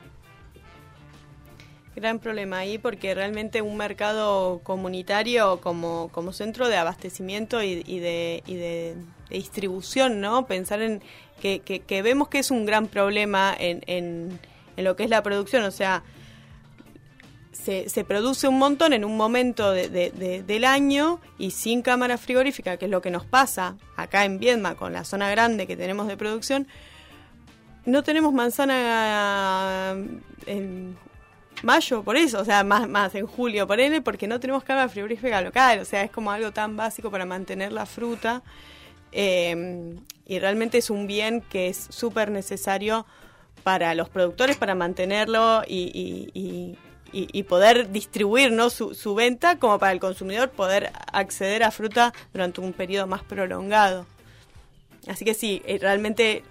Gran 1.95 2.19
problema 2.21 2.59
ahí 2.59 2.79
porque 2.79 3.15
realmente 3.15 3.61
un 3.61 3.77
mercado 3.77 4.61
comunitario 4.63 5.61
como, 5.61 6.09
como 6.11 6.33
centro 6.33 6.69
de 6.69 6.77
abastecimiento 6.79 7.63
y, 7.63 7.75
de, 8.01 8.43
y 8.47 8.55
de, 8.55 8.97
distribución, 9.29 10.21
¿no? 10.21 10.47
Pensar 10.47 10.81
en 10.81 11.03
que, 11.41 11.61
vemos 12.03 12.29
que 12.29 12.39
es 12.39 12.51
un 12.51 12.65
gran 12.65 12.87
problema 12.87 13.55
en, 13.59 13.83
en, 13.87 14.39
en 14.77 14.85
lo 14.85 14.97
que 14.97 15.05
es 15.05 15.11
la 15.11 15.23
producción, 15.23 15.65
o 15.65 15.71
sea, 15.71 16.03
se, 17.53 17.89
se 17.91 18.05
produce 18.05 18.49
un 18.49 18.59
montón 18.59 18.93
en 18.95 19.05
un 19.05 19.17
momento 19.17 19.71
de- 19.71 19.89
de- 19.89 20.11
de- 20.13 20.43
del 20.43 20.65
año 20.65 21.21
y 21.39 21.51
sin 21.51 21.83
cámara 21.83 22.17
frigorífica, 22.17 22.77
que 22.79 22.87
es 22.87 22.91
lo 22.91 23.03
que 23.03 23.11
nos 23.11 23.27
pasa 23.27 23.77
acá 23.97 24.25
en 24.25 24.39
Viedma 24.39 24.77
con 24.77 24.93
la 24.95 25.05
zona 25.05 25.31
grande 25.31 25.67
que 25.67 25.77
tenemos 25.77 26.07
de 26.09 26.17
producción, 26.17 26.67
no 27.85 28.03
tenemos 28.03 28.33
manzana 28.33 29.95
en 30.47 30.97
mayo 31.65 32.03
por 32.03 32.17
eso, 32.17 32.41
o 32.41 32.45
sea, 32.45 32.65
más, 32.65 32.89
más 32.89 33.15
en 33.15 33.27
julio 33.27 33.67
por 33.67 33.81
él, 33.81 34.03
porque 34.03 34.27
no 34.27 34.41
tenemos 34.41 34.65
cámara 34.65 34.89
frigorífica 34.89 35.41
local, 35.43 35.79
o 35.81 35.85
sea, 35.85 36.03
es 36.03 36.11
como 36.11 36.31
algo 36.31 36.53
tan 36.53 36.77
básico 36.77 37.11
para 37.11 37.25
mantener 37.25 37.73
la 37.73 37.87
fruta 37.87 38.43
eh, 39.13 39.95
y 40.27 40.39
realmente 40.39 40.79
es 40.79 40.91
un 40.91 41.07
bien 41.07 41.41
que 41.43 41.69
es 41.69 41.87
súper 41.91 42.31
necesario 42.31 43.07
para 43.63 43.95
los 43.95 44.09
productores 44.09 44.57
para 44.57 44.75
mantenerlo 44.75 45.63
y, 45.67 46.31
y- 46.35 46.77
y- 47.13 47.29
y- 47.33 47.43
poder 47.43 47.91
distribuir 47.93 48.51
¿no? 48.53 48.71
su, 48.71 48.95
su 48.95 49.15
venta 49.15 49.59
como 49.59 49.79
para 49.79 49.93
el 49.93 50.01
consumidor 50.01 50.49
poder 50.51 50.91
acceder 51.13 51.63
a 51.63 51.71
fruta 51.71 52.15
durante 52.33 52.63
un 52.63 52.73
periodo 52.73 53.07
más 53.07 53.23
prolongado. 53.23 54.07
Así 55.07 55.25
que 55.25 55.35
sí, 55.35 55.61
eh, 55.67 55.79
realmente 55.79 56.43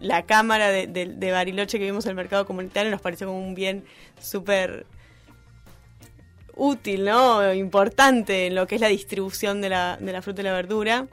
la 0.00 0.22
cámara 0.22 0.70
de, 0.70 1.30
Bariloche 1.32 1.78
que 1.78 1.84
vimos 1.84 2.06
en 2.06 2.10
el 2.10 2.16
mercado 2.16 2.46
comunitario 2.46 2.90
nos 2.90 3.00
pareció 3.00 3.26
como 3.26 3.38
un 3.38 3.54
bien 3.54 3.84
súper 4.20 4.86
útil, 6.54 7.04
¿no? 7.04 7.52
Importante 7.52 8.46
en 8.46 8.54
lo 8.54 8.66
que 8.66 8.76
es 8.76 8.80
la 8.80 8.88
distribución 8.88 9.60
de 9.60 9.68
la, 9.68 9.98
de 10.00 10.12
la 10.12 10.22
fruta 10.22 10.40
y 10.40 10.44
la 10.44 10.52
verdura. 10.52 11.06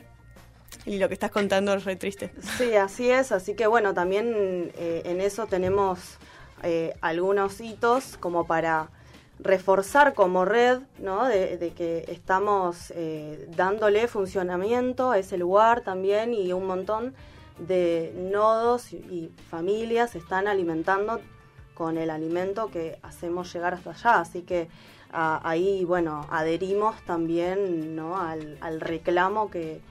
Y 0.86 0.98
lo 0.98 1.08
que 1.08 1.14
estás 1.14 1.32
contando 1.32 1.74
es 1.74 1.84
re 1.86 1.96
triste. 1.96 2.32
Sí, 2.58 2.76
así 2.76 3.10
es. 3.10 3.32
Así 3.32 3.54
que 3.54 3.68
bueno, 3.68 3.94
también 3.94 4.72
eh, 4.78 5.04
en 5.06 5.22
eso 5.22 5.46
tenemos 5.46 6.18
eh, 6.64 6.94
algunos 7.02 7.62
hitos 7.62 8.18
como 8.18 8.48
para 8.48 8.90
reforzar 9.40 10.14
como 10.14 10.46
red, 10.46 10.80
¿no? 11.00 11.28
De, 11.28 11.58
de 11.58 11.72
que 11.72 12.06
estamos 12.08 12.92
eh, 12.96 13.48
dándole 13.56 14.08
funcionamiento 14.08 15.12
a 15.12 15.20
ese 15.20 15.38
lugar 15.38 15.82
también 15.82 16.34
y 16.34 16.54
un 16.54 16.66
montón 16.66 17.14
de 17.60 18.14
nodos 18.32 18.94
y, 18.94 19.32
familias 19.50 20.12
se 20.12 20.18
están 20.18 20.48
alimentando 20.48 21.20
con 21.74 21.98
el 21.98 22.10
alimento 22.10 22.70
que 22.72 23.00
hacemos 23.04 23.52
llegar 23.54 23.74
hasta 23.74 23.92
allá. 23.92 24.20
Así 24.20 24.42
que 24.42 24.68
ah, 25.12 25.42
ahí, 25.44 25.86
bueno, 25.86 26.28
adherimos 26.30 27.02
también, 27.04 27.96
¿no? 27.96 28.18
Al, 28.18 28.58
al 28.62 28.82
reclamo 28.82 29.50
que, 29.50 29.82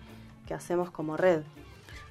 que 0.47 0.55
hacemos 0.55 0.91
como 0.91 1.17
red. 1.17 1.43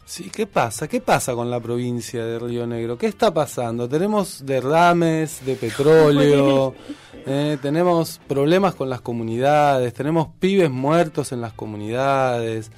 Sí, 0.05 0.29
¿qué 0.29 0.45
pasa? 0.45 0.87
¿Qué 0.87 0.99
pasa 0.99 1.33
con 1.35 1.49
la 1.49 1.59
provincia 1.59 2.25
de 2.25 2.37
Río 2.37 2.67
Negro? 2.67 2.97
¿Qué 2.97 3.07
está 3.07 3.33
pasando? 3.33 3.87
Tenemos 3.87 4.45
derrames 4.45 5.45
de 5.45 5.55
petróleo, 5.55 6.75
eh, 7.25 7.57
tenemos 7.61 8.19
problemas 8.27 8.75
con 8.75 8.89
las 8.89 8.99
comunidades, 8.99 9.93
tenemos 9.93 10.27
pibes 10.39 10.69
muertos 10.69 11.31
en 11.31 11.39
las 11.39 11.53
comunidades 11.53 12.71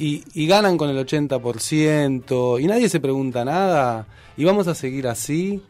y, 0.00 0.24
y 0.34 0.46
ganan 0.46 0.76
con 0.78 0.88
el 0.90 1.06
80% 1.06 2.60
y 2.60 2.66
nadie 2.66 2.88
se 2.88 3.00
pregunta 3.00 3.44
nada 3.44 4.06
y 4.36 4.44
vamos 4.44 4.66
a 4.68 4.74
seguir 4.74 5.06
así. 5.06 5.62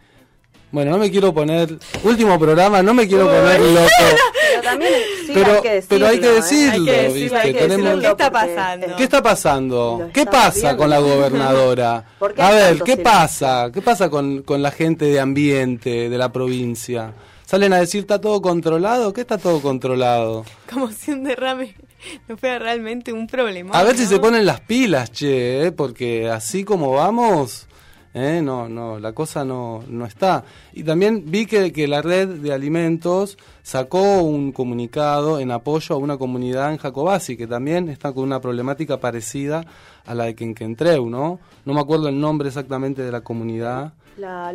Bueno, 0.72 0.92
no 0.92 0.98
me 0.98 1.10
quiero 1.10 1.34
poner, 1.34 1.78
último 2.04 2.38
programa, 2.38 2.80
no 2.80 2.94
me 2.94 3.08
quiero 3.08 3.26
poner 3.26 3.60
loco. 3.60 3.88
Pero 3.98 4.62
también 4.62 4.92
sí 5.26 5.32
Pero- 5.34 5.52
hay 5.56 5.60
que 5.62 5.70
decirlo. 5.74 5.88
pero 5.98 6.06
hay 6.06 6.20
que 6.20 6.26
¿eh? 6.28 6.32
decirlo, 6.34 6.72
Hay 6.72 6.84
que 6.84 6.92
decirlo, 6.92 7.14
¿viste? 7.14 7.36
hay 7.38 7.52
que 7.52 7.58
Tenemos- 7.58 8.00
¿Qué 8.00 8.06
está 8.06 8.30
pasando? 8.30 8.86
¿Qué 8.96 9.02
está 9.02 9.22
pasando? 9.22 10.10
¿Qué 10.12 10.26
pasa 10.26 10.76
con 10.76 10.90
la 10.90 10.98
gobernadora? 11.00 12.04
¿Por 12.20 12.34
qué 12.34 12.42
A 12.42 12.50
ver, 12.52 12.82
¿qué 12.84 12.96
pasa? 12.98 13.70
¿Qué 13.74 13.82
pasa 13.82 14.08
con, 14.10 14.42
con 14.42 14.62
la 14.62 14.70
gente 14.70 15.06
de 15.06 15.18
ambiente 15.18 16.08
de 16.08 16.18
la 16.18 16.30
provincia? 16.32 17.14
Salen 17.46 17.72
a 17.72 17.78
decir, 17.80 18.02
¿está 18.02 18.20
todo 18.20 18.40
controlado? 18.40 19.12
¿Qué 19.12 19.22
está 19.22 19.38
todo 19.38 19.60
controlado? 19.60 20.44
Como 20.72 20.88
si 20.92 21.10
un 21.10 21.24
derrame 21.24 21.74
no 22.28 22.36
fuera 22.36 22.58
realmente 22.58 23.12
un 23.12 23.26
problema. 23.26 23.70
A 23.78 23.82
ver 23.82 23.96
si 23.96 24.06
se 24.06 24.18
ponen 24.18 24.46
las 24.46 24.60
pilas, 24.60 25.10
che, 25.12 25.66
¿eh? 25.66 25.72
porque 25.72 26.28
así 26.28 26.64
como 26.64 26.92
vamos, 26.92 27.66
¿eh? 28.14 28.40
no, 28.42 28.68
no, 28.68 28.98
la 28.98 29.12
cosa 29.12 29.44
no, 29.44 29.82
no 29.88 30.06
está. 30.06 30.44
Y 30.72 30.82
también 30.84 31.24
vi 31.26 31.46
que, 31.46 31.72
que 31.72 31.86
la 31.88 32.02
red 32.02 32.28
de 32.28 32.52
alimentos 32.52 33.38
sacó 33.62 34.22
un 34.22 34.52
comunicado 34.52 35.38
en 35.40 35.50
apoyo 35.50 35.94
a 35.94 35.98
una 35.98 36.16
comunidad 36.18 36.72
en 36.72 36.78
Jacobasi, 36.78 37.36
que 37.36 37.46
también 37.46 37.88
está 37.88 38.12
con 38.12 38.24
una 38.24 38.40
problemática 38.40 38.98
parecida 38.98 39.64
a 40.06 40.14
la 40.14 40.24
de 40.24 40.34
Quenquentreu, 40.34 41.08
¿no? 41.08 41.38
No 41.64 41.74
me 41.74 41.80
acuerdo 41.80 42.08
el 42.08 42.18
nombre 42.18 42.48
exactamente 42.48 43.02
de 43.02 43.12
la 43.12 43.20
comunidad. 43.20 43.92
La 44.16 44.52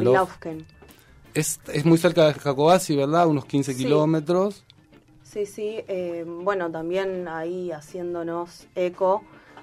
Lof. 0.00 0.36
Es, 1.34 1.60
es 1.72 1.84
muy 1.84 1.98
cerca 1.98 2.26
de 2.26 2.34
Jacobasi, 2.34 2.96
¿verdad? 2.96 3.26
Unos 3.26 3.44
15 3.44 3.72
Sí. 3.74 3.84
kilómetros. 3.84 4.64
Sí, 5.28 5.44
sí. 5.44 5.84
eh, 5.88 6.24
bueno, 6.26 6.70
también 6.70 7.28
ahí 7.28 7.70
haciéndonos 7.70 8.66
eco 8.74 9.22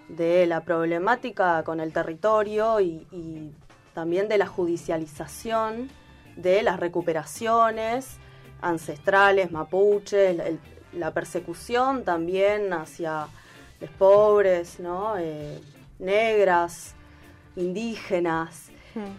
de 0.09 0.45
la 0.45 0.61
problemática 0.61 1.63
con 1.63 1.80
el 1.80 1.91
territorio 1.91 2.80
y, 2.80 3.51
también 3.95 4.28
de 4.28 4.38
la 4.38 4.45
judicialización 4.45 5.89
de 6.36 6.61
las 6.61 6.80
recuperaciones 6.80 8.18
ancestrales, 8.61 9.51
mapuches, 9.51 10.38
la 10.93 11.11
persecución 11.11 12.03
también 12.03 12.72
hacia 12.72 13.28
los 13.82 13.89
pobres, 13.91 14.80
¿no? 14.80 15.18
Eh, 15.18 15.59
negras, 15.97 16.93
indígenas. 17.55 18.70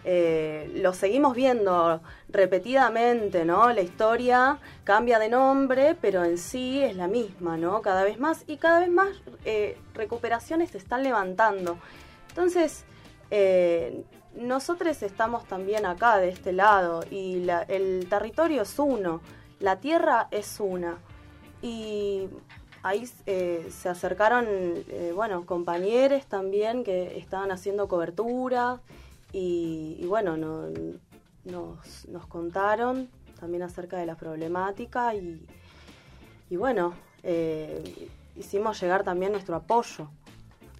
Eh, 0.03 0.71
lo 0.75 0.93
seguimos 0.93 1.35
viendo 1.35 2.01
repetidamente, 2.29 3.45
¿no? 3.45 3.71
La 3.71 3.81
historia 3.81 4.57
cambia 4.83 5.19
de 5.19 5.29
nombre, 5.29 5.95
pero 5.99 6.23
en 6.23 6.37
sí 6.37 6.81
es 6.81 6.95
la 6.95 7.07
misma, 7.07 7.57
¿no? 7.57 7.81
Cada 7.81 8.03
vez 8.03 8.19
más 8.19 8.43
y 8.47 8.57
cada 8.57 8.79
vez 8.79 8.89
más 8.89 9.09
eh, 9.45 9.77
recuperaciones 9.93 10.71
se 10.71 10.77
están 10.77 11.03
levantando. 11.03 11.77
Entonces, 12.29 12.85
eh, 13.29 14.03
nosotros 14.35 15.01
estamos 15.03 15.45
también 15.45 15.85
acá, 15.85 16.17
de 16.17 16.29
este 16.29 16.53
lado, 16.53 17.03
y 17.09 17.47
el 17.67 18.07
territorio 18.09 18.63
es 18.63 18.79
uno, 18.79 19.21
la 19.59 19.79
tierra 19.79 20.27
es 20.31 20.59
una. 20.59 20.97
Y 21.61 22.29
ahí 22.83 23.07
se 23.07 23.89
acercaron, 23.89 24.45
bueno, 25.15 25.45
compañeros 25.45 26.27
también 26.27 26.83
que 26.83 27.17
estaban 27.17 27.51
haciendo 27.51 27.87
cobertura 27.87 28.79
y, 29.33 29.97
y 29.99 30.05
bueno, 30.05 30.37
no- 30.37 30.67
nos, 31.45 32.07
nos 32.09 32.27
contaron 32.27 33.07
también 33.39 33.63
acerca 33.63 33.97
de 33.97 34.05
la 34.05 34.15
problemática 34.15 35.13
y, 35.15 35.45
y 36.49 36.55
bueno, 36.55 36.93
eh, 37.23 38.09
hicimos 38.35 38.79
llegar 38.81 39.03
también 39.03 39.31
nuestro 39.31 39.55
apoyo. 39.55 40.09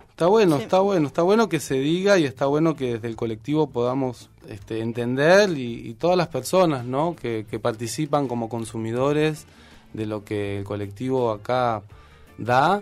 Está 0.10 0.28
bueno, 0.28 0.58
Sí. 0.58 0.64
está 0.64 0.80
bueno, 0.80 1.08
está 1.08 1.22
bueno 1.22 1.48
que 1.48 1.60
se 1.60 1.76
diga 1.76 2.18
y 2.18 2.26
está 2.26 2.48
bueno 2.48 2.76
que 2.76 2.94
desde 2.94 3.08
el 3.08 3.16
colectivo 3.16 3.70
podamos 3.70 4.30
este, 4.50 4.80
entender 4.82 5.52
y, 5.52 5.88
y 5.90 5.94
todas 5.94 6.18
las 6.18 6.28
personas 6.30 6.86
¿no? 6.86 7.16
que, 7.16 7.46
que 7.50 7.60
participan 7.60 8.28
como 8.28 8.50
consumidores 8.50 9.46
de 9.94 10.06
lo 10.08 10.26
que 10.26 10.58
el 10.60 10.64
colectivo 10.64 11.32
acá 11.32 11.84
da, 12.40 12.82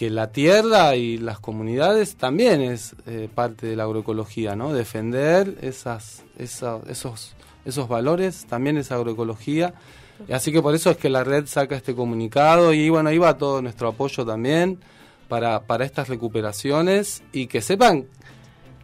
que 0.00 0.08
la 0.08 0.32
tierra 0.32 0.96
y 0.96 1.18
las 1.18 1.40
comunidades 1.40 2.16
también 2.16 2.62
es 2.62 2.94
eh, 3.06 3.28
parte 3.34 3.66
de 3.66 3.76
la 3.76 3.82
agroecología, 3.82 4.56
¿no? 4.56 4.72
Defender 4.72 5.58
esas, 5.60 6.22
esa- 6.38 6.78
esos, 6.88 7.34
esos 7.66 7.86
valores 7.86 8.46
también 8.48 8.78
es 8.78 8.90
agroecología. 8.92 9.74
Así 10.32 10.52
que 10.52 10.62
por 10.62 10.74
eso 10.74 10.90
es 10.90 10.96
que 10.96 11.10
la 11.10 11.22
red 11.22 11.44
saca 11.46 11.76
este 11.76 11.94
comunicado 11.94 12.72
y 12.72 12.88
bueno, 12.88 13.10
ahí 13.10 13.18
va 13.18 13.36
todo 13.36 13.60
nuestro 13.60 13.88
apoyo 13.88 14.24
también 14.24 14.78
para, 15.28 15.60
para 15.64 15.84
estas 15.84 16.08
recuperaciones 16.08 17.22
y 17.32 17.46
que 17.46 17.60
sepan, 17.60 18.06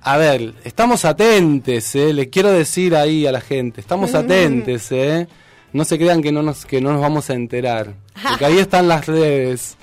a 0.03 0.19
ver, 0.19 0.53
estamos 0.65 1.07
atentes, 1.07 1.95
¿eh? 1.97 2.13
les 2.13 2.29
quiero 2.29 2.51
decir 2.53 2.95
ahí 2.95 3.27
a 3.27 3.33
la 3.33 3.41
gente, 3.41 3.81
estamos 3.81 4.15
atentes, 4.15 4.93
¿eh? 4.93 5.29
no 5.73 5.87
se 5.87 5.97
crean 5.97 6.21
que 6.23 6.31
no 6.31 6.43
nos, 6.43 6.67
que 6.67 6.83
no 6.83 6.93
nos 6.93 7.01
vamos 7.01 7.31
a 7.31 7.35
enterar, 7.35 7.95
porque 8.29 8.45
ahí 8.45 8.59
están 8.59 8.87
las 8.87 9.07
redes. 9.07 9.79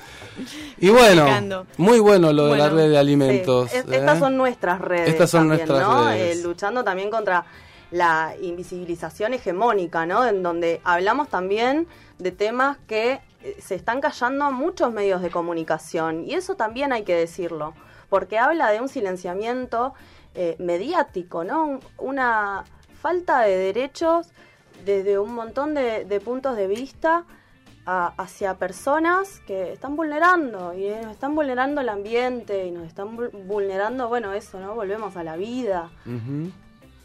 Y 0.79 0.89
bueno, 0.89 1.21
Explicando. 1.23 1.67
muy 1.77 1.99
bueno 1.99 2.31
lo 2.33 2.47
de 2.47 2.57
la 2.57 2.69
red 2.69 2.89
de 2.89 2.97
alimentos. 2.97 3.69
Sí, 3.71 3.77
es- 3.77 3.85
¿eh? 3.85 3.95
Estas 3.97 4.19
son 4.19 4.37
nuestras 4.37 4.79
redes. 4.81 5.09
Estas 5.09 5.29
son 5.29 5.49
también, 5.49 5.67
nuestras 5.67 5.87
¿no? 5.89 6.07
redes. 6.09 6.37
Eh, 6.37 6.43
luchando 6.43 6.83
también 6.83 7.09
contra 7.09 7.45
la 7.91 8.33
invisibilización 8.41 9.33
hegemónica, 9.33 10.05
¿no? 10.05 10.25
En 10.25 10.41
donde 10.43 10.81
hablamos 10.83 11.29
también 11.29 11.87
de 12.17 12.31
temas 12.31 12.77
que 12.87 13.19
eh, 13.43 13.57
se 13.61 13.75
están 13.75 14.01
callando 14.01 14.51
muchos 14.51 14.91
medios 14.91 15.21
de 15.21 15.29
comunicación. 15.29 16.23
Y 16.25 16.33
eso 16.33 16.55
también 16.55 16.91
hay 16.93 17.03
que 17.03 17.15
decirlo, 17.15 17.73
porque 18.09 18.39
habla 18.39 18.71
de 18.71 18.79
un 18.81 18.89
silenciamiento 18.89 19.93
eh, 20.35 20.55
mediático, 20.57 21.43
¿no? 21.43 21.63
Un- 21.65 21.79
Una 21.97 22.63
falta 23.01 23.41
de 23.41 23.55
derechos 23.57 24.27
desde 24.85 25.19
un 25.19 25.33
montón 25.35 25.73
de, 25.75 26.05
de 26.05 26.19
puntos 26.19 26.55
de 26.57 26.67
vista 26.67 27.25
a- 27.85 28.13
hacia 28.17 28.53
personas 28.55 29.41
que 29.45 29.73
están 29.73 29.95
vulnerando 29.95 30.73
y 30.73 30.87
nos 30.89 31.11
están 31.11 31.35
vulnerando 31.35 31.81
el 31.81 31.89
ambiente 31.89 32.65
y 32.65 32.71
nos 32.71 32.87
están 32.87 33.17
vul- 33.17 33.31
vulnerando, 33.45 34.07
bueno, 34.07 34.33
eso, 34.33 34.59
¿no? 34.59 34.73
Volvemos 34.75 35.15
a 35.17 35.23
la 35.23 35.35
vida. 35.35 35.89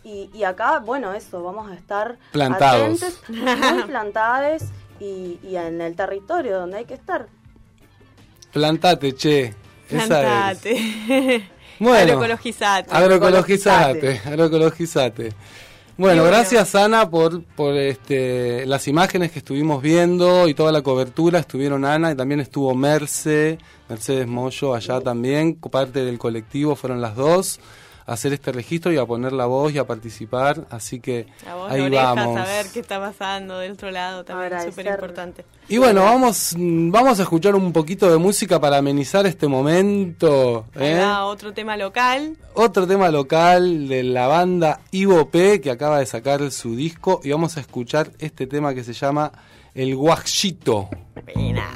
Y, 0.04 0.30
y 0.32 0.44
acá, 0.44 0.78
bueno, 0.78 1.12
eso, 1.12 1.42
vamos 1.42 1.70
a 1.70 1.74
estar 1.74 2.16
Plantados. 2.32 3.02
atentos, 3.02 3.22
muy 3.28 3.82
plantados 3.84 4.62
y, 5.00 5.38
y 5.42 5.56
en 5.56 5.80
el 5.80 5.94
territorio 5.96 6.58
donde 6.60 6.78
hay 6.78 6.84
que 6.84 6.94
estar. 6.94 7.26
Plantate, 8.52 9.14
che. 9.14 9.54
Esa 9.90 10.50
es. 10.52 10.58
Plantate. 10.58 11.50
Bueno, 11.80 11.98
Agroecologizate. 12.14 12.90
Agroecologizate, 12.94 14.20
agroecologizate. 14.24 15.32
Bueno, 15.98 16.22
gracias 16.22 16.76
Ana 16.76 17.10
por, 17.10 17.42
por 17.42 17.74
este, 17.74 18.64
las 18.66 18.86
imágenes 18.86 19.32
que 19.32 19.40
estuvimos 19.40 19.82
viendo 19.82 20.46
y 20.46 20.54
toda 20.54 20.70
la 20.70 20.80
cobertura. 20.80 21.40
Estuvieron 21.40 21.84
Ana 21.84 22.12
y 22.12 22.14
también 22.14 22.38
estuvo 22.38 22.72
Merce, 22.76 23.58
Mercedes 23.88 24.28
Moyo 24.28 24.76
allá 24.76 25.00
también, 25.00 25.56
parte 25.56 26.04
del 26.04 26.16
colectivo, 26.16 26.76
fueron 26.76 27.00
las 27.00 27.16
dos 27.16 27.58
a 28.08 28.14
hacer 28.14 28.32
este 28.32 28.50
registro 28.52 28.90
y 28.90 28.96
a 28.96 29.04
poner 29.04 29.32
la 29.34 29.44
voz 29.46 29.72
y 29.72 29.78
a 29.78 29.86
participar. 29.86 30.66
Así 30.70 30.98
que 30.98 31.26
A 31.46 31.54
vos, 31.54 31.70
ahí 31.70 31.82
orejas, 31.82 32.14
vamos. 32.16 32.38
a 32.38 32.44
ver 32.44 32.66
qué 32.72 32.80
está 32.80 32.98
pasando 32.98 33.58
del 33.58 33.72
otro 33.72 33.90
lado 33.90 34.24
también, 34.24 34.46
Agradecer. 34.46 34.72
súper 34.72 34.86
importante. 34.94 35.44
Y 35.68 35.76
bueno, 35.76 36.02
vamos, 36.04 36.54
vamos 36.56 37.20
a 37.20 37.22
escuchar 37.22 37.54
un 37.54 37.72
poquito 37.72 38.10
de 38.10 38.16
música 38.16 38.58
para 38.58 38.78
amenizar 38.78 39.26
este 39.26 39.46
momento. 39.46 40.64
¿eh? 40.74 41.04
otro 41.22 41.52
tema 41.52 41.76
local. 41.76 42.36
Otro 42.54 42.86
tema 42.86 43.10
local 43.10 43.86
de 43.88 44.02
la 44.02 44.26
banda 44.26 44.80
Ivo 44.90 45.28
P 45.28 45.60
que 45.60 45.70
acaba 45.70 45.98
de 45.98 46.06
sacar 46.06 46.50
su 46.50 46.74
disco 46.74 47.20
y 47.22 47.30
vamos 47.30 47.56
a 47.58 47.60
escuchar 47.60 48.10
este 48.18 48.46
tema 48.46 48.74
que 48.74 48.82
se 48.84 48.94
llama 48.94 49.30
El 49.74 49.94
Guachito. 49.94 50.88
Pena. 51.26 51.68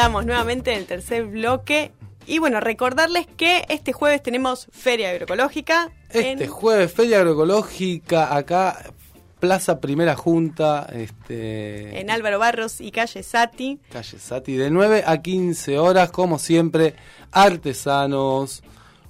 Estamos 0.00 0.24
nuevamente 0.24 0.72
en 0.72 0.78
el 0.78 0.86
tercer 0.86 1.26
bloque. 1.26 1.92
Y 2.26 2.38
bueno, 2.38 2.58
recordarles 2.60 3.26
que 3.36 3.66
este 3.68 3.92
jueves 3.92 4.22
tenemos 4.22 4.66
Feria 4.72 5.10
Agroecológica. 5.10 5.90
Este 6.08 6.30
en- 6.44 6.46
jueves, 6.48 6.90
Feria 6.92 7.18
Agroecológica, 7.18 8.34
acá, 8.34 8.82
Plaza 9.40 9.78
Primera 9.78 10.16
Junta, 10.16 10.86
este, 10.92 12.00
en 12.00 12.10
Álvaro 12.10 12.38
Barros 12.38 12.80
y 12.80 12.90
Calle 12.92 13.22
Sati. 13.22 13.78
calle 13.92 14.18
Sati, 14.18 14.54
de 14.56 14.70
9 14.70 15.02
a 15.06 15.20
15 15.20 15.78
horas, 15.78 16.10
como 16.10 16.38
siempre, 16.38 16.94
artesanos, 17.30 18.62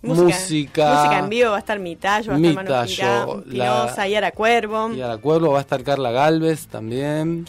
música, 0.02 0.94
música 0.94 1.18
en 1.20 1.28
vivo 1.28 1.50
va 1.50 1.56
a 1.56 1.60
estar 1.60 1.78
Mitallo, 1.78 2.30
va 2.32 2.36
a 2.36 2.40
estar 2.40 2.54
Manu 2.64 3.44
Pinoza, 3.44 4.08
Yara 4.08 4.32
Cuervo. 4.32 4.90
y 4.92 5.00
a 5.00 5.06
la 5.08 5.18
Cuervo 5.18 5.52
va 5.52 5.58
a 5.58 5.62
estar 5.62 5.82
Carla 5.84 6.10
Galvez 6.10 6.66
también. 6.68 7.46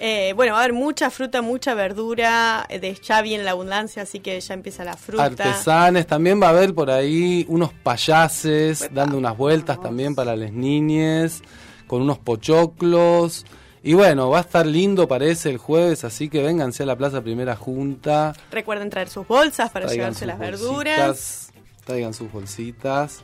Eh, 0.00 0.32
bueno, 0.36 0.52
va 0.52 0.60
a 0.60 0.62
haber 0.62 0.74
mucha 0.74 1.10
fruta, 1.10 1.42
mucha 1.42 1.74
verdura. 1.74 2.66
eh, 2.68 2.78
De, 2.78 2.94
ya 2.94 3.20
viene 3.22 3.42
la 3.44 3.50
abundancia, 3.52 4.02
así 4.02 4.20
que 4.20 4.40
ya 4.40 4.54
empieza 4.54 4.84
la 4.84 4.96
fruta. 4.96 5.24
Artesanes, 5.24 6.06
también 6.06 6.40
va 6.40 6.46
a 6.46 6.50
haber 6.50 6.74
por 6.74 6.90
ahí 6.90 7.44
unos 7.48 7.72
payases 7.72 8.88
dando 8.92 9.18
unas 9.18 9.36
vueltas 9.36 9.80
también 9.80 10.14
para 10.14 10.36
las 10.36 10.52
niñes, 10.52 11.42
con 11.86 12.02
unos 12.02 12.18
pochoclos. 12.18 13.44
Y 13.82 13.94
bueno, 13.94 14.28
va 14.30 14.38
a 14.38 14.40
estar 14.42 14.66
lindo 14.66 15.08
parece 15.08 15.50
el 15.50 15.58
jueves, 15.58 16.04
así 16.04 16.28
que 16.28 16.42
vénganse 16.42 16.82
a 16.82 16.86
la 16.86 16.96
Plaza 16.96 17.22
Primera 17.22 17.56
Junta. 17.56 18.34
Recuerden 18.50 18.90
traer 18.90 19.08
sus 19.08 19.26
bolsas 19.26 19.70
para 19.70 19.86
traigan 19.86 20.14
llevarse 20.14 20.26
las 20.26 20.38
verduras. 20.38 21.52
Traigan 21.84 22.12
sus 22.12 22.30
bolsitas. 22.30 23.20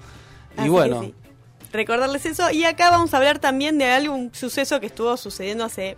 Así 0.56 0.66
y 0.66 0.70
bueno, 0.70 1.02
sí. 1.02 1.14
Recordarles 1.72 2.24
eso. 2.24 2.50
Y 2.52 2.64
acá 2.64 2.90
vamos 2.90 3.12
a 3.14 3.16
hablar 3.16 3.40
también 3.40 3.78
de 3.78 3.86
algún 3.90 4.30
suceso 4.32 4.78
que 4.78 4.86
estuvo 4.86 5.16
sucediendo 5.16 5.64
hace 5.64 5.96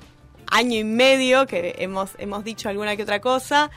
año 0.51 0.79
y 0.79 0.85
medio, 0.85 1.47
que 1.47 1.77
hemos, 1.79 2.13
hemos 2.19 2.45
dicho 2.45 2.69
alguna 2.69 2.97
que 2.97 3.03
otra 3.03 3.21
cosa, 3.21 3.71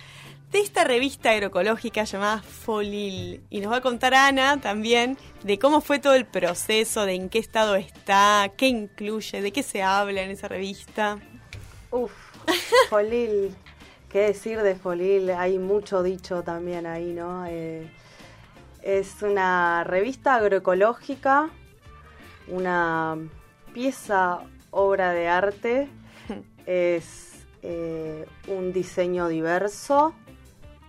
de 0.51 0.59
esta 0.59 0.83
revista 0.83 1.31
agroecológica 1.31 2.03
llamada 2.03 2.41
Folil. 2.41 3.43
Y 3.49 3.61
nos 3.61 3.71
va 3.71 3.77
a 3.77 3.81
contar 3.81 4.13
Ana 4.13 4.59
también 4.59 5.17
de 5.43 5.59
cómo 5.59 5.81
fue 5.81 5.99
todo 5.99 6.15
el 6.15 6.25
proceso, 6.25 7.05
de 7.05 7.13
en 7.13 7.29
qué 7.29 7.39
estado 7.39 7.75
está, 7.75 8.51
qué 8.57 8.67
incluye, 8.67 9.41
de 9.41 9.51
qué 9.51 9.63
se 9.63 9.83
habla 9.83 10.21
en 10.21 10.31
esa 10.31 10.47
revista. 10.47 11.19
Uf, 11.91 12.11
Folil, 12.89 13.55
qué 14.09 14.19
decir 14.21 14.61
de 14.61 14.75
Folil, 14.75 15.29
hay 15.31 15.59
mucho 15.59 16.01
dicho 16.01 16.43
también 16.43 16.87
ahí, 16.87 17.13
¿no? 17.13 17.45
Eh, 17.45 17.89
es 18.81 19.21
una 19.21 19.83
revista 19.83 20.35
agroecológica, 20.35 21.49
una 22.47 23.17
pieza, 23.73 24.39
obra 24.71 25.13
de 25.13 25.27
arte, 25.27 25.89
es 26.65 27.45
eh, 27.61 28.25
un 28.47 28.71
diseño 28.73 29.27
diverso, 29.27 30.13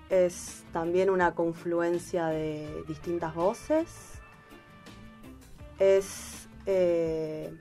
es 0.09 0.65
también 0.73 1.11
una 1.11 1.35
confluencia 1.35 2.27
de 2.27 2.85
distintas 2.87 3.35
voces, 3.35 3.89
es 5.79 6.49
eh, 6.67 7.53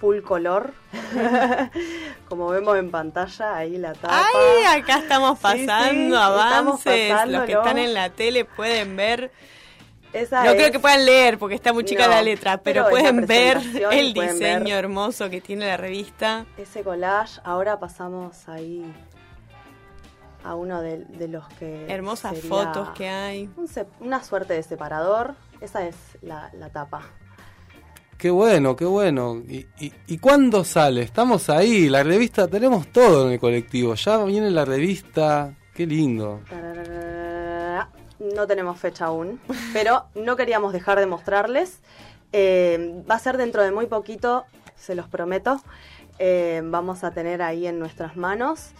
full 0.00 0.20
color, 0.22 0.72
como 2.28 2.48
vemos 2.48 2.76
en 2.78 2.90
pantalla, 2.90 3.56
ahí 3.56 3.76
la 3.76 3.92
tapa. 3.92 4.26
¡Ay! 4.34 4.80
Acá 4.80 4.98
estamos 4.98 5.38
Sí, 5.38 5.58
sí, 5.58 5.66
pasando 5.66 6.16
estamos 6.16 6.86
avances. 6.86 7.28
Los 7.28 7.44
que 7.44 7.52
están 7.52 7.78
en 7.78 7.94
la 7.94 8.10
tele 8.10 8.44
pueden 8.44 8.96
ver. 8.96 9.30
Esa 10.12 10.42
no 10.44 10.50
es- 10.50 10.56
creo 10.56 10.72
que 10.72 10.78
puedan 10.80 11.04
leer 11.06 11.38
porque 11.38 11.54
está 11.54 11.72
muy 11.72 11.84
chica 11.84 12.04
No, 12.06 12.10
la 12.14 12.22
letra, 12.22 12.58
pero, 12.62 12.84
pero 12.84 12.90
pueden 12.90 13.26
ver 13.26 13.58
el 13.92 14.12
pueden 14.14 14.34
diseño 14.38 14.64
ver. 14.74 14.84
hermoso 14.84 15.30
que 15.30 15.40
tiene 15.40 15.66
la 15.66 15.76
revista. 15.76 16.46
Ese 16.56 16.82
collage, 16.82 17.40
ahora 17.44 17.78
pasamos 17.78 18.48
ahí 18.48 18.84
a 20.42 20.54
uno 20.54 20.80
de, 20.80 21.04
de 21.04 21.28
los 21.28 21.46
que... 21.58 21.86
Hermosas 21.88 22.38
fotos 22.40 22.88
que 22.90 23.08
hay. 23.08 23.50
un 23.56 23.68
una 24.00 24.24
suerte 24.24 24.54
de 24.54 24.62
separador. 24.62 25.34
Esa 25.60 25.86
es 25.86 25.94
la, 26.22 26.50
la 26.54 26.70
tapa. 26.70 27.02
qué 28.16 28.30
bueno, 28.30 28.74
qué 28.74 28.86
bueno. 28.86 29.36
¿Y, 29.46 29.66
y, 29.78 29.92
y 30.06 30.18
cuándo 30.18 30.64
sale? 30.64 31.02
Estamos 31.02 31.50
ahí, 31.50 31.88
la 31.90 32.02
revista, 32.02 32.48
tenemos 32.48 32.88
todo 32.88 33.26
en 33.26 33.34
el 33.34 33.38
colectivo. 33.40 33.94
Ya 33.94 34.16
viene 34.24 34.50
la 34.50 34.64
revista, 34.64 35.54
qué 35.74 35.86
lindo. 35.86 36.40
Tararara. 36.48 37.39
No 38.20 38.46
tenemos 38.46 38.78
fecha 38.78 39.06
aún, 39.06 39.40
pero 39.72 40.04
no 40.14 40.36
queríamos 40.36 40.72
dejar 40.72 41.00
de 41.00 41.06
mostrarles. 41.06 41.80
Eh, 42.32 43.02
va 43.10 43.16
a 43.16 43.18
ser 43.18 43.36
dentro 43.36 43.62
de 43.62 43.72
muy 43.72 43.86
poquito, 43.86 44.44
se 44.76 44.94
los 44.94 45.08
prometo. 45.08 45.60
Eh, 46.18 46.60
vamos 46.64 47.02
a 47.02 47.12
tener 47.12 47.42
ahí 47.42 47.66
en 47.66 47.78
nuestras 47.78 48.16
manos. 48.16 48.72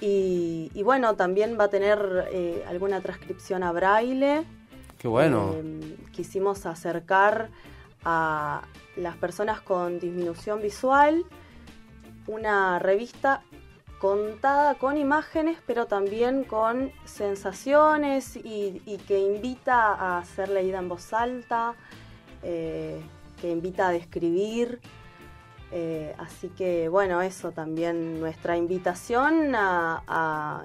Y, 0.00 0.70
y 0.74 0.82
bueno, 0.82 1.14
también 1.14 1.58
va 1.58 1.64
a 1.64 1.68
tener 1.68 2.28
eh, 2.30 2.64
alguna 2.68 3.00
transcripción 3.00 3.62
a 3.62 3.72
braille. 3.72 4.44
Qué 4.98 5.08
bueno. 5.08 5.54
Quisimos 6.12 6.64
acercar 6.64 7.50
a 8.04 8.62
las 8.96 9.16
personas 9.16 9.60
con 9.60 9.98
disminución 9.98 10.62
visual 10.62 11.24
una 12.26 12.78
revista 12.78 13.42
contada 13.98 14.74
con 14.74 14.96
imágenes, 14.96 15.58
pero 15.66 15.86
también 15.86 16.44
con 16.44 16.92
sensaciones 17.04 18.36
y, 18.36 19.00
que 19.08 19.18
invita 19.18 20.18
a 20.18 20.24
ser 20.24 20.48
leída 20.50 20.78
en 20.78 20.88
voz 20.88 21.12
alta, 21.12 21.74
eh, 22.42 23.00
que 23.40 23.50
invita 23.50 23.88
a 23.88 23.92
describir. 23.92 24.80
Eh, 25.72 26.14
así 26.18 26.48
que 26.48 26.88
bueno, 26.88 27.22
eso 27.22 27.52
también 27.52 28.20
nuestra 28.20 28.56
invitación 28.56 29.54
a, 29.54 30.64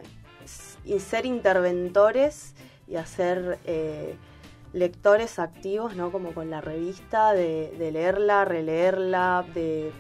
ser 0.99 1.25
interventores 1.25 2.53
y 2.87 2.95
a 2.95 3.05
ser 3.05 3.59
eh, 3.65 4.15
lectores 4.73 5.39
activos, 5.39 5.95
¿no? 5.95 6.11
Como 6.11 6.33
con 6.33 6.49
la 6.49 6.59
revista, 6.59 7.33
de, 7.33 7.73
leerla, 7.91 8.45
releerla, 8.45 9.45
de 9.53 9.93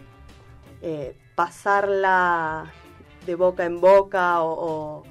pasarla 1.35 2.71
de 3.31 3.35
boca 3.35 3.63
en 3.65 3.79
boca 3.79 4.41
o, 4.41 4.49
o- 4.51 5.03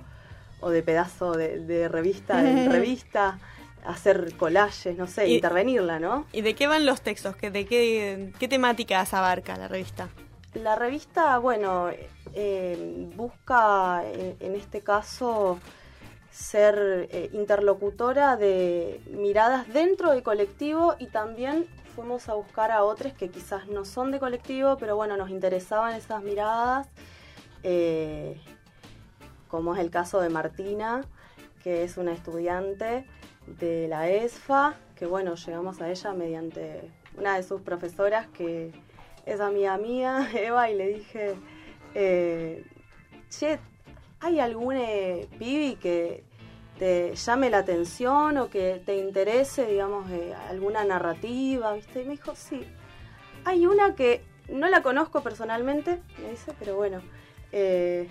o 0.62 0.68
de 0.70 0.82
pedazo 0.82 1.32
de, 1.32 1.58
de 1.60 1.88
revista 1.88 2.46
en 2.48 2.70
revista, 2.78 3.38
hacer 3.86 4.36
collages, 4.36 4.96
no 4.98 5.06
sé, 5.06 5.26
Y- 5.28 5.34
intervenirla, 5.36 5.98
¿no? 5.98 6.26
¿Y 6.32 6.42
de 6.42 6.54
qué 6.54 6.66
van 6.66 6.84
los 6.84 7.00
textos? 7.00 7.34
¿Qué- 7.36 7.50
¿De 7.50 7.64
qué, 7.64 8.32
qué 8.38 8.46
temáticas 8.46 9.14
abarca 9.14 9.56
la 9.56 9.68
revista? 9.68 10.08
La 10.52 10.74
revista, 10.76 11.38
bueno, 11.38 11.88
eh, 12.34 13.08
busca 13.16 14.02
eh, 14.04 14.36
en 14.40 14.54
este 14.54 14.80
caso 14.82 15.58
ser 16.30 17.08
eh, 17.10 17.30
interlocutora 17.32 18.36
de 18.36 19.00
miradas 19.12 19.66
dentro 19.72 20.10
del 20.10 20.22
colectivo 20.22 20.94
y 20.98 21.06
también 21.06 21.66
fuimos 21.94 22.28
a 22.28 22.34
buscar 22.34 22.70
a 22.70 22.84
otros 22.84 23.12
que 23.14 23.30
quizás 23.30 23.66
no 23.68 23.84
son 23.84 24.10
de 24.12 24.18
colectivo, 24.20 24.76
pero 24.78 24.94
bueno, 24.96 25.16
nos 25.16 25.30
interesaban 25.30 25.94
esas 25.94 26.22
miradas, 26.22 26.86
eh, 27.62 28.40
como 29.48 29.74
es 29.74 29.80
el 29.80 29.90
caso 29.90 30.20
de 30.20 30.28
Martina, 30.28 31.02
que 31.62 31.84
es 31.84 31.96
una 31.96 32.12
estudiante 32.12 33.04
de 33.46 33.88
la 33.88 34.08
ESFA, 34.08 34.76
que 34.94 35.06
bueno, 35.06 35.34
llegamos 35.34 35.80
a 35.80 35.90
ella 35.90 36.12
mediante 36.12 36.90
una 37.16 37.36
de 37.36 37.42
sus 37.42 37.60
profesoras 37.62 38.28
que 38.28 38.72
es 39.26 39.40
amiga 39.40 39.76
mía, 39.78 40.28
Eva, 40.34 40.70
y 40.70 40.76
le 40.76 40.88
dije, 40.88 41.34
eh, 41.94 42.64
che, 43.28 43.58
¿hay 44.20 44.40
algún 44.40 44.76
eh, 44.76 45.28
pibi 45.38 45.76
que 45.76 46.24
te 46.78 47.14
llame 47.14 47.50
la 47.50 47.58
atención 47.58 48.38
o 48.38 48.48
que 48.48 48.80
te 48.84 48.96
interese, 48.96 49.66
digamos, 49.66 50.10
eh, 50.10 50.34
alguna 50.48 50.84
narrativa, 50.84 51.74
viste? 51.74 52.02
Y 52.02 52.04
me 52.04 52.12
dijo, 52.12 52.34
sí, 52.34 52.64
hay 53.44 53.66
una 53.66 53.94
que 53.94 54.22
no 54.48 54.68
la 54.68 54.82
conozco 54.82 55.22
personalmente, 55.22 56.00
me 56.22 56.30
dice, 56.30 56.52
pero 56.58 56.76
bueno, 56.76 57.02
eh, 57.52 58.08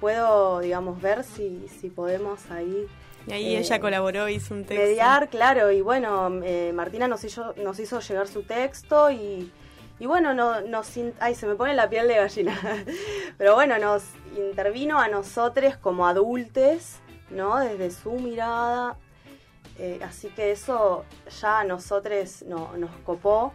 puedo, 0.00 0.60
digamos, 0.60 1.00
ver 1.00 1.24
si, 1.24 1.66
si 1.80 1.90
podemos 1.90 2.50
ahí 2.50 2.86
Y 3.26 3.32
ahí 3.32 3.54
eh, 3.54 3.58
ella 3.58 3.80
colaboró, 3.80 4.28
hizo 4.28 4.54
un 4.54 4.64
texto. 4.64 4.86
Mediar, 4.86 5.28
claro, 5.28 5.70
y 5.70 5.80
bueno, 5.80 6.40
eh, 6.44 6.72
Martina 6.74 7.08
nos 7.08 7.24
hizo, 7.24 7.54
nos 7.56 7.78
hizo 7.78 8.00
llegar 8.00 8.28
su 8.28 8.42
texto 8.42 9.10
y, 9.10 9.52
y 9.98 10.06
bueno, 10.06 10.34
no, 10.34 10.60
nos, 10.60 10.92
ay, 11.20 11.34
se 11.34 11.46
me 11.46 11.54
pone 11.54 11.74
la 11.74 11.88
piel 11.88 12.08
de 12.08 12.16
gallina, 12.16 12.58
pero 13.38 13.54
bueno, 13.54 13.78
nos 13.78 14.04
intervino 14.36 14.98
a 14.98 15.08
nosotros 15.08 15.76
como 15.76 16.06
adultos, 16.06 16.96
¿no? 17.30 17.58
Desde 17.58 17.90
su 17.90 18.12
mirada, 18.12 18.96
eh, 19.78 20.00
así 20.02 20.28
que 20.28 20.52
eso 20.52 21.04
ya 21.40 21.60
a 21.60 21.64
nosotros 21.64 22.42
no, 22.46 22.76
nos 22.76 22.90
copó. 23.04 23.52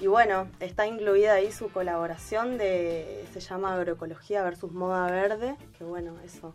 Y 0.00 0.06
bueno, 0.06 0.48
está 0.60 0.86
incluida 0.86 1.34
ahí 1.34 1.52
su 1.52 1.68
colaboración 1.70 2.56
de, 2.56 3.24
se 3.34 3.40
llama 3.40 3.74
Agroecología 3.74 4.42
versus 4.42 4.72
Moda 4.72 5.10
Verde, 5.10 5.56
que 5.76 5.84
bueno, 5.84 6.14
eso 6.24 6.54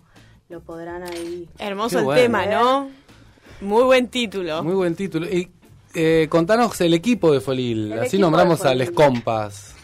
lo 0.50 0.62
podrán 0.62 1.04
ahí. 1.04 1.48
Hermoso 1.60 1.98
Qué 1.98 2.00
el 2.00 2.06
bueno. 2.06 2.22
tema, 2.22 2.46
¿no? 2.48 2.90
Muy 3.62 3.84
buen 3.84 4.08
título. 4.08 4.64
Muy 4.64 4.74
buen 4.74 4.96
título. 4.96 5.28
Y 5.28 5.52
eh, 5.94 6.28
contanos 6.30 6.82
el 6.82 6.94
equipo 6.96 7.32
de 7.32 7.40
Folil, 7.40 7.92
El 7.92 8.00
así 8.00 8.18
nombramos 8.18 8.66
a 8.66 8.74
Les. 8.74 8.90
Compas. 8.90 9.76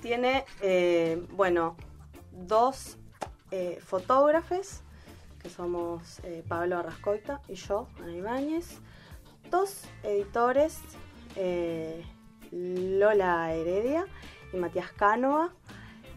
Tiene, 0.00 0.44
eh, 0.62 1.22
bueno, 1.32 1.76
dos 2.32 2.96
eh, 3.50 3.78
fotógrafos, 3.84 4.80
que 5.42 5.50
somos 5.50 6.18
eh, 6.24 6.42
Pablo 6.48 6.78
Arrascoita 6.78 7.40
y 7.48 7.54
yo, 7.54 7.88
Ana 8.02 8.16
Ibáñez. 8.16 8.80
Dos 9.50 9.82
editores, 10.02 10.80
eh, 11.36 12.02
Lola 12.54 13.52
Heredia 13.52 14.04
y 14.52 14.56
Matías 14.56 14.92
Cánova. 14.92 15.50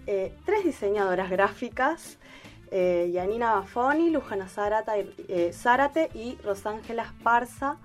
Eh, 0.05 0.33
tres 0.45 0.63
diseñadoras 0.63 1.29
gráficas, 1.29 2.17
eh, 2.71 3.09
Yanina 3.11 3.55
Bafoni, 3.55 4.09
Lujana 4.11 4.47
Zárate, 4.47 5.01
y- 5.01 5.25
eh, 5.27 5.51
Zárate 5.53 6.09
y 6.13 6.37
Rosángela 6.43 7.03
Esparza. 7.03 7.77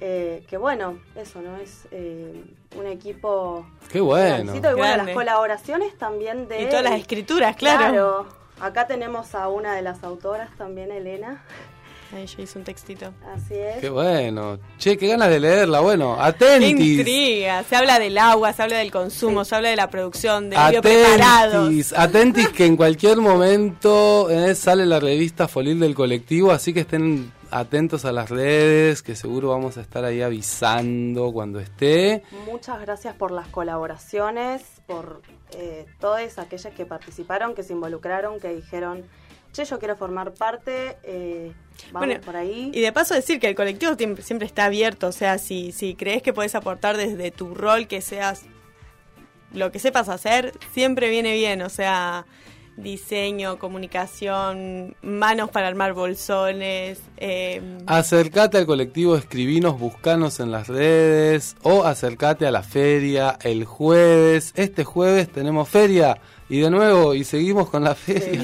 eh, 0.00 0.44
que 0.46 0.58
bueno, 0.58 0.98
eso, 1.14 1.40
¿no? 1.40 1.56
Es 1.56 1.88
eh, 1.90 2.44
un 2.76 2.86
equipo 2.86 3.66
Qué 3.90 3.98
bueno. 4.02 4.54
Y 4.54 4.60
bueno, 4.60 5.04
las 5.04 5.08
colaboraciones 5.14 5.96
también 5.96 6.48
de... 6.48 6.64
Y 6.64 6.66
todas 6.66 6.82
las 6.82 7.00
escrituras, 7.00 7.56
claro. 7.56 8.26
Acá 8.60 8.86
tenemos 8.86 9.34
a 9.34 9.48
una 9.48 9.74
de 9.74 9.80
las 9.80 10.04
autoras 10.04 10.50
también, 10.58 10.90
Elena. 10.92 11.42
Ahí 12.14 12.26
yo 12.26 12.42
hice 12.42 12.58
un 12.58 12.64
textito. 12.64 13.12
Así 13.34 13.54
es. 13.54 13.78
Qué 13.78 13.88
bueno. 13.88 14.58
Che, 14.78 14.96
qué 14.96 15.08
ganas 15.08 15.28
de 15.28 15.40
leerla. 15.40 15.80
Bueno, 15.80 16.16
Qué 16.16 16.22
atentis. 16.22 16.98
intriga. 16.98 17.62
Se 17.64 17.76
habla 17.76 17.98
del 17.98 18.16
agua, 18.18 18.52
se 18.52 18.62
habla 18.62 18.78
del 18.78 18.90
consumo, 18.92 19.44
se 19.44 19.54
habla 19.56 19.70
de 19.70 19.76
la 19.76 19.90
producción, 19.90 20.48
de 20.50 20.56
preparados. 20.80 21.66
Atentis, 21.66 21.92
atentis 21.92 22.48
que 22.50 22.66
en 22.66 22.76
cualquier 22.76 23.18
momento 23.18 24.30
eh, 24.30 24.54
sale 24.54 24.86
la 24.86 25.00
revista 25.00 25.48
Folil 25.48 25.80
del 25.80 25.94
colectivo, 25.94 26.52
así 26.52 26.72
que 26.72 26.80
estén 26.80 27.32
atentos 27.50 28.04
a 28.04 28.12
las 28.12 28.28
redes, 28.30 29.02
que 29.02 29.14
seguro 29.16 29.50
vamos 29.50 29.76
a 29.78 29.80
estar 29.80 30.04
ahí 30.04 30.20
avisando 30.22 31.32
cuando 31.32 31.60
esté. 31.60 32.22
Muchas 32.44 32.80
gracias 32.80 33.14
por 33.14 33.30
las 33.30 33.48
colaboraciones, 33.48 34.62
por 34.86 35.22
eh, 35.52 35.86
todas 36.00 36.38
aquellas 36.38 36.72
que 36.74 36.86
participaron, 36.86 37.54
que 37.54 37.62
se 37.62 37.72
involucraron, 37.72 38.40
que 38.40 38.54
dijeron, 38.54 39.04
che, 39.56 39.64
yo 39.64 39.78
quiero 39.78 39.96
formar 39.96 40.34
parte, 40.34 40.98
eh, 41.02 41.52
vamos 41.92 42.08
Bueno, 42.08 42.20
por 42.20 42.36
ahí. 42.36 42.70
Y 42.74 42.80
de 42.80 42.92
paso 42.92 43.14
decir 43.14 43.40
que 43.40 43.48
el 43.48 43.54
colectivo 43.54 43.94
siempre, 44.20 44.46
está 44.46 44.66
abierto, 44.66 45.08
o 45.08 45.12
sea, 45.12 45.38
si, 45.38 45.72
si 45.72 45.94
crees 45.94 46.22
que 46.22 46.32
puedes 46.32 46.54
aportar 46.54 46.96
desde 46.96 47.30
tu 47.30 47.54
rol, 47.54 47.86
que 47.88 48.00
seas 48.00 48.42
lo 49.52 49.72
que 49.72 49.78
sepas 49.78 50.08
hacer, 50.08 50.52
siempre 50.72 51.08
viene 51.08 51.32
bien, 51.32 51.62
o 51.62 51.70
sea, 51.70 52.26
diseño, 52.76 53.58
comunicación, 53.58 54.94
manos 55.00 55.50
para 55.50 55.68
armar 55.68 55.94
bolsones, 55.94 57.00
eh, 57.16 57.62
Acercate 57.86 58.58
al 58.58 58.66
colectivo, 58.66 59.16
escribinos, 59.16 59.78
buscanos 59.78 60.40
en 60.40 60.50
las 60.50 60.68
redes 60.68 61.56
o 61.62 61.84
acercate 61.84 62.46
a 62.46 62.50
la 62.50 62.62
feria 62.62 63.38
el 63.42 63.64
jueves. 63.64 64.52
Este 64.56 64.84
jueves 64.84 65.30
tenemos 65.30 65.68
feria 65.70 66.18
y 66.48 66.60
de 66.60 66.70
nuevo 66.70 67.14
y 67.14 67.24
seguimos 67.24 67.68
con 67.68 67.84
la 67.84 67.94
feria. 67.94 68.40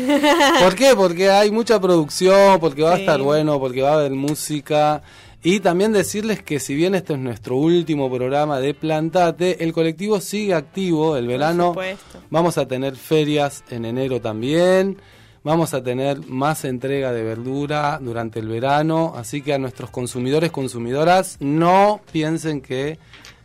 ¿Por 0.62 0.74
qué? 0.74 0.94
Porque 0.96 1.30
hay 1.30 1.50
mucha 1.50 1.80
producción, 1.80 2.59
porque 2.61 2.82
va 2.82 2.94
a 2.94 2.98
estar 2.98 3.20
bueno, 3.20 3.59
porque 3.61 3.82
va 3.82 3.90
a 3.90 3.94
haber 3.94 4.12
música. 4.12 5.03
Y 5.44 5.59
también 5.59 5.92
decirles 5.92 6.42
que 6.42 6.61
si 6.61 6.74
bien 6.74 6.94
este 6.94 7.14
es 7.14 7.18
nuestro 7.18 7.57
último 7.57 8.09
programa 8.09 8.61
de 8.61 8.74
Plantate, 8.74 9.64
el 9.64 9.72
colectivo 9.72 10.20
sigue 10.20 10.55
activo 10.55 11.16
el 11.16 11.26
verano. 11.26 11.68
supuesto. 11.68 12.20
Vamos 12.30 12.59
a 12.59 12.68
tener 12.68 12.94
ferias 12.94 13.64
en 13.70 13.84
enero 13.84 14.20
también. 14.20 14.98
Vamos 15.44 15.74
a 15.74 15.82
tener 15.82 16.24
más 16.28 16.64
entrega 16.64 17.12
de 17.12 17.24
verdura 17.24 17.98
durante 18.00 18.38
el 18.38 18.46
verano. 18.46 19.14
Así 19.16 19.42
que 19.42 19.53
a 19.53 19.59
nuestros 19.59 19.90
consumidores, 19.90 20.53
consumidoras, 20.53 21.36
no 21.40 22.00
piensen 22.12 22.61
que 22.61 22.98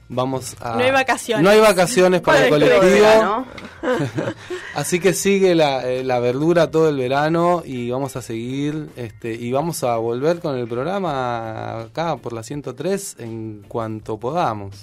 vamos 0.09 0.55
a... 0.61 0.75
No 0.75 0.83
hay 0.83 0.91
vacaciones. 0.91 1.43
No 1.43 1.49
hay 1.49 1.59
vacaciones 1.59 2.21
para 2.21 2.45
el 2.45 2.49
Para 2.49 2.65
el 2.65 2.71
colectivo. 2.79 3.45
Así 4.75 4.99
que 4.99 5.13
sigue 5.13 5.55
la, 5.55 5.87
eh, 5.89 6.03
la 6.03 6.19
verdura 6.19 6.69
todo 6.71 6.89
el 6.89 6.97
verano 6.97 7.63
y 7.65 7.89
vamos 7.89 8.15
a 8.15 8.21
seguir 8.21 8.89
este 8.95 9.33
y 9.33 9.51
vamos 9.51 9.83
a 9.83 9.97
volver 9.97 10.39
con 10.39 10.55
el 10.57 10.67
programa 10.67 11.81
acá 11.81 12.17
por 12.17 12.33
la 12.33 12.43
103 12.43 13.15
en 13.19 13.63
cuanto 13.67 14.17
podamos. 14.19 14.75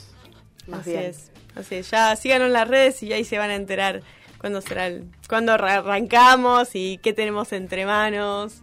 Así 0.73 0.95
es, 0.95 1.31
así 1.55 1.77
es. 1.77 1.91
Ya 1.91 2.15
síganos 2.17 2.47
en 2.47 2.53
las 2.55 2.69
redes 2.69 3.03
y 3.03 3.13
ahí 3.13 3.25
se 3.25 3.39
van 3.39 3.51
a 3.51 3.55
enterar 3.55 4.03
cuándo 4.39 4.61
será 4.61 4.87
el, 4.87 5.05
cuándo 5.29 5.53
arra- 5.53 5.77
arrancamos 5.79 6.71
y 6.75 6.99
qué 7.03 7.13
tenemos 7.13 7.53
entre 7.53 7.87
manos, 7.87 8.55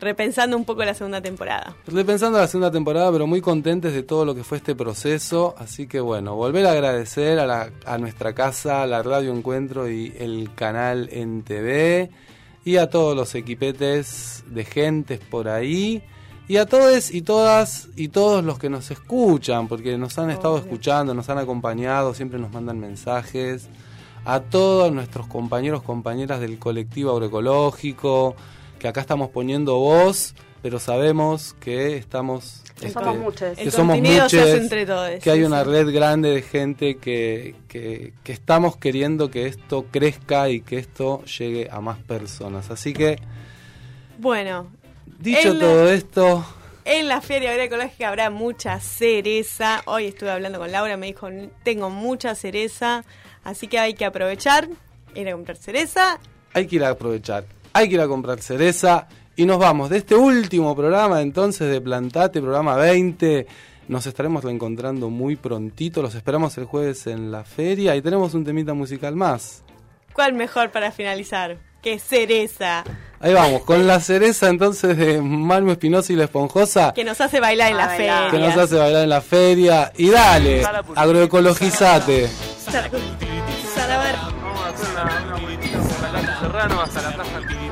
repensando 0.00 0.56
un 0.56 0.64
poco 0.64 0.84
la 0.84 0.94
segunda 0.94 1.20
temporada. 1.20 1.74
Repensando 1.86 2.38
la 2.38 2.46
segunda 2.46 2.70
temporada, 2.70 3.10
pero 3.12 3.26
muy 3.26 3.40
contentes 3.40 3.92
de 3.92 4.02
todo 4.02 4.24
lo 4.24 4.34
que 4.34 4.44
fue 4.44 4.58
este 4.58 4.74
proceso. 4.74 5.54
Así 5.58 5.86
que 5.86 6.00
bueno, 6.00 6.34
volver 6.36 6.66
a 6.66 6.72
agradecer 6.72 7.38
a, 7.38 7.46
la- 7.46 7.70
a 7.84 7.98
nuestra 7.98 8.34
casa, 8.34 8.86
la 8.86 9.02
Radio 9.02 9.32
Encuentro 9.34 9.88
y 9.90 10.14
el 10.18 10.50
canal 10.54 11.08
en 11.12 11.42
TV. 11.42 12.10
Y 12.64 12.76
a 12.76 12.90
todos 12.90 13.16
los 13.16 13.34
equipetes 13.34 14.44
de 14.46 14.64
gentes 14.64 15.20
por 15.20 15.48
ahí. 15.48 16.02
Y 16.48 16.56
a 16.56 16.64
todos 16.66 17.10
y 17.12 17.20
todas 17.22 17.88
y 17.94 18.08
todos 18.08 18.42
los 18.42 18.58
que 18.58 18.70
nos 18.70 18.90
escuchan, 18.90 19.68
porque 19.68 19.98
nos 19.98 20.16
han 20.18 20.30
estado 20.30 20.56
escuchando, 20.58 21.12
nos 21.12 21.28
han 21.28 21.36
acompañado, 21.38 22.14
siempre 22.14 22.38
nos 22.38 22.50
mandan 22.52 22.78
mensajes. 22.80 23.68
A 24.24 24.40
todos 24.40 24.90
nuestros 24.92 25.26
compañeros, 25.26 25.82
compañeras 25.82 26.40
del 26.40 26.58
colectivo 26.58 27.12
agroecológico, 27.12 28.34
que 28.78 28.88
acá 28.88 29.00
estamos 29.00 29.30
poniendo 29.30 29.76
voz, 29.76 30.34
pero 30.62 30.78
sabemos 30.78 31.54
que 31.60 31.96
estamos... 31.96 32.62
Que 32.80 32.90
somos 32.90 33.16
muchos. 33.16 33.56
Que 33.56 33.64
El 33.64 33.72
somos 33.72 33.96
contenido 33.96 34.28
se 34.28 34.38
hace 34.40 34.50
muchos, 34.50 34.62
entre 34.62 34.86
todos, 34.86 35.10
que 35.20 35.30
hay 35.32 35.38
sí, 35.40 35.44
una 35.44 35.64
sí. 35.64 35.70
red 35.70 35.92
grande 35.92 36.30
de 36.30 36.42
gente 36.42 36.96
que, 36.98 37.56
que, 37.66 38.12
que 38.22 38.32
estamos 38.32 38.76
queriendo 38.76 39.30
que 39.32 39.46
esto 39.46 39.86
crezca 39.90 40.48
y 40.48 40.60
que 40.60 40.78
esto 40.78 41.24
llegue 41.24 41.68
a 41.72 41.80
más 41.80 41.98
personas. 41.98 42.70
Así 42.70 42.92
que, 42.92 43.18
Bueno, 44.18 44.68
dicho 45.18 45.58
todo 45.58 45.90
esto, 45.90 46.44
En 46.84 47.08
la 47.08 47.20
Feria 47.20 47.50
Agroecológica 47.50 48.08
habrá 48.08 48.30
mucha 48.30 48.78
cereza. 48.78 49.82
Hoy 49.86 50.06
estuve 50.06 50.30
hablando 50.30 50.60
con 50.60 50.70
Laura, 50.70 50.96
me 50.96 51.06
dijo, 51.06 51.28
tengo 51.64 51.90
mucha 51.90 52.36
cereza, 52.36 53.04
así 53.42 53.66
que 53.66 53.80
hay 53.80 53.94
que 53.94 54.04
aprovechar, 54.04 54.68
ir 55.16 55.28
a 55.28 55.32
comprar 55.32 55.56
cereza. 55.56 56.20
hay 56.54 56.66
que 56.68 56.76
ir 56.76 56.84
a 56.84 56.90
aprovechar, 56.90 57.44
hay 57.72 57.88
que 57.88 57.94
ir 57.94 58.00
a 58.00 58.08
comprar 58.08 58.40
cereza 58.40 59.06
y 59.36 59.46
nos 59.46 59.58
vamos 59.58 59.90
de 59.90 59.98
este 59.98 60.14
último 60.14 60.74
programa 60.74 61.20
entonces 61.20 61.70
de 61.70 61.80
Plantate, 61.80 62.40
programa 62.40 62.76
20. 62.76 63.46
Nos 63.88 64.06
estaremos 64.06 64.44
reencontrando 64.44 65.08
muy 65.10 65.36
prontito, 65.36 66.02
los 66.02 66.14
esperamos 66.14 66.58
el 66.58 66.64
jueves 66.64 67.06
en 67.06 67.30
la 67.30 67.44
feria 67.44 67.96
y 67.96 68.02
tenemos 68.02 68.34
un 68.34 68.44
temita 68.44 68.74
musical 68.74 69.16
más. 69.16 69.62
¿Cuál 70.12 70.34
mejor 70.34 70.70
para 70.70 70.90
finalizar? 70.90 71.58
Que 71.80 71.98
cereza, 71.98 72.82
Ahí 73.20 73.32
vamos, 73.34 73.62
con 73.62 73.84
la 73.86 73.98
cereza 74.00 74.48
entonces 74.48 74.96
de 74.96 75.20
Malmo 75.20 75.72
Espinosa 75.72 76.12
y 76.12 76.16
la 76.16 76.24
Esponjosa, 76.24 76.92
que 76.94 77.02
nos 77.04 77.20
hace 77.20 77.40
bailar 77.40 77.70
en 77.72 77.76
la 77.76 77.86
bailar. 77.86 78.30
que 78.30 78.38
nos 78.38 78.48
feria. 78.50 78.62
hace 78.64 78.76
bailar 78.76 79.02
en 79.04 79.08
la 79.08 79.20
feria. 79.20 79.92
Y 79.96 80.10
dale, 80.10 80.62
agroecologizate. 80.94 82.28
Sarabar. 83.74 84.14
Vamos 84.40 84.60
a 84.60 84.68
hacer 84.68 84.88
una, 84.92 85.34
una 85.34 85.36
vueltita 85.42 85.78
por 85.78 86.12
la 86.12 86.40
Serrano 86.40 86.80
hasta 86.82 87.02
la 87.02 87.10
plaza 87.14 87.27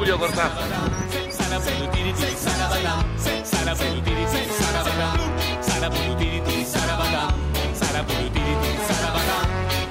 Julio 0.06 0.20
Cortázar. 0.20 0.68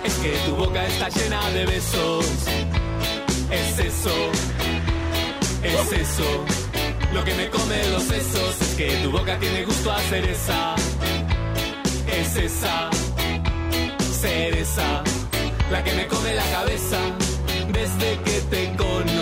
Es 0.06 0.14
que 0.14 0.38
tu 0.46 0.56
boca 0.56 0.86
está 0.86 1.10
llena 1.10 1.50
de 1.50 1.66
besos. 1.66 2.26
Es 3.52 3.80
eso, 3.80 4.32
es 5.64 5.92
eso. 5.92 6.46
Lo 7.14 7.22
que 7.26 7.34
me 7.34 7.50
come 7.50 7.90
los 7.90 8.04
sesos 8.04 8.62
es 8.62 8.76
que 8.78 8.96
tu 9.04 9.12
boca 9.12 9.38
tiene 9.38 9.66
gusto 9.66 9.92
a 9.92 10.00
cereza. 10.00 10.76
Es 12.08 12.38
esa 12.38 12.90
cereza 14.22 15.04
la 15.70 15.84
que 15.84 15.92
me 15.92 16.08
come 16.08 16.34
la 16.36 16.46
cabeza 16.52 17.00
desde 17.74 18.18
que 18.22 18.42
te 18.50 18.76
conocí. 18.78 19.15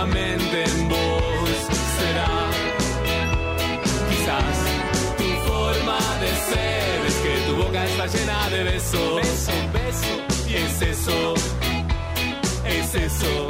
En 0.00 0.88
vos. 0.88 1.50
Será 1.98 2.50
quizás 4.08 4.58
tu 5.16 5.50
forma 5.50 5.98
de 6.20 6.30
ser. 6.50 7.06
Es 7.06 7.14
que 7.14 7.34
tu 7.46 7.56
boca 7.56 7.84
está 7.84 8.06
llena 8.06 8.50
de 8.50 8.64
besos. 8.64 9.16
Beso, 9.16 9.52
beso. 9.72 10.48
Y 10.48 10.54
es 10.54 10.82
eso, 10.82 11.34
es 12.64 12.94
eso. 12.94 13.48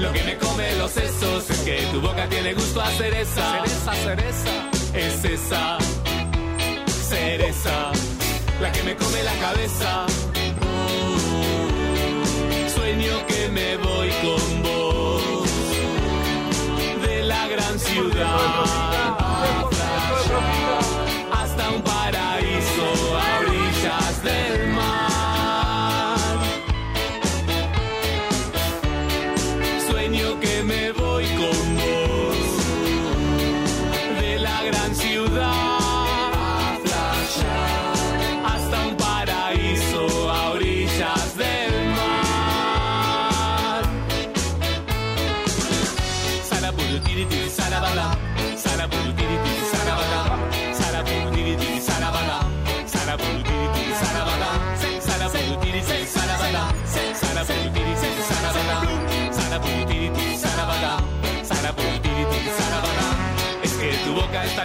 Lo 0.00 0.12
que 0.12 0.24
me 0.24 0.36
come 0.38 0.74
los 0.76 0.90
sesos 0.90 1.50
es 1.50 1.58
que 1.60 1.86
tu 1.92 2.00
boca 2.00 2.28
tiene 2.28 2.54
gusto 2.54 2.80
a 2.80 2.90
cereza. 2.92 3.42
Cereza, 3.52 3.94
cereza. 3.94 4.70
Es 4.94 5.24
esa 5.24 5.78
cereza. 7.08 7.92
la 8.60 8.72
que 8.72 8.82
me 8.82 8.96
come 8.96 9.22
la 9.22 9.34
cabeza. 9.34 10.06
Sueño 12.74 13.26
que 13.26 13.48
me 13.48 13.76
voy 13.76 14.10
con 14.22 14.53
ciudad 17.94 18.93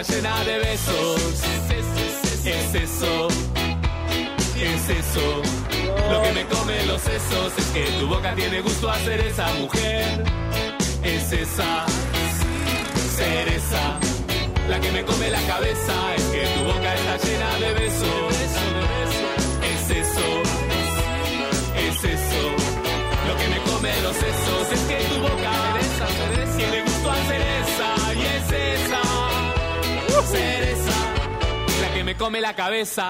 llena 0.02 0.44
de 0.44 0.58
besos, 0.58 1.20
es 2.44 2.74
eso, 2.74 3.28
es 4.56 4.88
eso. 4.88 5.42
Lo 6.10 6.22
que 6.22 6.32
me 6.32 6.46
come 6.46 6.86
los 6.86 7.02
sesos 7.02 7.52
es 7.58 7.66
que 7.66 7.84
tu 7.98 8.06
boca 8.08 8.34
tiene 8.34 8.60
gusto 8.62 8.90
a 8.90 8.98
ser 9.00 9.20
esa 9.20 9.52
mujer, 9.54 10.24
es 11.02 11.32
esa 11.32 11.84
cereza. 13.16 13.98
La 14.68 14.80
que 14.80 14.90
me 14.90 15.04
come 15.04 15.30
la 15.30 15.42
cabeza 15.42 16.14
es 16.16 16.22
que 16.24 16.46
tu 16.46 16.64
boca 16.64 16.94
está 16.94 17.16
llena 17.26 17.54
de 17.58 17.74
besos. 17.74 18.34
Es 19.62 19.90
eso, 19.90 20.28
es 21.76 22.04
eso. 22.04 22.42
Lo 23.28 23.36
que 23.36 23.48
me 23.48 23.58
come 23.70 24.00
los 24.02 24.16
sesos 24.16 24.72
es 24.72 24.80
que 24.80 24.96
tu 25.14 25.20
boca 25.20 25.52
tiene 26.56 26.82
gusto 26.84 27.10
a 27.10 27.16
cereza 27.26 27.79
La 31.80 31.94
que 31.94 32.04
me 32.04 32.16
come 32.16 32.40
la 32.40 32.54
cabeza. 32.54 33.08